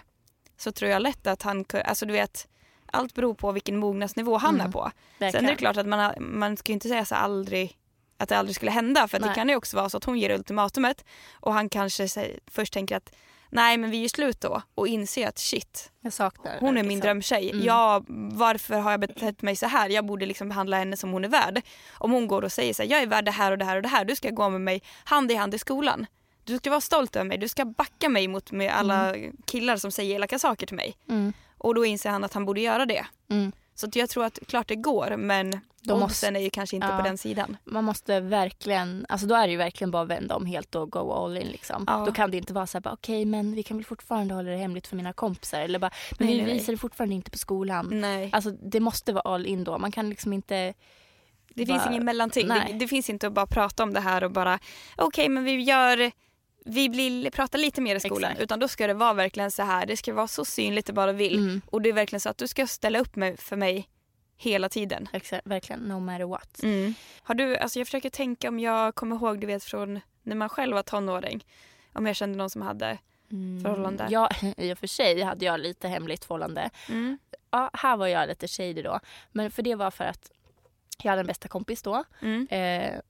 så 0.56 0.72
tror 0.72 0.90
jag 0.90 1.02
lätt 1.02 1.26
att 1.26 1.42
han, 1.42 1.64
alltså 1.84 2.06
du 2.06 2.12
vet, 2.12 2.48
allt 2.86 3.14
beror 3.14 3.34
på 3.34 3.52
vilken 3.52 3.76
mognadsnivå 3.76 4.36
han 4.36 4.54
Mm. 4.54 4.66
är 4.66 4.72
på. 4.72 4.90
Verkligen. 5.18 5.32
Sen 5.32 5.44
är 5.44 5.50
det 5.50 5.56
klart 5.56 5.76
att 5.76 5.86
man, 5.86 6.12
man 6.18 6.56
ska 6.56 6.72
inte 6.72 6.88
säga 6.88 7.04
så 7.04 7.14
aldrig 7.14 7.76
att 8.16 8.28
det 8.28 8.38
aldrig 8.38 8.56
skulle 8.56 8.70
hända 8.70 9.08
för 9.08 9.18
det 9.18 9.34
kan 9.34 9.48
ju 9.48 9.56
också 9.56 9.76
vara 9.76 9.88
så 9.88 9.96
att 9.96 10.04
hon 10.04 10.18
ger 10.18 10.30
ultimatumet 10.30 11.04
och 11.32 11.52
han 11.52 11.68
kanske 11.68 12.08
säger, 12.08 12.40
först 12.46 12.72
tänker 12.72 12.96
att 12.96 13.14
nej 13.54 13.76
men 13.76 13.90
vi 13.90 14.04
är 14.04 14.08
slut 14.08 14.40
då 14.40 14.62
och 14.74 14.88
inser 14.88 15.28
att 15.28 15.38
shit 15.38 15.90
Jag 16.44 16.60
hon 16.60 16.76
är 16.76 16.82
min 16.82 16.84
liksom. 16.84 17.00
drömtjej. 17.00 17.50
Mm. 17.50 17.64
Ja, 17.64 18.04
varför 18.32 18.78
har 18.78 18.90
jag 18.90 19.00
betett 19.00 19.42
mig 19.42 19.56
så 19.56 19.66
här? 19.66 19.88
Jag 19.88 20.06
borde 20.06 20.26
liksom 20.26 20.48
behandla 20.48 20.76
henne 20.78 20.96
som 20.96 21.10
hon 21.10 21.24
är 21.24 21.28
värd. 21.28 21.62
Om 21.92 22.12
hon 22.12 22.26
går 22.26 22.42
och 22.42 22.52
säger 22.52 22.74
så 22.74 22.82
här, 22.82 22.90
jag 22.90 23.02
är 23.02 23.06
värd 23.06 23.24
det 23.24 23.30
här 23.30 23.52
och 23.52 23.58
det 23.58 23.64
här 23.64 23.76
och 23.76 23.82
det 23.82 23.88
här. 23.88 24.04
Du 24.04 24.16
ska 24.16 24.30
gå 24.30 24.48
med 24.48 24.60
mig 24.60 24.82
hand 25.04 25.32
i 25.32 25.34
hand 25.34 25.54
i 25.54 25.58
skolan. 25.58 26.06
Du 26.44 26.56
ska 26.56 26.70
vara 26.70 26.80
stolt 26.80 27.16
över 27.16 27.24
mig. 27.24 27.38
Du 27.38 27.48
ska 27.48 27.64
backa 27.64 28.08
mig 28.08 28.28
mot 28.28 28.52
med 28.52 28.72
alla 28.72 29.14
killar 29.44 29.76
som 29.76 29.90
säger 29.90 30.14
elaka 30.14 30.38
saker 30.38 30.66
till 30.66 30.76
mig. 30.76 30.96
Mm. 31.08 31.32
Och 31.58 31.74
då 31.74 31.84
inser 31.84 32.10
han 32.10 32.24
att 32.24 32.34
han 32.34 32.44
borde 32.44 32.60
göra 32.60 32.86
det. 32.86 33.06
Så 33.74 33.86
jag 33.94 34.10
tror 34.10 34.24
att 34.24 34.38
klart 34.46 34.68
det 34.68 34.74
går 34.76 35.16
men 35.16 35.48
oddsen 35.88 35.98
måste- 35.98 36.26
är 36.26 36.38
ju 36.38 36.50
kanske 36.50 36.76
inte 36.76 36.88
Ja. 36.88 36.96
på 36.96 37.02
den 37.02 37.18
sidan. 37.18 37.56
Man 37.64 37.84
måste 37.84 38.20
verkligen, 38.20 39.06
alltså 39.08 39.26
då 39.26 39.34
är 39.34 39.46
det 39.46 39.50
ju 39.50 39.56
verkligen 39.56 39.90
bara 39.90 40.02
att 40.02 40.08
vända 40.08 40.36
om 40.36 40.46
helt 40.46 40.74
och 40.74 40.90
go 40.90 41.12
all 41.12 41.36
in 41.36 41.46
liksom. 41.48 41.84
Ja. 41.86 42.04
Då 42.06 42.12
kan 42.12 42.30
det 42.30 42.36
inte 42.36 42.52
vara 42.52 42.66
så 42.66 42.80
här, 42.84 42.92
okej 42.94 43.24
men 43.24 43.54
vi 43.54 43.62
kan 43.62 43.76
väl 43.76 43.84
fortfarande 43.86 44.34
hålla 44.34 44.50
det 44.50 44.56
hemligt 44.56 44.86
för 44.86 44.96
mina 44.96 45.12
kompisar 45.12 45.60
eller 45.60 45.78
bara, 45.78 45.90
men 46.18 46.26
Nej, 46.26 46.36
vi 46.36 46.42
nej, 46.42 46.46
nej. 46.50 46.58
visar 46.58 46.72
det 46.72 46.78
fortfarande 46.78 47.14
inte 47.14 47.30
på 47.30 47.38
skolan. 47.38 47.88
Nej. 47.92 48.30
Alltså 48.32 48.50
det 48.50 48.80
måste 48.80 49.12
vara 49.12 49.34
all 49.34 49.46
in 49.46 49.64
då. 49.64 49.78
Man 49.78 49.92
kan 49.92 50.10
liksom 50.10 50.32
inte 50.32 50.74
Det 51.48 51.66
finns 51.66 51.82
bara- 51.84 51.90
ingen 51.90 52.04
mellanting. 52.04 52.48
Det, 52.48 52.54
Nej. 52.54 52.72
det 52.80 52.88
finns 52.88 53.10
inte 53.10 53.26
att 53.26 53.32
bara 53.32 53.46
prata 53.46 53.82
om 53.82 53.92
det 53.94 54.00
här 54.00 54.24
och 54.24 54.30
bara 54.30 54.58
okej 54.96 55.28
men 55.28 55.44
vi 55.44 55.62
gör 55.62 56.10
vi 56.64 56.88
blir, 56.88 57.30
pratar 57.30 57.58
lite 57.58 57.80
mer 57.80 57.96
i 57.96 58.00
skolan 58.00 58.30
Exakt. 58.30 58.42
utan 58.42 58.58
då 58.58 58.68
ska 58.68 58.86
det 58.86 58.94
vara 58.94 59.12
verkligen 59.12 59.50
så 59.50 59.62
här, 59.62 59.86
det 59.86 59.96
ska 59.96 60.14
vara 60.14 60.28
så 60.28 60.44
synligt 60.44 60.86
det 60.86 60.92
bara 60.92 61.12
vill. 61.12 61.38
Mm. 61.38 61.62
Och 61.66 61.82
det 61.82 61.88
är 61.88 61.92
verkligen 61.92 62.20
så 62.20 62.28
att 62.28 62.38
du 62.38 62.48
ska 62.48 62.66
ställa 62.66 62.98
upp 62.98 63.16
med, 63.16 63.40
för 63.40 63.56
mig 63.56 63.88
hela 64.36 64.68
tiden. 64.68 65.08
Exakt, 65.12 65.46
verkligen, 65.46 65.80
no 65.80 66.00
matter 66.00 66.24
what. 66.24 66.60
Har 67.22 67.34
du, 67.34 67.56
alltså 67.56 67.78
jag 67.78 67.86
försöker 67.86 68.10
tänka 68.10 68.48
om 68.48 68.58
jag 68.58 68.94
kommer 68.94 69.16
ihåg, 69.16 69.40
du 69.40 69.46
vet 69.46 69.64
från 69.64 70.00
när 70.22 70.36
man 70.36 70.48
själv 70.48 70.74
var 70.74 70.82
tonåring. 70.82 71.44
Om 71.92 72.06
jag 72.06 72.16
kände 72.16 72.38
någon 72.38 72.50
som 72.50 72.62
hade 72.62 72.98
förhållande. 73.62 74.06
Ja, 74.10 74.28
i 74.56 74.72
och 74.72 74.78
för 74.78 74.86
sig 74.86 75.22
hade 75.22 75.44
jag 75.44 75.60
lite 75.60 75.88
hemligt 75.88 76.24
förhållande. 76.24 76.70
Mm. 76.88 77.18
Ja, 77.50 77.70
här 77.72 77.96
var 77.96 78.06
jag 78.06 78.28
lite 78.28 78.48
shady 78.48 78.82
då. 78.82 79.00
Men 79.32 79.50
för 79.50 79.62
det 79.62 79.74
var 79.74 79.90
för 79.90 80.04
att 80.04 80.30
jag 81.02 81.10
hade 81.10 81.20
en 81.20 81.26
bästa 81.26 81.48
kompis 81.48 81.82
då. 81.82 82.04
Mm. 82.22 82.48
Eh, 82.50 83.00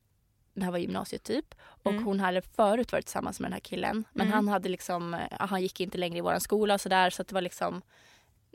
det 0.54 0.64
här 0.64 0.70
var 0.72 0.78
gymnasiet 0.78 1.22
typ. 1.22 1.54
Och 1.60 1.90
Mm. 1.92 2.04
hon 2.04 2.20
hade 2.20 2.42
förut 2.42 2.92
varit 2.92 3.06
tillsammans 3.06 3.40
med 3.40 3.46
den 3.46 3.52
här 3.52 3.60
killen. 3.60 4.04
Men 4.12 4.26
Mm. 4.26 4.34
han 4.34 4.48
hade 4.48 4.68
liksom, 4.68 5.14
eh, 5.14 5.20
han 5.30 5.62
gick 5.62 5.80
inte 5.80 5.98
längre 5.98 6.18
i 6.18 6.20
våran 6.20 6.40
skola 6.40 6.74
och 6.74 6.80
sådär. 6.80 7.10
Så 7.10 7.22
att 7.22 7.28
det 7.28 7.34
var 7.34 7.42
liksom, 7.42 7.82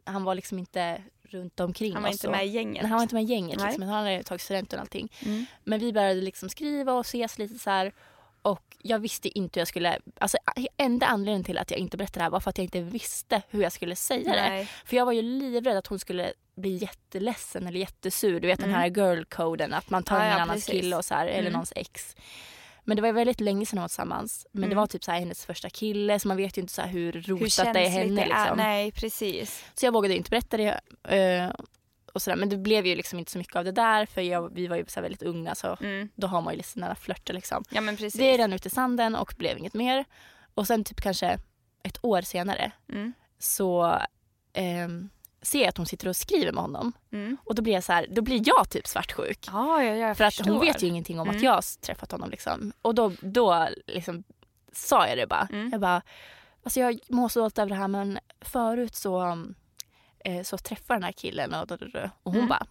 han 0.06 0.24
var 0.24 0.36
liksom 0.36 0.60
inte 0.60 1.02
runt 1.22 1.60
omkring 1.60 1.94
Han 1.94 2.04
var 2.04 2.10
oss 2.10 2.16
inte 2.16 2.30
med 2.30 2.46
i 2.46 2.50
gänget. 2.50 2.82
Nej, 2.84 2.90
han 2.90 2.98
var 2.98 3.04
inte 3.04 3.16
med 3.16 3.24
i 3.24 3.28
gänget 3.28 3.62
liksom, 3.64 3.84
han 3.84 4.06
hade 4.06 4.24
tagit 4.24 4.42
studenten 4.42 4.80
och 4.80 4.84
allting. 4.84 5.12
Mm. 5.26 5.46
Men 5.64 5.80
vi 5.80 5.94
började 5.94 6.22
liksom 6.22 6.50
skriva 6.50 6.94
och 6.94 7.06
ses 7.06 7.38
lite 7.38 7.60
så 7.60 7.70
här. 7.70 7.92
Och 8.42 8.78
jag 8.82 9.00
visste 9.00 9.38
inte 9.38 9.60
hur 9.60 9.62
jag 9.62 9.68
skulle, 9.68 10.00
alltså 10.20 10.38
enda 10.78 11.06
anledningen 11.06 11.44
till 11.44 11.58
att 11.58 11.72
jag 11.72 11.80
inte 11.80 11.98
berättade 11.98 12.20
det 12.20 12.24
här 12.24 12.30
var 12.32 12.40
för 12.40 12.50
att 12.50 12.58
jag 12.58 12.66
inte 12.66 12.82
visste 12.82 13.42
hur 13.50 13.62
jag 13.64 13.72
skulle 13.72 13.96
säga 13.96 14.34
det. 14.34 14.50
Nej. 14.50 14.70
För 14.86 14.96
jag 14.96 15.06
var 15.06 15.14
ju 15.14 15.22
livrädd 15.22 15.78
att 15.78 15.88
hon 15.88 16.00
skulle 16.00 16.34
bli 16.56 16.76
jätteledsen 16.76 17.68
eller 17.68 17.80
jättesur. 17.80 18.40
Du 18.40 18.48
vet 18.48 18.60
den 18.60 18.70
Mm. 18.70 18.80
här 18.82 18.88
girl-coden 18.90 19.74
att 19.74 19.90
man 19.90 20.04
tar 20.04 20.16
Ja, 20.18 20.24
en 20.24 20.30
ja, 20.32 20.40
annans 20.42 20.66
kille 20.66 20.96
och 20.96 21.06
så 21.06 21.14
här, 21.14 21.28
eller 21.28 21.40
Mm. 21.40 21.54
någons 21.54 21.74
ex. 21.76 22.16
Men 22.84 22.96
det 22.96 23.02
var 23.02 23.12
väldigt 23.12 23.40
länge 23.40 23.66
sedan 23.66 23.78
de 23.78 23.82
var 23.82 23.88
tillsammans. 23.88 24.48
Men 24.52 24.62
det 24.62 24.66
Mm. 24.68 24.78
var 24.78 24.88
typ 24.88 25.04
så 25.04 25.12
här 25.12 25.20
hennes 25.20 25.46
första 25.46 25.70
kille 25.70 26.20
så 26.20 26.28
man 26.28 26.38
vet 26.38 26.58
ju 26.58 26.62
inte 26.62 26.74
så 26.74 26.82
hur 26.82 27.14
Hur 27.14 27.22
rotat 27.22 27.74
det 27.74 27.80
är 27.86 27.90
henne. 27.90 28.22
det. 28.22 28.28
Liksom. 28.28 28.58
Nej, 28.58 28.92
precis. 28.92 29.66
Så 29.76 29.86
jag 29.86 29.92
vågade 29.94 30.16
inte 30.16 30.30
berätta 30.30 30.58
det. 30.58 30.80
Eh, 32.10 32.14
och 32.14 32.22
sådär. 32.22 32.38
Men 32.38 32.50
det 32.50 32.58
blev 32.58 32.86
ju 32.86 32.96
liksom 32.96 33.20
inte 33.20 33.32
så 33.32 33.38
mycket 33.38 33.56
av 33.56 33.66
det 33.66 33.72
där 33.72 34.06
för 34.06 34.22
jag, 34.22 34.54
vi 34.54 34.68
var 34.68 34.76
ju 34.76 34.86
så 34.88 35.02
väldigt 35.02 35.24
unga 35.24 35.56
så 35.56 35.78
Mm. 35.82 36.10
då 36.16 36.28
har 36.28 36.42
man 36.42 36.54
ju 36.54 36.58
lite 36.58 36.70
sådana 36.70 36.96
flörter 36.96 37.34
liksom. 37.34 37.64
Ja 37.70 37.82
men 37.82 37.98
precis. 37.98 38.14
Det 38.20 38.38
rann 38.38 38.54
ut 38.54 38.66
i 38.66 38.70
sanden 38.70 39.16
och 39.16 39.34
blev 39.38 39.58
inget 39.58 39.74
mer. 39.74 40.06
Och 40.54 40.68
sen 40.68 40.84
typ 40.84 41.02
kanske 41.02 41.38
ett 41.84 42.00
år 42.06 42.22
senare 42.22 42.72
Mm. 42.90 43.14
så 43.40 44.00
ehm, 44.54 45.10
ser 45.42 45.60
jag 45.60 45.68
att 45.70 45.78
hon 45.78 45.86
sitter 45.86 46.08
och 46.08 46.16
skriver 46.16 46.52
med 46.52 46.62
honom. 46.64 46.94
Mm. 47.12 47.38
Och 47.46 47.56
då 47.56 47.62
blir 47.62 47.74
jag 47.74 47.84
så 47.84 47.94
här, 47.94 48.08
då 48.10 48.22
blir 48.22 48.42
jag 48.46 48.70
typ 48.70 48.88
svartsjuk. 48.88 49.48
Ja, 49.52 49.84
ja, 49.84 49.96
jag 49.96 50.18
För 50.18 50.24
att 50.24 50.40
hon 50.40 50.60
vet 50.60 50.84
ju 50.84 50.88
ingenting 50.88 51.20
om 51.20 51.30
att 51.30 51.36
Mm. 51.36 51.46
jag 51.46 51.52
har 51.52 51.82
träffat 51.82 52.12
honom 52.12 52.30
liksom. 52.30 52.74
Och 52.82 52.96
då, 52.96 53.12
då 53.22 53.68
liksom 53.88 54.24
sa 54.74 55.08
jag 55.08 55.18
det 55.18 55.28
bara. 55.28 55.48
Mm. 55.52 55.70
Jag 55.72 55.82
bara, 55.82 56.02
alltså 56.64 56.80
jag 56.80 57.00
mår 57.10 57.30
så 57.30 57.40
dåligt 57.40 57.58
över 57.60 57.70
det 57.70 57.76
här 57.76 57.88
men 57.88 58.20
förut 58.42 58.96
så, 58.96 59.44
eh, 60.26 60.44
så 60.44 60.58
träffade 60.58 60.96
den 61.00 61.04
här 61.04 61.12
killen 61.12 61.54
och, 61.54 61.72
och 61.72 61.80
hon 62.24 62.36
Mm. 62.36 62.48
bara, 62.48 62.66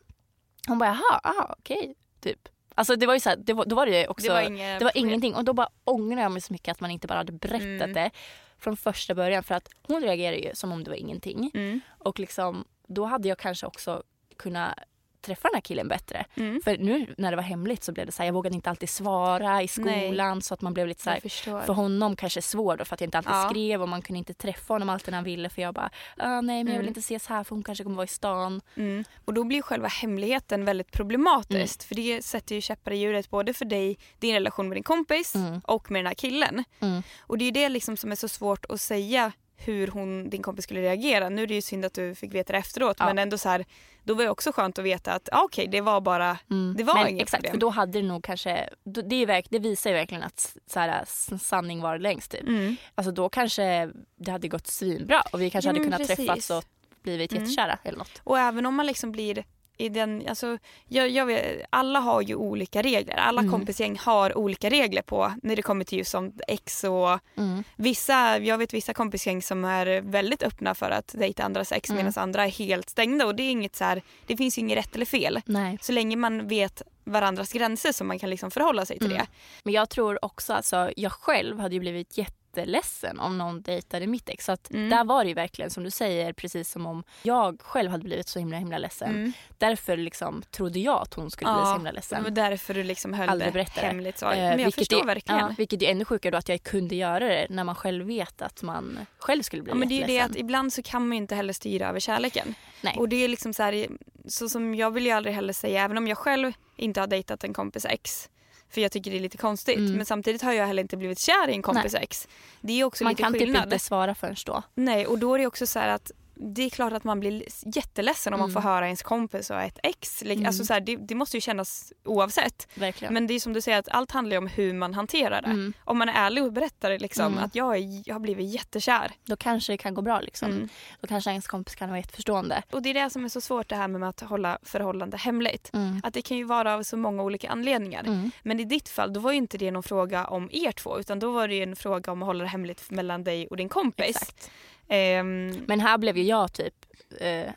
hon 0.68 0.78
bara 0.78 0.88
jaha, 0.88 1.20
aha, 1.24 1.54
okej, 1.58 1.94
typ. 2.20 2.48
Alltså 2.74 2.96
det 2.96 3.06
var 3.06 3.14
ju 3.14 3.20
så 3.20 3.28
här, 3.28 3.36
det 3.36 3.52
var, 3.52 3.64
då 3.64 3.76
var 3.76 3.86
det 3.86 4.08
också, 4.08 4.26
Det 4.26 4.32
var, 4.32 4.78
det 4.78 4.84
var 4.84 4.92
ingenting 4.94 5.34
och 5.34 5.44
då 5.44 5.52
bara 5.52 5.68
ångrar 5.84 6.22
jag 6.22 6.32
mig 6.32 6.42
så 6.42 6.52
mycket 6.52 6.72
att 6.72 6.80
man 6.80 6.90
inte 6.90 7.06
bara 7.06 7.18
hade 7.18 7.32
berättat 7.32 7.62
Mm. 7.62 7.92
det 7.92 8.10
från 8.58 8.76
första 8.76 9.14
början 9.14 9.42
för 9.42 9.54
att 9.54 9.68
hon 9.82 10.02
reagerade 10.02 10.36
ju 10.38 10.54
som 10.54 10.72
om 10.72 10.84
det 10.84 10.90
var 10.90 10.96
ingenting 10.96 11.50
Mm. 11.54 11.80
och 11.98 12.18
liksom 12.20 12.64
då 12.86 13.04
hade 13.04 13.28
jag 13.28 13.38
kanske 13.38 13.66
också 13.66 14.02
kunnat 14.36 14.78
träffa 15.20 15.48
den 15.48 15.54
här 15.54 15.60
killen 15.60 15.88
bättre. 15.88 16.24
Mm. 16.34 16.60
För 16.64 16.78
nu 16.78 17.14
när 17.18 17.30
det 17.30 17.36
var 17.36 17.42
hemligt 17.42 17.84
så 17.84 17.92
blev 17.92 18.06
det 18.06 18.12
så 18.12 18.22
här, 18.22 18.26
jag 18.26 18.32
vågade 18.34 18.54
inte 18.56 18.70
alltid 18.70 18.88
svara 18.90 19.62
i 19.62 19.68
skolan 19.68 20.42
så 20.42 20.54
att 20.54 20.60
man 20.60 20.74
blev 20.74 20.86
lite 20.88 21.02
så 21.02 21.10
här, 21.10 21.20
för 21.66 21.72
honom 21.72 22.16
kanske 22.16 22.42
svår 22.42 22.76
då 22.76 22.84
för 22.84 22.94
att 22.94 23.00
jag 23.00 23.06
inte 23.06 23.18
alltid 23.18 23.32
Ja. 23.32 23.48
skrev 23.50 23.82
och 23.82 23.88
man 23.88 24.02
kunde 24.02 24.18
inte 24.18 24.34
träffa 24.34 24.74
honom 24.74 24.88
alltid 24.88 25.12
när 25.12 25.16
han 25.18 25.24
ville 25.24 25.48
för 25.48 25.62
jag 25.62 25.74
bara, 25.74 25.90
ah, 26.16 26.40
nej 26.40 26.64
men 26.64 26.72
jag 26.72 26.78
vill 26.80 26.88
Mm. 26.88 26.88
inte 26.88 27.00
ses 27.00 27.26
här 27.26 27.44
för 27.44 27.54
hon 27.54 27.64
kanske 27.64 27.84
kommer 27.84 27.96
vara 27.96 28.04
i 28.04 28.08
stan. 28.08 28.60
Mm. 28.74 29.04
Och 29.24 29.34
då 29.34 29.44
blir 29.44 29.62
själva 29.62 29.88
hemligheten 29.88 30.64
väldigt 30.64 30.92
problematiskt 30.92 31.84
för 31.84 31.94
det 31.94 32.24
sätter 32.24 32.54
ju 32.54 32.60
käppar 32.60 32.92
i 32.92 32.96
hjulet 32.96 33.30
både 33.30 33.52
för 33.54 33.64
dig, 33.64 33.98
din 34.18 34.34
relation 34.34 34.68
med 34.68 34.76
din 34.76 34.82
kompis 34.84 35.34
Mm. 35.34 35.60
och 35.64 35.90
med 35.90 35.98
den 36.00 36.06
här 36.06 36.14
killen. 36.14 36.64
Mm. 36.80 37.02
Och 37.20 37.38
det 37.38 37.44
är 37.44 37.46
ju 37.46 37.52
det 37.52 37.68
liksom 37.68 37.96
som 37.96 38.12
är 38.12 38.16
så 38.16 38.28
svårt 38.28 38.64
att 38.68 38.80
säga 38.80 39.32
hur 39.56 39.86
hon, 39.88 40.30
din 40.30 40.42
kompis 40.42 40.64
skulle 40.64 40.80
reagera. 40.80 41.28
Nu 41.28 41.42
är 41.42 41.46
det 41.46 41.54
ju 41.54 41.62
synd 41.62 41.84
att 41.84 41.94
du 41.94 42.14
fick 42.14 42.34
veta 42.34 42.52
det 42.52 42.58
efteråt 42.58 42.96
Ja. 43.00 43.06
men 43.06 43.18
ändå 43.18 43.38
så 43.38 43.48
här, 43.48 43.64
då 44.08 44.14
var 44.14 44.24
det 44.24 44.30
också 44.30 44.52
skönt 44.52 44.78
att 44.78 44.84
veta 44.84 45.12
att 45.12 45.28
ah, 45.32 45.42
okej 45.42 45.66
det 45.66 45.80
var 45.80 46.00
bara, 46.00 46.38
Mm. 46.50 46.74
det 46.76 46.84
var 46.84 46.94
men 46.94 47.08
inget 47.08 47.22
exakt, 47.22 47.42
problem. 47.42 47.52
för 47.52 47.60
då 47.60 47.68
hade 47.68 48.00
det 48.00 48.06
nog 48.08 48.24
kanske, 48.24 48.68
det, 48.84 49.16
är 49.16 49.26
verk, 49.26 49.46
det 49.50 49.58
visar 49.58 49.90
ju 49.90 49.96
verkligen 49.96 50.22
att 50.22 50.56
så 50.66 50.80
här, 50.80 51.04
sanning 51.38 51.80
var 51.80 51.98
längst 51.98 52.30
typ. 52.30 52.42
Mm. 52.48 52.76
Alltså 52.94 53.12
då 53.12 53.28
kanske 53.28 53.90
det 54.16 54.30
hade 54.30 54.48
gått 54.48 54.66
svinbra 54.66 55.22
och 55.32 55.40
vi 55.42 55.50
kanske 55.50 55.68
Ja, 55.68 55.70
hade 55.70 55.80
men 55.80 55.86
kunnat 55.86 56.08
precis. 56.08 56.26
träffats 56.26 56.50
och 56.50 56.64
blivit 57.02 57.32
Mm. 57.32 57.44
jättekära 57.44 57.78
eller 57.84 57.98
något. 57.98 58.20
Och 58.24 58.38
även 58.38 58.66
om 58.66 58.74
man 58.74 58.86
liksom 58.86 59.12
blir 59.12 59.44
i 59.78 59.88
den, 59.88 60.24
alltså, 60.28 60.58
jag, 60.88 61.08
jag 61.08 61.26
vet, 61.26 61.62
alla 61.70 61.98
har 62.00 62.22
ju 62.22 62.34
olika 62.34 62.82
regler. 62.82 63.14
Alla 63.16 63.40
Mm. 63.40 63.52
kompisgäng 63.52 63.98
har 63.98 64.38
olika 64.38 64.70
regler 64.70 65.02
på 65.02 65.32
när 65.42 65.56
det 65.56 65.62
kommer 65.62 65.84
till 65.84 65.98
just 65.98 66.10
som 66.10 66.32
ex 66.48 66.84
och 66.84 67.18
Mm. 67.36 67.64
vissa, 67.76 68.38
jag 68.38 68.58
vet 68.58 68.74
vissa 68.74 68.94
kompisgäng 68.94 69.42
som 69.42 69.64
är 69.64 70.00
väldigt 70.00 70.42
öppna 70.42 70.74
för 70.74 70.90
att 70.90 71.14
dejta 71.18 71.44
andras 71.44 71.72
ex 71.72 71.90
Mm. 71.90 72.04
medan 72.04 72.22
andra 72.22 72.44
är 72.44 72.50
helt 72.50 72.90
stängda 72.90 73.26
och 73.26 73.34
det 73.34 73.42
är 73.42 73.50
inget 73.50 73.76
så 73.76 73.84
här, 73.84 74.02
det 74.26 74.36
finns 74.36 74.58
ju 74.58 74.60
inget 74.60 74.78
rätt 74.78 74.94
eller 74.94 75.06
fel. 75.06 75.40
Nej. 75.46 75.78
Så 75.80 75.92
länge 75.92 76.16
man 76.16 76.48
vet 76.48 76.82
varandras 77.04 77.52
gränser 77.52 77.92
så 77.92 78.04
man 78.04 78.18
kan 78.18 78.30
liksom 78.30 78.50
förhålla 78.50 78.84
sig 78.86 78.98
till 78.98 79.06
Mm. 79.12 79.18
det. 79.18 79.26
Men 79.62 79.74
jag 79.74 79.90
tror 79.90 80.24
också, 80.24 80.52
alltså, 80.52 80.90
jag 80.96 81.12
själv 81.12 81.58
hade 81.58 81.74
ju 81.74 81.80
blivit 81.80 82.18
jätteledsen 82.58 83.20
om 83.20 83.38
någon 83.38 83.62
dejtade 83.62 84.06
mitt 84.06 84.28
ex. 84.28 84.44
Så 84.44 84.52
att 84.52 84.70
Mm. 84.70 84.90
där 84.90 85.04
var 85.04 85.24
det 85.24 85.28
ju 85.28 85.34
verkligen 85.34 85.70
som 85.70 85.84
du 85.84 85.90
säger, 85.90 86.32
precis 86.32 86.70
som 86.70 86.86
om 86.86 87.02
jag 87.22 87.60
själv 87.62 87.90
hade 87.90 88.04
blivit 88.04 88.28
så 88.28 88.38
himla 88.38 88.56
himla 88.56 88.78
ledsen. 88.78 89.10
Mm. 89.10 89.32
Därför 89.58 89.96
liksom 89.96 90.42
trodde 90.50 90.78
jag 90.78 91.02
att 91.02 91.14
hon 91.14 91.30
skulle 91.30 91.52
bli 91.52 91.62
så 91.64 91.72
himla 91.72 91.90
det 91.90 91.94
ledsen. 91.94 92.22
var 92.22 92.30
därför 92.30 92.74
du 92.74 92.82
liksom 92.84 93.12
höll 93.12 93.28
Aldrig 93.28 93.54
det 93.54 93.68
hemligt. 93.70 94.18
Så. 94.18 94.30
Eh, 94.30 94.36
Men 94.36 94.48
jag 94.48 94.56
vilket 94.56 94.74
förstår 94.74 95.00
är, 95.00 95.04
verkligen. 95.06 95.40
Ja, 95.40 95.54
vilket 95.58 95.82
är 95.82 95.90
ännu 95.90 96.04
sjukare 96.04 96.30
då 96.30 96.38
att 96.38 96.48
jag 96.48 96.62
kunde 96.62 96.94
göra 96.96 97.28
det 97.28 97.46
när 97.50 97.64
man 97.64 97.74
själv 97.74 98.06
vet 98.06 98.42
att 98.42 98.62
man 98.62 98.98
själv 99.18 99.42
skulle 99.42 99.62
bli 99.62 99.70
Ja, 99.70 99.74
men 99.74 99.88
det 99.88 99.94
är 99.94 100.00
ju 100.00 100.06
det 100.06 100.20
att 100.20 100.36
ibland 100.36 100.72
så 100.72 100.82
kan 100.82 101.08
man 101.08 101.16
ju 101.16 101.22
inte 101.22 101.34
heller 101.34 101.52
styra 101.52 101.88
över 101.88 102.00
kärleken. 102.00 102.54
Nej. 102.80 102.94
Och 102.98 103.08
det 103.08 103.16
är 103.24 103.28
liksom 103.28 103.54
så 103.54 103.62
här, 103.62 103.86
så 104.28 104.48
som 104.48 104.74
jag 104.74 104.90
vill 104.90 105.06
ju 105.06 105.12
aldrig 105.12 105.34
heller 105.34 105.52
säga, 105.52 105.82
även 105.84 105.98
om 105.98 106.08
jag 106.08 106.18
själv 106.18 106.52
inte 106.76 107.00
har 107.00 107.06
dejtat 107.06 107.44
en 107.44 107.52
kompis 107.54 107.84
ex, 107.84 108.28
för 108.70 108.80
jag 108.80 108.92
tycker 108.92 109.10
det 109.10 109.16
är 109.16 109.20
lite 109.20 109.36
konstigt, 109.38 109.78
Mm. 109.78 109.92
men 109.92 110.06
samtidigt 110.06 110.42
har 110.42 110.52
jag 110.52 110.66
heller 110.66 110.82
inte 110.82 110.96
blivit 110.96 111.18
kär 111.18 111.48
i 111.48 111.52
en 111.52 111.62
kompis 111.62 111.94
ex. 111.94 112.28
Det 112.60 112.80
är 112.80 112.84
också 112.84 113.04
man 113.04 113.10
lite 113.10 113.22
kan 113.22 113.32
typ 113.32 113.42
skillnad. 113.42 113.64
inte 113.64 113.78
svara 113.78 114.14
förrän 114.14 114.36
då. 114.46 114.62
Nej, 114.74 115.06
och 115.06 115.18
då 115.18 115.34
är 115.34 115.38
det 115.38 115.46
också 115.46 115.66
så 115.66 115.78
här 115.78 115.88
att 115.88 116.10
det 116.40 116.62
är 116.62 116.70
klart 116.70 116.92
att 116.92 117.04
man 117.04 117.20
blir 117.20 117.42
jätteledsen 117.76 118.34
om 118.34 118.40
man 118.40 118.50
Mm. 118.50 118.62
får 118.62 118.68
höra 118.70 118.84
ens 118.84 119.02
kompis 119.02 119.50
och 119.50 119.60
ett 119.62 119.78
ex. 119.82 120.22
Mm. 120.22 120.46
Alltså 120.46 120.64
så 120.64 120.72
här, 120.72 120.80
det, 120.80 120.96
det 120.96 121.14
måste 121.14 121.36
ju 121.36 121.40
kännas 121.40 121.92
oavsett. 122.04 122.68
Verkligen. 122.74 123.14
Men 123.14 123.26
det 123.26 123.34
är 123.34 123.40
som 123.40 123.52
du 123.52 123.60
säger 123.60 123.78
att 123.78 123.88
allt 123.88 124.10
handlar 124.12 124.34
ju 124.34 124.38
om 124.38 124.46
hur 124.46 124.72
man 124.74 124.94
hanterar 124.94 125.42
det. 125.42 125.48
mm. 125.48 125.72
Om 125.84 125.98
man 125.98 126.08
är 126.08 126.12
ärlig 126.26 126.44
och 126.44 126.52
berättar 126.52 126.98
liksom, 126.98 127.26
Mm. 127.32 127.44
att 127.44 127.54
jag, 127.54 127.76
är, 127.76 128.02
jag 128.08 128.14
har 128.14 128.20
blivit 128.20 128.54
jättekär. 128.54 129.12
Då 129.24 129.36
kanske 129.36 129.72
det 129.72 129.76
kan 129.76 129.94
gå 129.94 130.02
bra 130.02 130.20
liksom. 130.20 130.50
Mm. 130.50 130.68
Då 131.00 131.06
kanske 131.06 131.30
ens 131.30 131.46
kompis 131.46 131.74
kan 131.74 131.88
vara 131.88 131.98
jätteförstående. 131.98 132.62
Och 132.72 132.82
det 132.82 132.90
är 132.90 132.94
det 132.94 133.10
som 133.10 133.24
är 133.24 133.28
så 133.28 133.40
svårt 133.40 133.68
det 133.68 133.76
här 133.76 133.88
med 133.88 134.08
att 134.08 134.20
hålla 134.20 134.58
förhållande 134.62 135.16
hemligt. 135.16 135.70
Mm. 135.74 136.00
Att 136.04 136.14
det 136.14 136.22
kan 136.22 136.36
ju 136.36 136.44
vara 136.44 136.74
av 136.74 136.82
så 136.82 136.96
många 136.96 137.22
olika 137.22 137.48
anledningar. 137.50 138.00
Mm. 138.04 138.30
Men 138.42 138.60
i 138.60 138.64
ditt 138.64 138.88
fall 138.88 139.12
då 139.12 139.20
var 139.20 139.32
ju 139.32 139.38
inte 139.38 139.58
det 139.58 139.70
någon 139.70 139.82
fråga 139.82 140.26
om 140.26 140.48
er 140.52 140.72
två 140.72 140.98
utan 141.00 141.18
då 141.18 141.30
var 141.32 141.48
det 141.48 141.62
en 141.62 141.76
fråga 141.76 142.12
om 142.12 142.22
att 142.22 142.26
hålla 142.26 142.44
det 142.44 142.50
hemligt 142.50 142.90
mellan 142.90 143.24
dig 143.24 143.46
och 143.48 143.56
din 143.56 143.68
kompis. 143.68 144.08
Exakt. 144.08 144.50
Ehm, 144.88 145.64
Men 145.68 145.80
här 145.80 145.98
blev 145.98 146.16
ju 146.16 146.22
jag 146.24 146.52
typ 146.52 146.74
eh, 147.20 147.50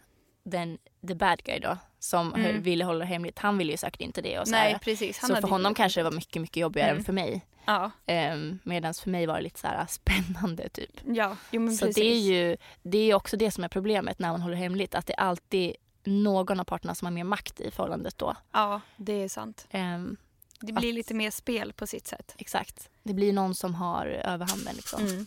den, 0.44 0.78
the 1.08 1.16
bad 1.16 1.44
guy 1.44 1.60
då. 1.60 1.78
Som 2.00 2.34
Mm. 2.34 2.62
ville 2.62 2.86
hålla 2.86 3.00
det 3.00 3.06
hemligt. 3.06 3.40
Han 3.40 3.58
ville 3.58 3.72
ju 3.72 3.78
säkert 3.78 4.02
inte 4.02 4.22
det. 4.22 4.40
Och 4.40 4.48
så 4.48 4.52
nej 4.52 4.80
precis. 4.84 5.20
Så 5.20 5.36
för 5.36 5.48
honom 5.48 5.74
kanske 5.74 6.00
det 6.00 6.04
var 6.04 6.12
mycket, 6.12 6.42
mycket 6.42 6.58
jobbigare 6.62 6.90
Mm. 6.90 6.98
än 7.00 7.04
för 7.06 7.14
mig. 7.14 7.46
Ja, 7.66 7.92
Um, 8.34 8.60
Medan 8.64 8.94
för 8.94 9.10
mig 9.10 9.26
var 9.26 9.36
det 9.36 9.42
lite 9.42 9.60
så 9.60 9.68
här 9.68 9.86
spännande 9.90 10.70
typ. 10.70 10.92
ja 11.06 11.38
jo, 11.52 11.70
Så 11.72 11.86
precis. 11.86 11.96
det 11.96 12.12
är 12.12 12.20
ju 12.20 12.58
det 12.84 12.98
är 12.98 13.14
också 13.16 13.38
det 13.38 13.52
som 13.52 13.64
är 13.64 13.68
problemet 13.68 14.20
när 14.20 14.32
man 14.32 14.42
håller 14.42 14.56
hemligt. 14.56 14.96
Att 14.96 15.06
det 15.06 15.14
är 15.14 15.20
alltid 15.22 15.76
någon 16.04 16.60
av 16.60 16.64
parterna 16.64 16.96
som 16.96 17.06
har 17.06 17.12
mer 17.12 17.24
makt 17.24 17.60
i 17.62 17.72
förhållandet 17.72 18.18
då. 18.18 18.36
Ja, 18.52 18.82
det 18.98 19.14
är 19.24 19.28
sant. 19.30 19.68
Ehm, 19.72 20.18
Det 20.60 20.74
blir 20.74 20.90
Att- 20.90 20.96
lite 20.96 21.14
mer 21.14 21.32
spel 21.32 21.74
på 21.74 21.88
sitt 21.88 22.08
sätt. 22.08 22.36
exakt. 22.38 22.90
Det 23.04 23.14
blir 23.14 23.34
någon 23.34 23.56
som 23.56 23.76
har 23.76 24.06
överhanden 24.06 24.76
liksom. 24.76 25.02
Mm. 25.06 25.26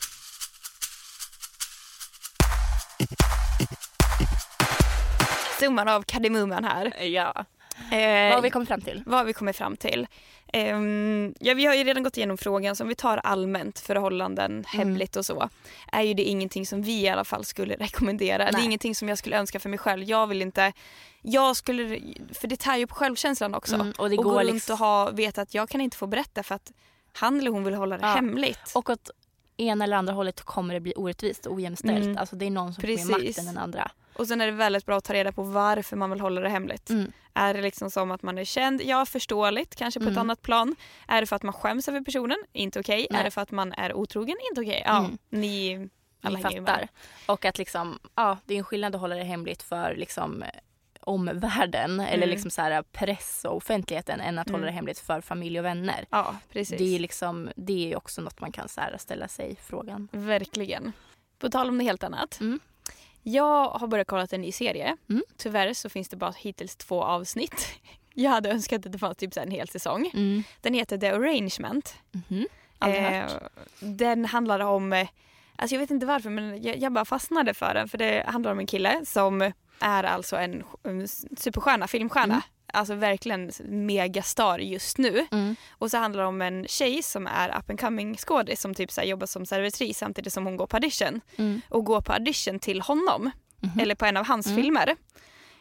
Summan 5.61 5.88
av 5.88 6.03
kardemumman 6.03 6.64
här. 6.64 7.05
Ja. 7.05 7.45
Eh, 7.92 8.34
Vad 8.34 8.42
vi 8.42 8.51
kommit 8.51 8.68
fram 8.68 8.80
till? 8.80 9.03
vad 9.07 9.26
vi 9.26 9.32
kommit 9.32 9.57
fram 9.57 9.76
till? 9.76 10.07
Ehm, 10.53 11.34
ja, 11.40 11.55
vi 11.55 11.66
har 11.66 11.74
ju 11.74 11.84
redan 11.84 12.03
gått 12.03 12.16
igenom 12.16 12.38
frågan 12.38 12.76
som 12.76 12.88
vi 12.88 12.95
tar 12.95 13.18
allmänt 13.18 13.78
förhållanden, 13.78 14.51
Mm. 14.53 14.64
hemligt 14.64 15.16
och 15.16 15.26
så. 15.26 15.49
Är 15.92 16.03
ju 16.03 16.14
det 16.14 16.22
ingenting 16.22 16.66
som 16.66 16.82
vi 16.82 17.01
i 17.01 17.09
alla 17.09 17.24
fall 17.24 17.45
skulle 17.45 17.74
rekommendera. 17.80 18.45
Det 18.45 18.53
Nej. 18.53 18.61
är 18.61 18.64
ingenting 18.64 18.95
som 18.95 19.09
jag 19.09 19.18
skulle 19.18 19.36
önska 19.38 19.61
för 19.61 19.68
mig 19.68 19.78
själv. 19.78 20.03
Jag 20.05 20.26
vill 20.26 20.42
inte, 20.42 20.72
jag 21.22 21.57
skulle, 21.57 22.01
för 22.34 22.49
det 22.49 22.57
tär 22.57 22.76
ju 22.76 22.86
på 22.86 22.95
självkänslan 22.95 23.55
också. 23.55 23.74
Mm, 23.74 23.92
och 23.99 24.11
det 24.11 24.18
och 24.18 24.24
går 24.24 24.32
gå 24.32 24.40
runt 24.40 24.53
liksom- 24.53 24.72
och 24.72 24.78
ha, 24.78 25.11
veta 25.11 25.42
att 25.42 25.55
jag 25.55 25.68
kan 25.68 25.80
inte 25.80 25.97
få 25.97 26.07
berätta 26.07 26.42
för 26.42 26.55
att 26.55 26.72
han 27.12 27.38
eller 27.40 27.51
hon 27.51 27.64
vill 27.64 27.74
hålla 27.74 27.99
det 27.99 28.07
Ja. 28.07 28.12
hemligt. 28.14 28.72
Och 28.74 28.90
att 28.90 29.11
ena 29.57 29.85
eller 29.85 29.97
andra 29.97 30.13
hållet 30.15 30.41
kommer 30.43 30.75
det 30.75 30.81
bli 30.81 30.93
orättvist 30.97 31.47
och 31.47 31.55
ojämställt. 31.55 32.05
Mm. 32.05 32.19
Alltså 32.19 32.37
det 32.37 32.47
är 32.47 32.51
någon 32.51 32.75
som 32.75 32.81
får 32.81 32.89
mer 32.89 32.97
Precis. 32.97 33.11
makt 33.11 33.39
än 33.39 33.47
den 33.47 33.59
andra. 33.59 33.91
Och 34.17 34.27
sen 34.29 34.41
är 34.41 34.47
det 34.47 34.53
väldigt 34.53 34.87
bra 34.87 34.97
att 34.97 35.05
ta 35.05 35.13
reda 35.15 35.33
på 35.33 35.43
varför 35.43 35.97
man 35.97 36.11
vill 36.11 36.21
hålla 36.21 36.41
det 36.41 36.49
hemligt. 36.49 36.91
Mm. 36.91 37.13
Är 37.35 37.55
det 37.55 37.63
liksom 37.63 37.91
som 37.91 38.11
att 38.11 38.23
man 38.23 38.39
är 38.39 38.45
känd? 38.45 38.83
Ja, 38.85 39.07
förståeligt, 39.07 39.77
kanske 39.77 40.01
på 40.01 40.05
ett 40.05 40.09
Mm. 40.11 40.21
annat 40.21 40.43
plan. 40.43 40.77
Är 41.09 41.21
det 41.21 41.27
för 41.27 41.37
att 41.37 41.43
man 41.43 41.53
skäms 41.53 41.89
över 41.89 42.01
personen? 42.01 42.37
Inte 42.53 42.81
okej. 42.81 43.07
Nej. 43.11 43.21
Är 43.21 43.25
det 43.25 43.31
för 43.31 43.41
att 43.41 43.51
man 43.51 43.73
är 43.73 43.95
otrogen? 43.95 44.37
Inte 44.51 44.61
okej. 44.61 44.83
Ja, 44.87 44.99
Mm. 44.99 45.19
ni 45.31 45.89
alla 46.23 46.37
Ni 46.37 46.43
fattar. 46.43 46.89
Och 47.27 47.45
att 47.45 47.59
liksom, 47.59 47.99
ja, 48.15 48.39
det 48.45 48.55
är 48.55 48.59
en 48.59 48.65
skillnad 48.65 48.95
att 48.95 49.01
hålla 49.01 49.15
det 49.15 49.25
hemligt 49.25 49.63
för 49.63 49.95
liksom 49.97 50.45
omvärlden 51.07 52.01
eller 52.01 52.17
Mm. 52.17 52.29
liksom 52.29 52.51
så 52.51 52.63
här 52.63 52.83
press 52.83 53.45
och 53.45 53.57
offentligheten 53.57 54.21
än 54.21 54.39
att 54.39 54.49
hålla 54.49 54.59
Mm. 54.59 54.67
det 54.67 54.73
hemligt 54.73 54.99
för 54.99 55.21
familj 55.21 55.59
och 55.59 55.65
vänner. 55.65 56.07
Ja, 56.11 56.37
precis. 56.53 56.79
Det 56.79 56.95
är 56.95 56.99
liksom, 56.99 57.51
det 57.57 57.93
är 57.93 57.97
också 57.97 58.21
något 58.23 58.41
man 58.41 58.53
kan 58.53 58.69
så 58.69 58.81
här 58.81 58.97
ställa 58.99 59.29
sig 59.29 59.57
frågan. 59.63 60.09
Verkligen. 60.13 60.93
På 61.39 61.51
tal 61.51 61.69
om 61.69 61.79
något 61.79 61.85
helt 61.85 62.05
annat. 62.05 62.41
Mm. 62.41 62.61
Jag 63.23 63.69
har 63.69 63.87
börjat 63.87 64.07
kolla 64.07 64.27
en 64.31 64.41
ny 64.41 64.53
serie. 64.53 64.97
Mm. 65.11 65.23
Tyvärr 65.37 65.73
så 65.75 65.89
finns 65.89 66.09
det 66.09 66.17
bara 66.17 66.31
hittills 66.39 66.77
två 66.77 67.03
avsnitt. 67.03 67.69
Jag 68.17 68.31
hade 68.31 68.51
önskat 68.51 68.87
att 68.87 68.93
det 68.93 68.99
fanns 68.99 69.17
typ 69.17 69.35
så 69.35 69.41
en 69.41 69.51
hel 69.51 69.69
säsong. 69.69 70.11
Mm. 70.15 70.43
Den 70.61 70.75
heter 70.75 70.99
The 70.99 71.07
Arrangement. 71.09 71.95
Aldrig 72.79 73.03
hört. 73.03 73.33
Eh, 73.33 73.49
den 73.81 74.25
handlar 74.25 74.61
om, 74.61 74.93
eh, 74.93 75.09
alltså 75.57 75.75
jag 75.75 75.81
vet 75.81 75.91
inte 75.91 76.07
varför 76.07 76.31
men 76.31 76.63
jag, 76.63 76.77
jag 76.77 76.93
bara 76.93 77.05
fastnade 77.05 77.55
för 77.55 77.75
den 77.75 77.89
för 77.89 77.99
det 77.99 78.25
handlar 78.27 78.53
om 78.53 78.59
en 78.59 78.67
kille 78.67 79.01
som 79.07 79.53
är 79.81 80.05
alltså 80.05 80.37
en, 80.37 80.64
superstjärna, 81.37 81.89
filmstjärna. 81.89 82.35
Mm. 82.35 82.43
Alltså 82.72 82.95
verkligen 82.95 83.51
megastar 83.68 84.59
just 84.59 84.99
nu. 84.99 85.27
Mm. 85.33 85.57
Och 85.70 85.91
så 85.91 85.97
handlar 85.99 86.22
det 86.22 86.29
om 86.29 86.43
en 86.43 86.66
tjej 86.68 87.03
som 87.03 87.27
är 87.27 87.59
up 87.59 87.70
and 87.70 87.81
coming 87.81 88.16
skådis 88.16 88.61
som 88.61 88.75
typ 88.75 88.93
så 88.93 89.03
jobbar 89.03 89.27
som 89.27 89.47
servitris 89.47 89.99
samtidigt 89.99 90.33
som 90.33 90.45
hon 90.45 90.57
går 90.57 90.66
på 90.66 90.77
audition. 90.77 91.20
Mm. 91.37 91.61
Och 91.68 91.85
går 91.85 92.01
på 92.01 92.12
audition 92.12 92.59
till 92.59 92.81
honom, 92.81 93.31
Mhm. 93.61 93.81
eller 93.81 93.95
på 93.95 94.05
en 94.07 94.16
av 94.16 94.27
hans 94.27 94.47
Mm. 94.47 94.62
filmer. 94.62 94.97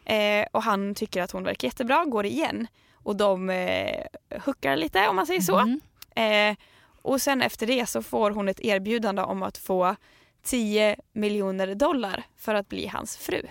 Eh, 0.06 0.46
och 0.52 0.64
han 0.64 0.96
tycker 0.96 1.22
att 1.22 1.32
hon 1.32 1.44
verkar 1.44 1.68
jättebra, 1.68 2.06
går 2.06 2.26
igen. 2.26 2.68
Och 2.94 3.16
de 3.16 3.50
eh, 3.50 4.06
hookar 4.46 4.76
lite 4.76 5.08
om 5.08 5.16
man 5.16 5.26
säger 5.28 5.42
så. 5.42 5.60
Mhm. 5.66 5.82
Eh, 6.16 6.56
och 7.02 7.22
sen 7.22 7.42
efter 7.42 7.68
det 7.68 7.90
så 7.90 8.04
får 8.04 8.32
hon 8.32 8.48
ett 8.50 8.60
erbjudande 8.60 9.22
om 9.22 9.44
att 9.44 9.58
få 9.58 9.96
10 10.44 10.96
miljoner 11.14 11.76
dollar 11.76 12.24
för 12.38 12.56
att 12.56 12.70
bli 12.70 12.88
hans 12.88 13.18
fru. 13.18 13.42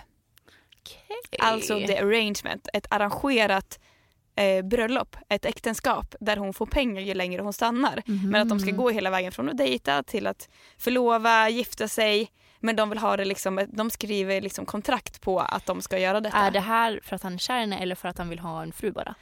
Okej. 0.83 1.39
Alltså 1.39 1.79
the 1.79 1.97
arrangement, 1.97 2.67
ett 2.73 2.87
arrangerat 2.89 3.79
eh, 4.35 4.65
bröllop, 4.65 5.15
ett 5.29 5.45
äktenskap 5.45 6.15
där 6.19 6.37
hon 6.37 6.53
får 6.53 6.65
pengar 6.65 7.01
ju 7.01 7.13
längre 7.13 7.41
hon 7.41 7.53
stannar. 7.53 8.03
Mhm. 8.05 8.29
Men 8.29 8.41
att 8.41 8.49
de 8.49 8.59
ska 8.59 8.71
gå 8.71 8.89
hela 8.89 9.09
vägen 9.09 9.31
från 9.31 9.49
att 9.49 9.57
dejta 9.57 10.03
till 10.03 10.27
att 10.27 10.49
förlova, 10.77 11.49
gifta 11.49 11.87
sig. 11.87 12.31
Men 12.59 12.75
de 12.75 12.89
vill 12.89 12.99
ha 12.99 13.17
det 13.17 13.25
liksom, 13.25 13.67
de 13.69 13.89
skriver 13.91 14.41
liksom 14.41 14.65
kontrakt 14.65 15.21
på 15.21 15.39
att 15.39 15.65
de 15.65 15.81
ska 15.81 15.99
göra 15.99 16.21
detta. 16.21 16.37
Är 16.37 16.51
det 16.51 16.59
här 16.59 16.99
för 17.03 17.15
att 17.15 17.23
han 17.23 17.33
är 17.33 17.37
kär 17.37 17.77
eller 17.81 17.95
för 17.95 18.09
att 18.09 18.17
han 18.17 18.29
vill 18.29 18.39
ha 18.39 18.61
en 18.61 18.71
fru 18.71 18.91
bara? 18.91 19.15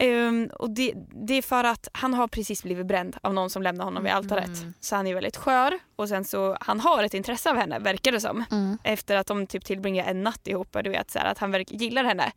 Ehm, 0.00 0.50
och 0.58 0.70
det, 0.70 0.92
det 1.26 1.34
är 1.34 1.42
för 1.42 1.64
att 1.64 1.88
han 1.92 2.14
har 2.14 2.28
precis 2.28 2.62
blivit 2.62 2.86
bränd 2.86 3.16
av 3.22 3.34
någon 3.34 3.50
som 3.50 3.62
lämnar 3.62 3.84
honom 3.84 4.02
vid 4.04 4.12
altaret. 4.12 4.46
Mm. 4.60 4.74
Så 4.80 4.96
han 4.96 5.06
är 5.06 5.14
väldigt 5.14 5.36
skör 5.36 5.78
och 5.96 6.08
sen 6.08 6.24
så 6.24 6.56
han 6.60 6.80
har 6.80 7.02
ett 7.02 7.14
intresse 7.14 7.50
av 7.50 7.56
henne 7.56 7.78
verkar 7.78 8.12
det 8.12 8.20
som. 8.20 8.44
Efter 8.84 9.16
att 9.16 9.26
de 9.26 9.46
typ 9.46 9.64
tillbringar 9.64 10.04
en 10.04 10.22
natt 10.22 10.48
ihop 10.48 10.76
du 10.84 10.90
vet 10.90 11.10
så 11.10 11.18
här, 11.18 11.26
att 11.26 11.38
han 11.38 11.50
verk, 11.50 11.70
gillar 11.70 12.04
henne. 12.04 12.32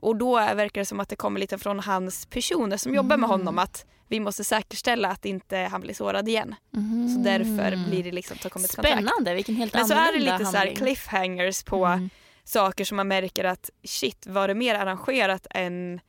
Och 0.00 0.16
då 0.16 0.34
verkar 0.34 0.80
det 0.80 0.84
som 0.84 1.00
att 1.00 1.08
det 1.08 1.16
kommer 1.16 1.40
lite 1.40 1.58
från 1.58 1.80
hans 1.80 2.26
personer 2.26 2.76
som 2.76 2.94
jobbar 2.94 3.16
med 3.16 3.28
Mm. 3.28 3.30
honom 3.30 3.58
att 3.58 3.86
vi 4.08 4.20
måste 4.20 4.44
säkerställa 4.44 5.08
att 5.08 5.24
inte 5.24 5.56
han 5.56 5.80
blir 5.80 5.94
sårad 5.94 6.28
igen. 6.28 6.54
Mhm. 6.70 7.08
Så 7.08 7.20
därför 7.22 7.88
blir 7.88 8.04
det 8.04 8.12
liksom, 8.12 8.36
så 8.36 8.50
kommer 8.50 8.64
ett 8.68 8.76
kontrakt. 8.76 8.96
Spännande, 8.98 9.34
vilken 9.34 9.54
helt 9.56 9.74
Men 9.74 9.86
så 9.88 9.94
är 9.94 10.12
det 10.12 10.18
lite 10.18 10.44
så 10.44 10.56
här 10.56 10.74
cliffhangers 10.74 11.62
på 11.62 11.86
Mm. 11.86 12.10
saker 12.44 12.84
som 12.84 12.96
man 12.96 13.08
märker 13.08 13.44
att 13.44 13.70
shit 13.84 14.26
var 14.26 14.48
det 14.48 14.54
mer 14.54 14.74
arrangerat 14.74 15.46
än 15.50 16.00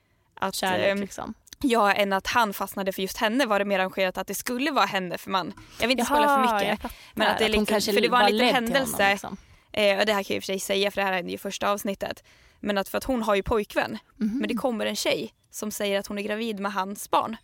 att 0.41 0.55
Kärlek 0.55 0.87
ehm, 0.87 1.01
liksom. 1.01 1.33
Ja, 1.63 1.93
än 1.93 2.13
att 2.13 2.27
han 2.27 2.53
fastnade 2.53 2.91
för 2.91 3.01
just 3.01 3.17
henne 3.17 3.45
var 3.45 3.59
det 3.59 3.65
mer 3.65 3.79
arrangerat 3.79 4.17
att 4.17 4.27
det 4.27 4.35
skulle 4.35 4.71
vara 4.71 4.85
henne 4.85 5.17
för 5.17 5.29
man, 5.31 5.53
jag 5.79 5.87
vill 5.87 5.99
inte 5.99 6.05
spoila 6.05 6.47
för 6.47 6.59
mycket. 6.59 6.91
Men 7.13 7.27
att 7.27 7.37
det 7.37 7.45
är 7.45 7.49
hon 7.49 7.59
lite- 7.59 7.71
kanske 7.73 7.93
för 7.93 8.01
det 8.01 8.09
var 8.09 8.21
en 8.21 8.37
liten 8.37 8.53
händelse. 8.55 8.97
Honom, 9.03 9.11
liksom. 9.11 9.37
Eh, 9.73 9.99
och 9.99 10.05
det 10.05 10.13
här 10.13 10.23
kan 10.23 10.33
jag 10.33 10.37
i 10.37 10.39
och 10.39 10.43
för 10.43 10.45
sig 10.45 10.59
säga 10.59 10.91
för 10.91 11.01
det 11.01 11.05
här 11.07 11.13
hände 11.13 11.31
ju 11.31 11.37
första 11.37 11.69
avsnittet. 11.71 12.23
Men 12.59 12.77
att 12.77 12.89
för 12.89 12.97
att 12.97 13.03
hon 13.03 13.23
har 13.23 13.35
ju 13.35 13.43
pojkvän, 13.43 13.97
Mhm. 14.17 14.37
men 14.39 14.47
det 14.47 14.53
kommer 14.55 14.85
en 14.85 14.95
tjej 14.95 15.33
som 15.51 15.71
säger 15.71 15.99
att 15.99 16.07
hon 16.07 16.17
är 16.17 16.21
gravid 16.21 16.59
med 16.59 16.73
hans 16.73 17.11
barn. 17.11 17.37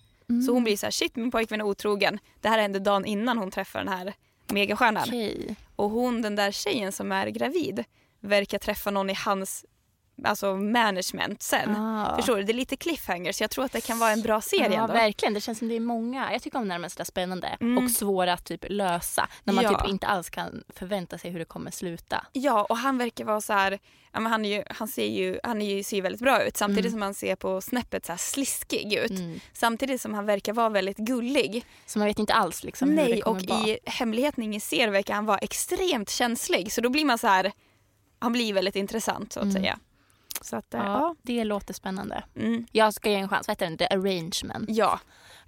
Så 0.47 0.53
hon 0.53 0.63
blir 0.63 0.77
så 0.77 0.85
här, 0.85 0.91
shit 0.91 1.15
min 1.15 1.31
pojkvän 1.31 1.61
är 1.61 1.65
otrogen. 1.65 2.19
Det 2.41 2.49
här 2.49 2.59
hände 2.59 2.79
dagen 2.79 3.05
innan 3.05 3.37
hon 3.37 3.51
träffar 3.51 3.79
den 3.79 3.87
här 3.93 4.13
megastjärnan. 4.47 5.03
Okej. 5.07 5.55
Och 5.75 5.89
hon, 5.89 6.21
den 6.21 6.35
där 6.35 6.51
tjejen 6.51 6.91
som 6.91 7.11
är 7.11 7.27
gravid, 7.27 7.83
verkar 8.21 8.57
träffa 8.59 8.91
någon 8.91 9.09
i 9.09 9.13
hans 9.13 9.65
alltså 10.23 10.55
management 10.55 11.41
sen. 11.43 11.75
Ah. 11.75 12.15
Förstår 12.15 12.37
du? 12.37 12.43
Det 12.43 12.51
är 12.51 12.53
lite 12.53 12.75
cliffhangers. 12.75 13.41
Jag 13.41 13.49
tror 13.51 13.65
att 13.65 13.71
det 13.71 13.81
kan 13.81 13.99
vara 13.99 14.11
en 14.11 14.21
bra 14.21 14.41
serie 14.41 14.67
Ja, 14.75 14.81
ändå. 14.81 14.93
verkligen. 14.93 15.33
Det 15.33 15.41
känns 15.41 15.57
som 15.59 15.67
det 15.67 15.75
är 15.75 15.79
många. 15.79 16.31
Jag 16.33 16.41
tycker 16.41 16.59
om 16.59 16.67
när 16.67 16.75
de 16.75 16.83
är 16.85 16.89
sådär 16.89 17.05
spännande 17.05 17.57
Mm. 17.61 17.83
och 17.85 17.91
svåra 17.91 18.33
att 18.33 18.45
typ 18.45 18.65
lösa. 18.69 19.27
När 19.43 19.53
man 19.53 19.63
Ja. 19.63 19.79
typ 19.81 19.89
inte 19.89 20.07
alls 20.07 20.29
kan 20.29 20.63
förvänta 20.69 21.17
sig 21.17 21.31
hur 21.31 21.39
det 21.39 21.45
kommer 21.45 21.71
sluta. 21.71 22.25
Ja, 22.33 22.63
och 22.69 22.77
han 22.77 22.97
verkar 22.97 23.25
vara 23.25 23.41
så 23.41 23.53
här, 23.53 23.79
ja, 24.13 24.19
men 24.19 24.31
han, 24.31 24.45
är 24.45 24.49
ju, 24.57 24.63
han, 24.69 24.87
ser 24.87 25.05
ju, 25.07 25.39
han 25.43 25.61
är 25.61 25.75
ju, 25.75 25.83
ser 25.83 25.95
ju 25.95 26.01
väldigt 26.01 26.21
bra 26.21 26.43
ut 26.43 26.57
samtidigt 26.57 26.85
Mm. 26.85 26.91
som 26.91 27.01
han 27.01 27.13
ser 27.13 27.35
på 27.35 27.61
snäppet 27.61 28.05
så 28.05 28.11
här 28.11 28.17
sliskig 28.17 28.93
ut. 28.93 29.09
Mm. 29.11 29.39
Samtidigt 29.53 30.01
som 30.01 30.13
han 30.13 30.25
verkar 30.25 30.53
vara 30.53 30.69
väldigt 30.69 30.97
gullig. 30.97 31.65
Så 31.85 31.99
man 31.99 32.07
vet 32.07 32.19
inte 32.19 32.33
alls 32.33 32.63
liksom 32.63 32.89
hur 32.89 32.95
det 32.97 33.03
Nej, 33.03 33.21
kommer 33.21 33.41
och 33.43 33.49
vara. 33.49 33.67
i 33.67 33.79
hemligheten 33.85 34.43
ingen 34.43 34.61
ser 34.61 34.87
verkar 34.87 35.13
han 35.13 35.25
vara 35.25 35.37
extremt 35.37 36.09
känslig. 36.09 36.71
Så 36.71 36.81
då 36.81 36.89
blir 36.89 37.05
man 37.05 37.17
så 37.17 37.27
här, 37.27 37.51
han 38.19 38.31
blir 38.31 38.53
väldigt 38.53 38.75
intressant 38.75 39.33
så 39.33 39.39
att 39.39 39.43
Mm. 39.43 39.55
säga. 39.55 39.79
Så 40.41 40.55
att, 40.55 40.73
eh, 40.73 40.79
Ja, 40.79 40.85
ja. 40.85 41.15
det 41.21 41.43
låter 41.43 41.73
spännande. 41.73 42.23
Mm, 42.35 42.65
Jag 42.71 42.93
ska 42.93 43.09
ge 43.09 43.15
en 43.15 43.29
chans. 43.29 43.47
Vad 43.47 43.51
heter 43.55 43.65
den? 43.65 43.77
The 43.77 43.85
Arrangement. 43.87 44.65
ja, 44.69 44.99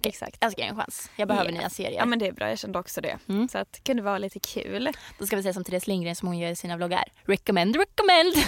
exakt. 0.02 0.36
Jag 0.40 0.52
ska 0.52 0.60
ge 0.62 0.66
en 0.68 0.76
chans. 0.76 1.10
Jag 1.16 1.28
behöver 1.28 1.50
Ja. 1.52 1.58
nya 1.58 1.70
serier. 1.70 1.92
Ja 1.98 2.06
men 2.06 2.18
det 2.18 2.26
är 2.26 2.32
bra, 2.32 2.48
jag 2.48 2.58
kände 2.58 2.78
också 2.78 3.00
det. 3.00 3.18
Mm. 3.28 3.48
Så 3.48 3.58
att 3.58 3.72
det 3.72 3.80
kunde 3.80 4.02
vara 4.02 4.18
lite 4.18 4.40
kul. 4.40 4.90
Då 5.18 5.26
ska 5.26 5.36
vi 5.36 5.42
säga 5.42 5.52
som 5.54 5.64
Therese 5.64 5.86
Lindgren 5.86 6.16
som 6.16 6.28
hon 6.28 6.38
gör 6.38 6.50
i 6.50 6.56
sina 6.56 6.76
vloggar. 6.76 7.04
Recommend, 7.24 7.76
recommend. 7.76 8.34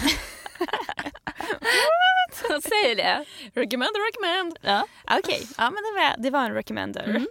Vad 2.50 2.62
säger 2.62 2.96
det? 2.96 3.24
Recommend, 3.60 3.90
recommend. 4.08 4.58
Ja. 4.60 4.86
Okej, 5.18 5.46
ja 5.58 5.64
men 5.70 5.74
det 5.82 6.00
var, 6.00 6.22
det 6.22 6.30
var 6.30 6.44
en 6.44 6.54
recommender. 6.54 7.04
Mm. 7.04 7.26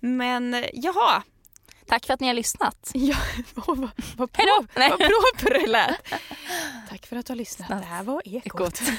Men 0.00 0.54
eh, 0.54 0.64
jaha, 0.72 1.22
Tack 1.86 2.06
för 2.06 2.14
att 2.14 2.20
ni 2.20 2.26
har 2.26 2.34
lyssnat. 2.34 2.90
ja, 2.94 3.16
vad, 3.54 3.66
vad, 3.66 3.78
vad, 4.16 4.30
vad 4.76 4.98
proper 4.98 5.60
det 5.60 5.66
lät. 5.66 5.90
För 7.10 7.16
att 7.16 7.26
du 7.26 7.30
har 7.32 7.36
lyssnat. 7.36 7.68
Det 7.68 7.74
här 7.74 8.02
var 8.02 8.22
Ekot. 8.24 8.80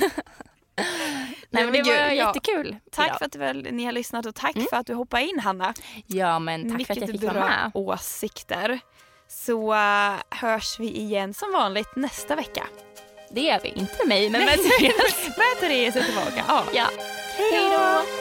Nej, 1.50 1.64
men 1.66 1.74
det 1.74 1.84
var 1.84 1.94
ja. 1.94 2.12
jättekul. 2.14 2.76
Tack 2.92 3.08
idag. 3.08 3.18
för 3.18 3.26
att 3.26 3.36
väl, 3.36 3.68
ni 3.72 3.86
har 3.86 3.92
lyssnat 3.92 4.26
och 4.26 4.36
tack 4.36 4.56
Mm. 4.56 4.68
för 4.70 4.78
att 4.78 4.88
du 4.88 4.94
hoppade 4.94 5.24
in 5.24 5.40
Hanna. 5.40 5.74
Ja, 6.08 6.40
men 6.40 6.62
tack 6.78 6.88
för 6.88 6.94
att 6.94 6.98
jag 7.00 7.08
Mycket 7.08 7.12
fick 7.22 7.24
vara 7.30 7.34
bra 7.34 7.48
med. 7.50 7.72
åsikter. 7.74 8.80
Så 9.28 9.74
uh, 9.74 10.14
hörs 10.30 10.80
vi 10.80 10.98
igen 10.98 11.34
som 11.34 11.52
vanligt 11.54 11.96
nästa 11.96 12.36
vecka. 12.36 12.64
Det 13.32 13.42
gör 13.42 13.60
vi. 13.64 13.70
Inte 13.70 14.08
mig, 14.08 14.30
men 14.30 14.46
med 14.46 14.58
Therese. 14.58 15.28
Med 15.38 15.60
Therese 15.60 15.96
är 15.96 16.04
tillbaka. 16.04 16.44
Ja. 16.48 16.64
Ja. 16.74 16.86
Hej 17.38 17.70
då! 17.70 18.21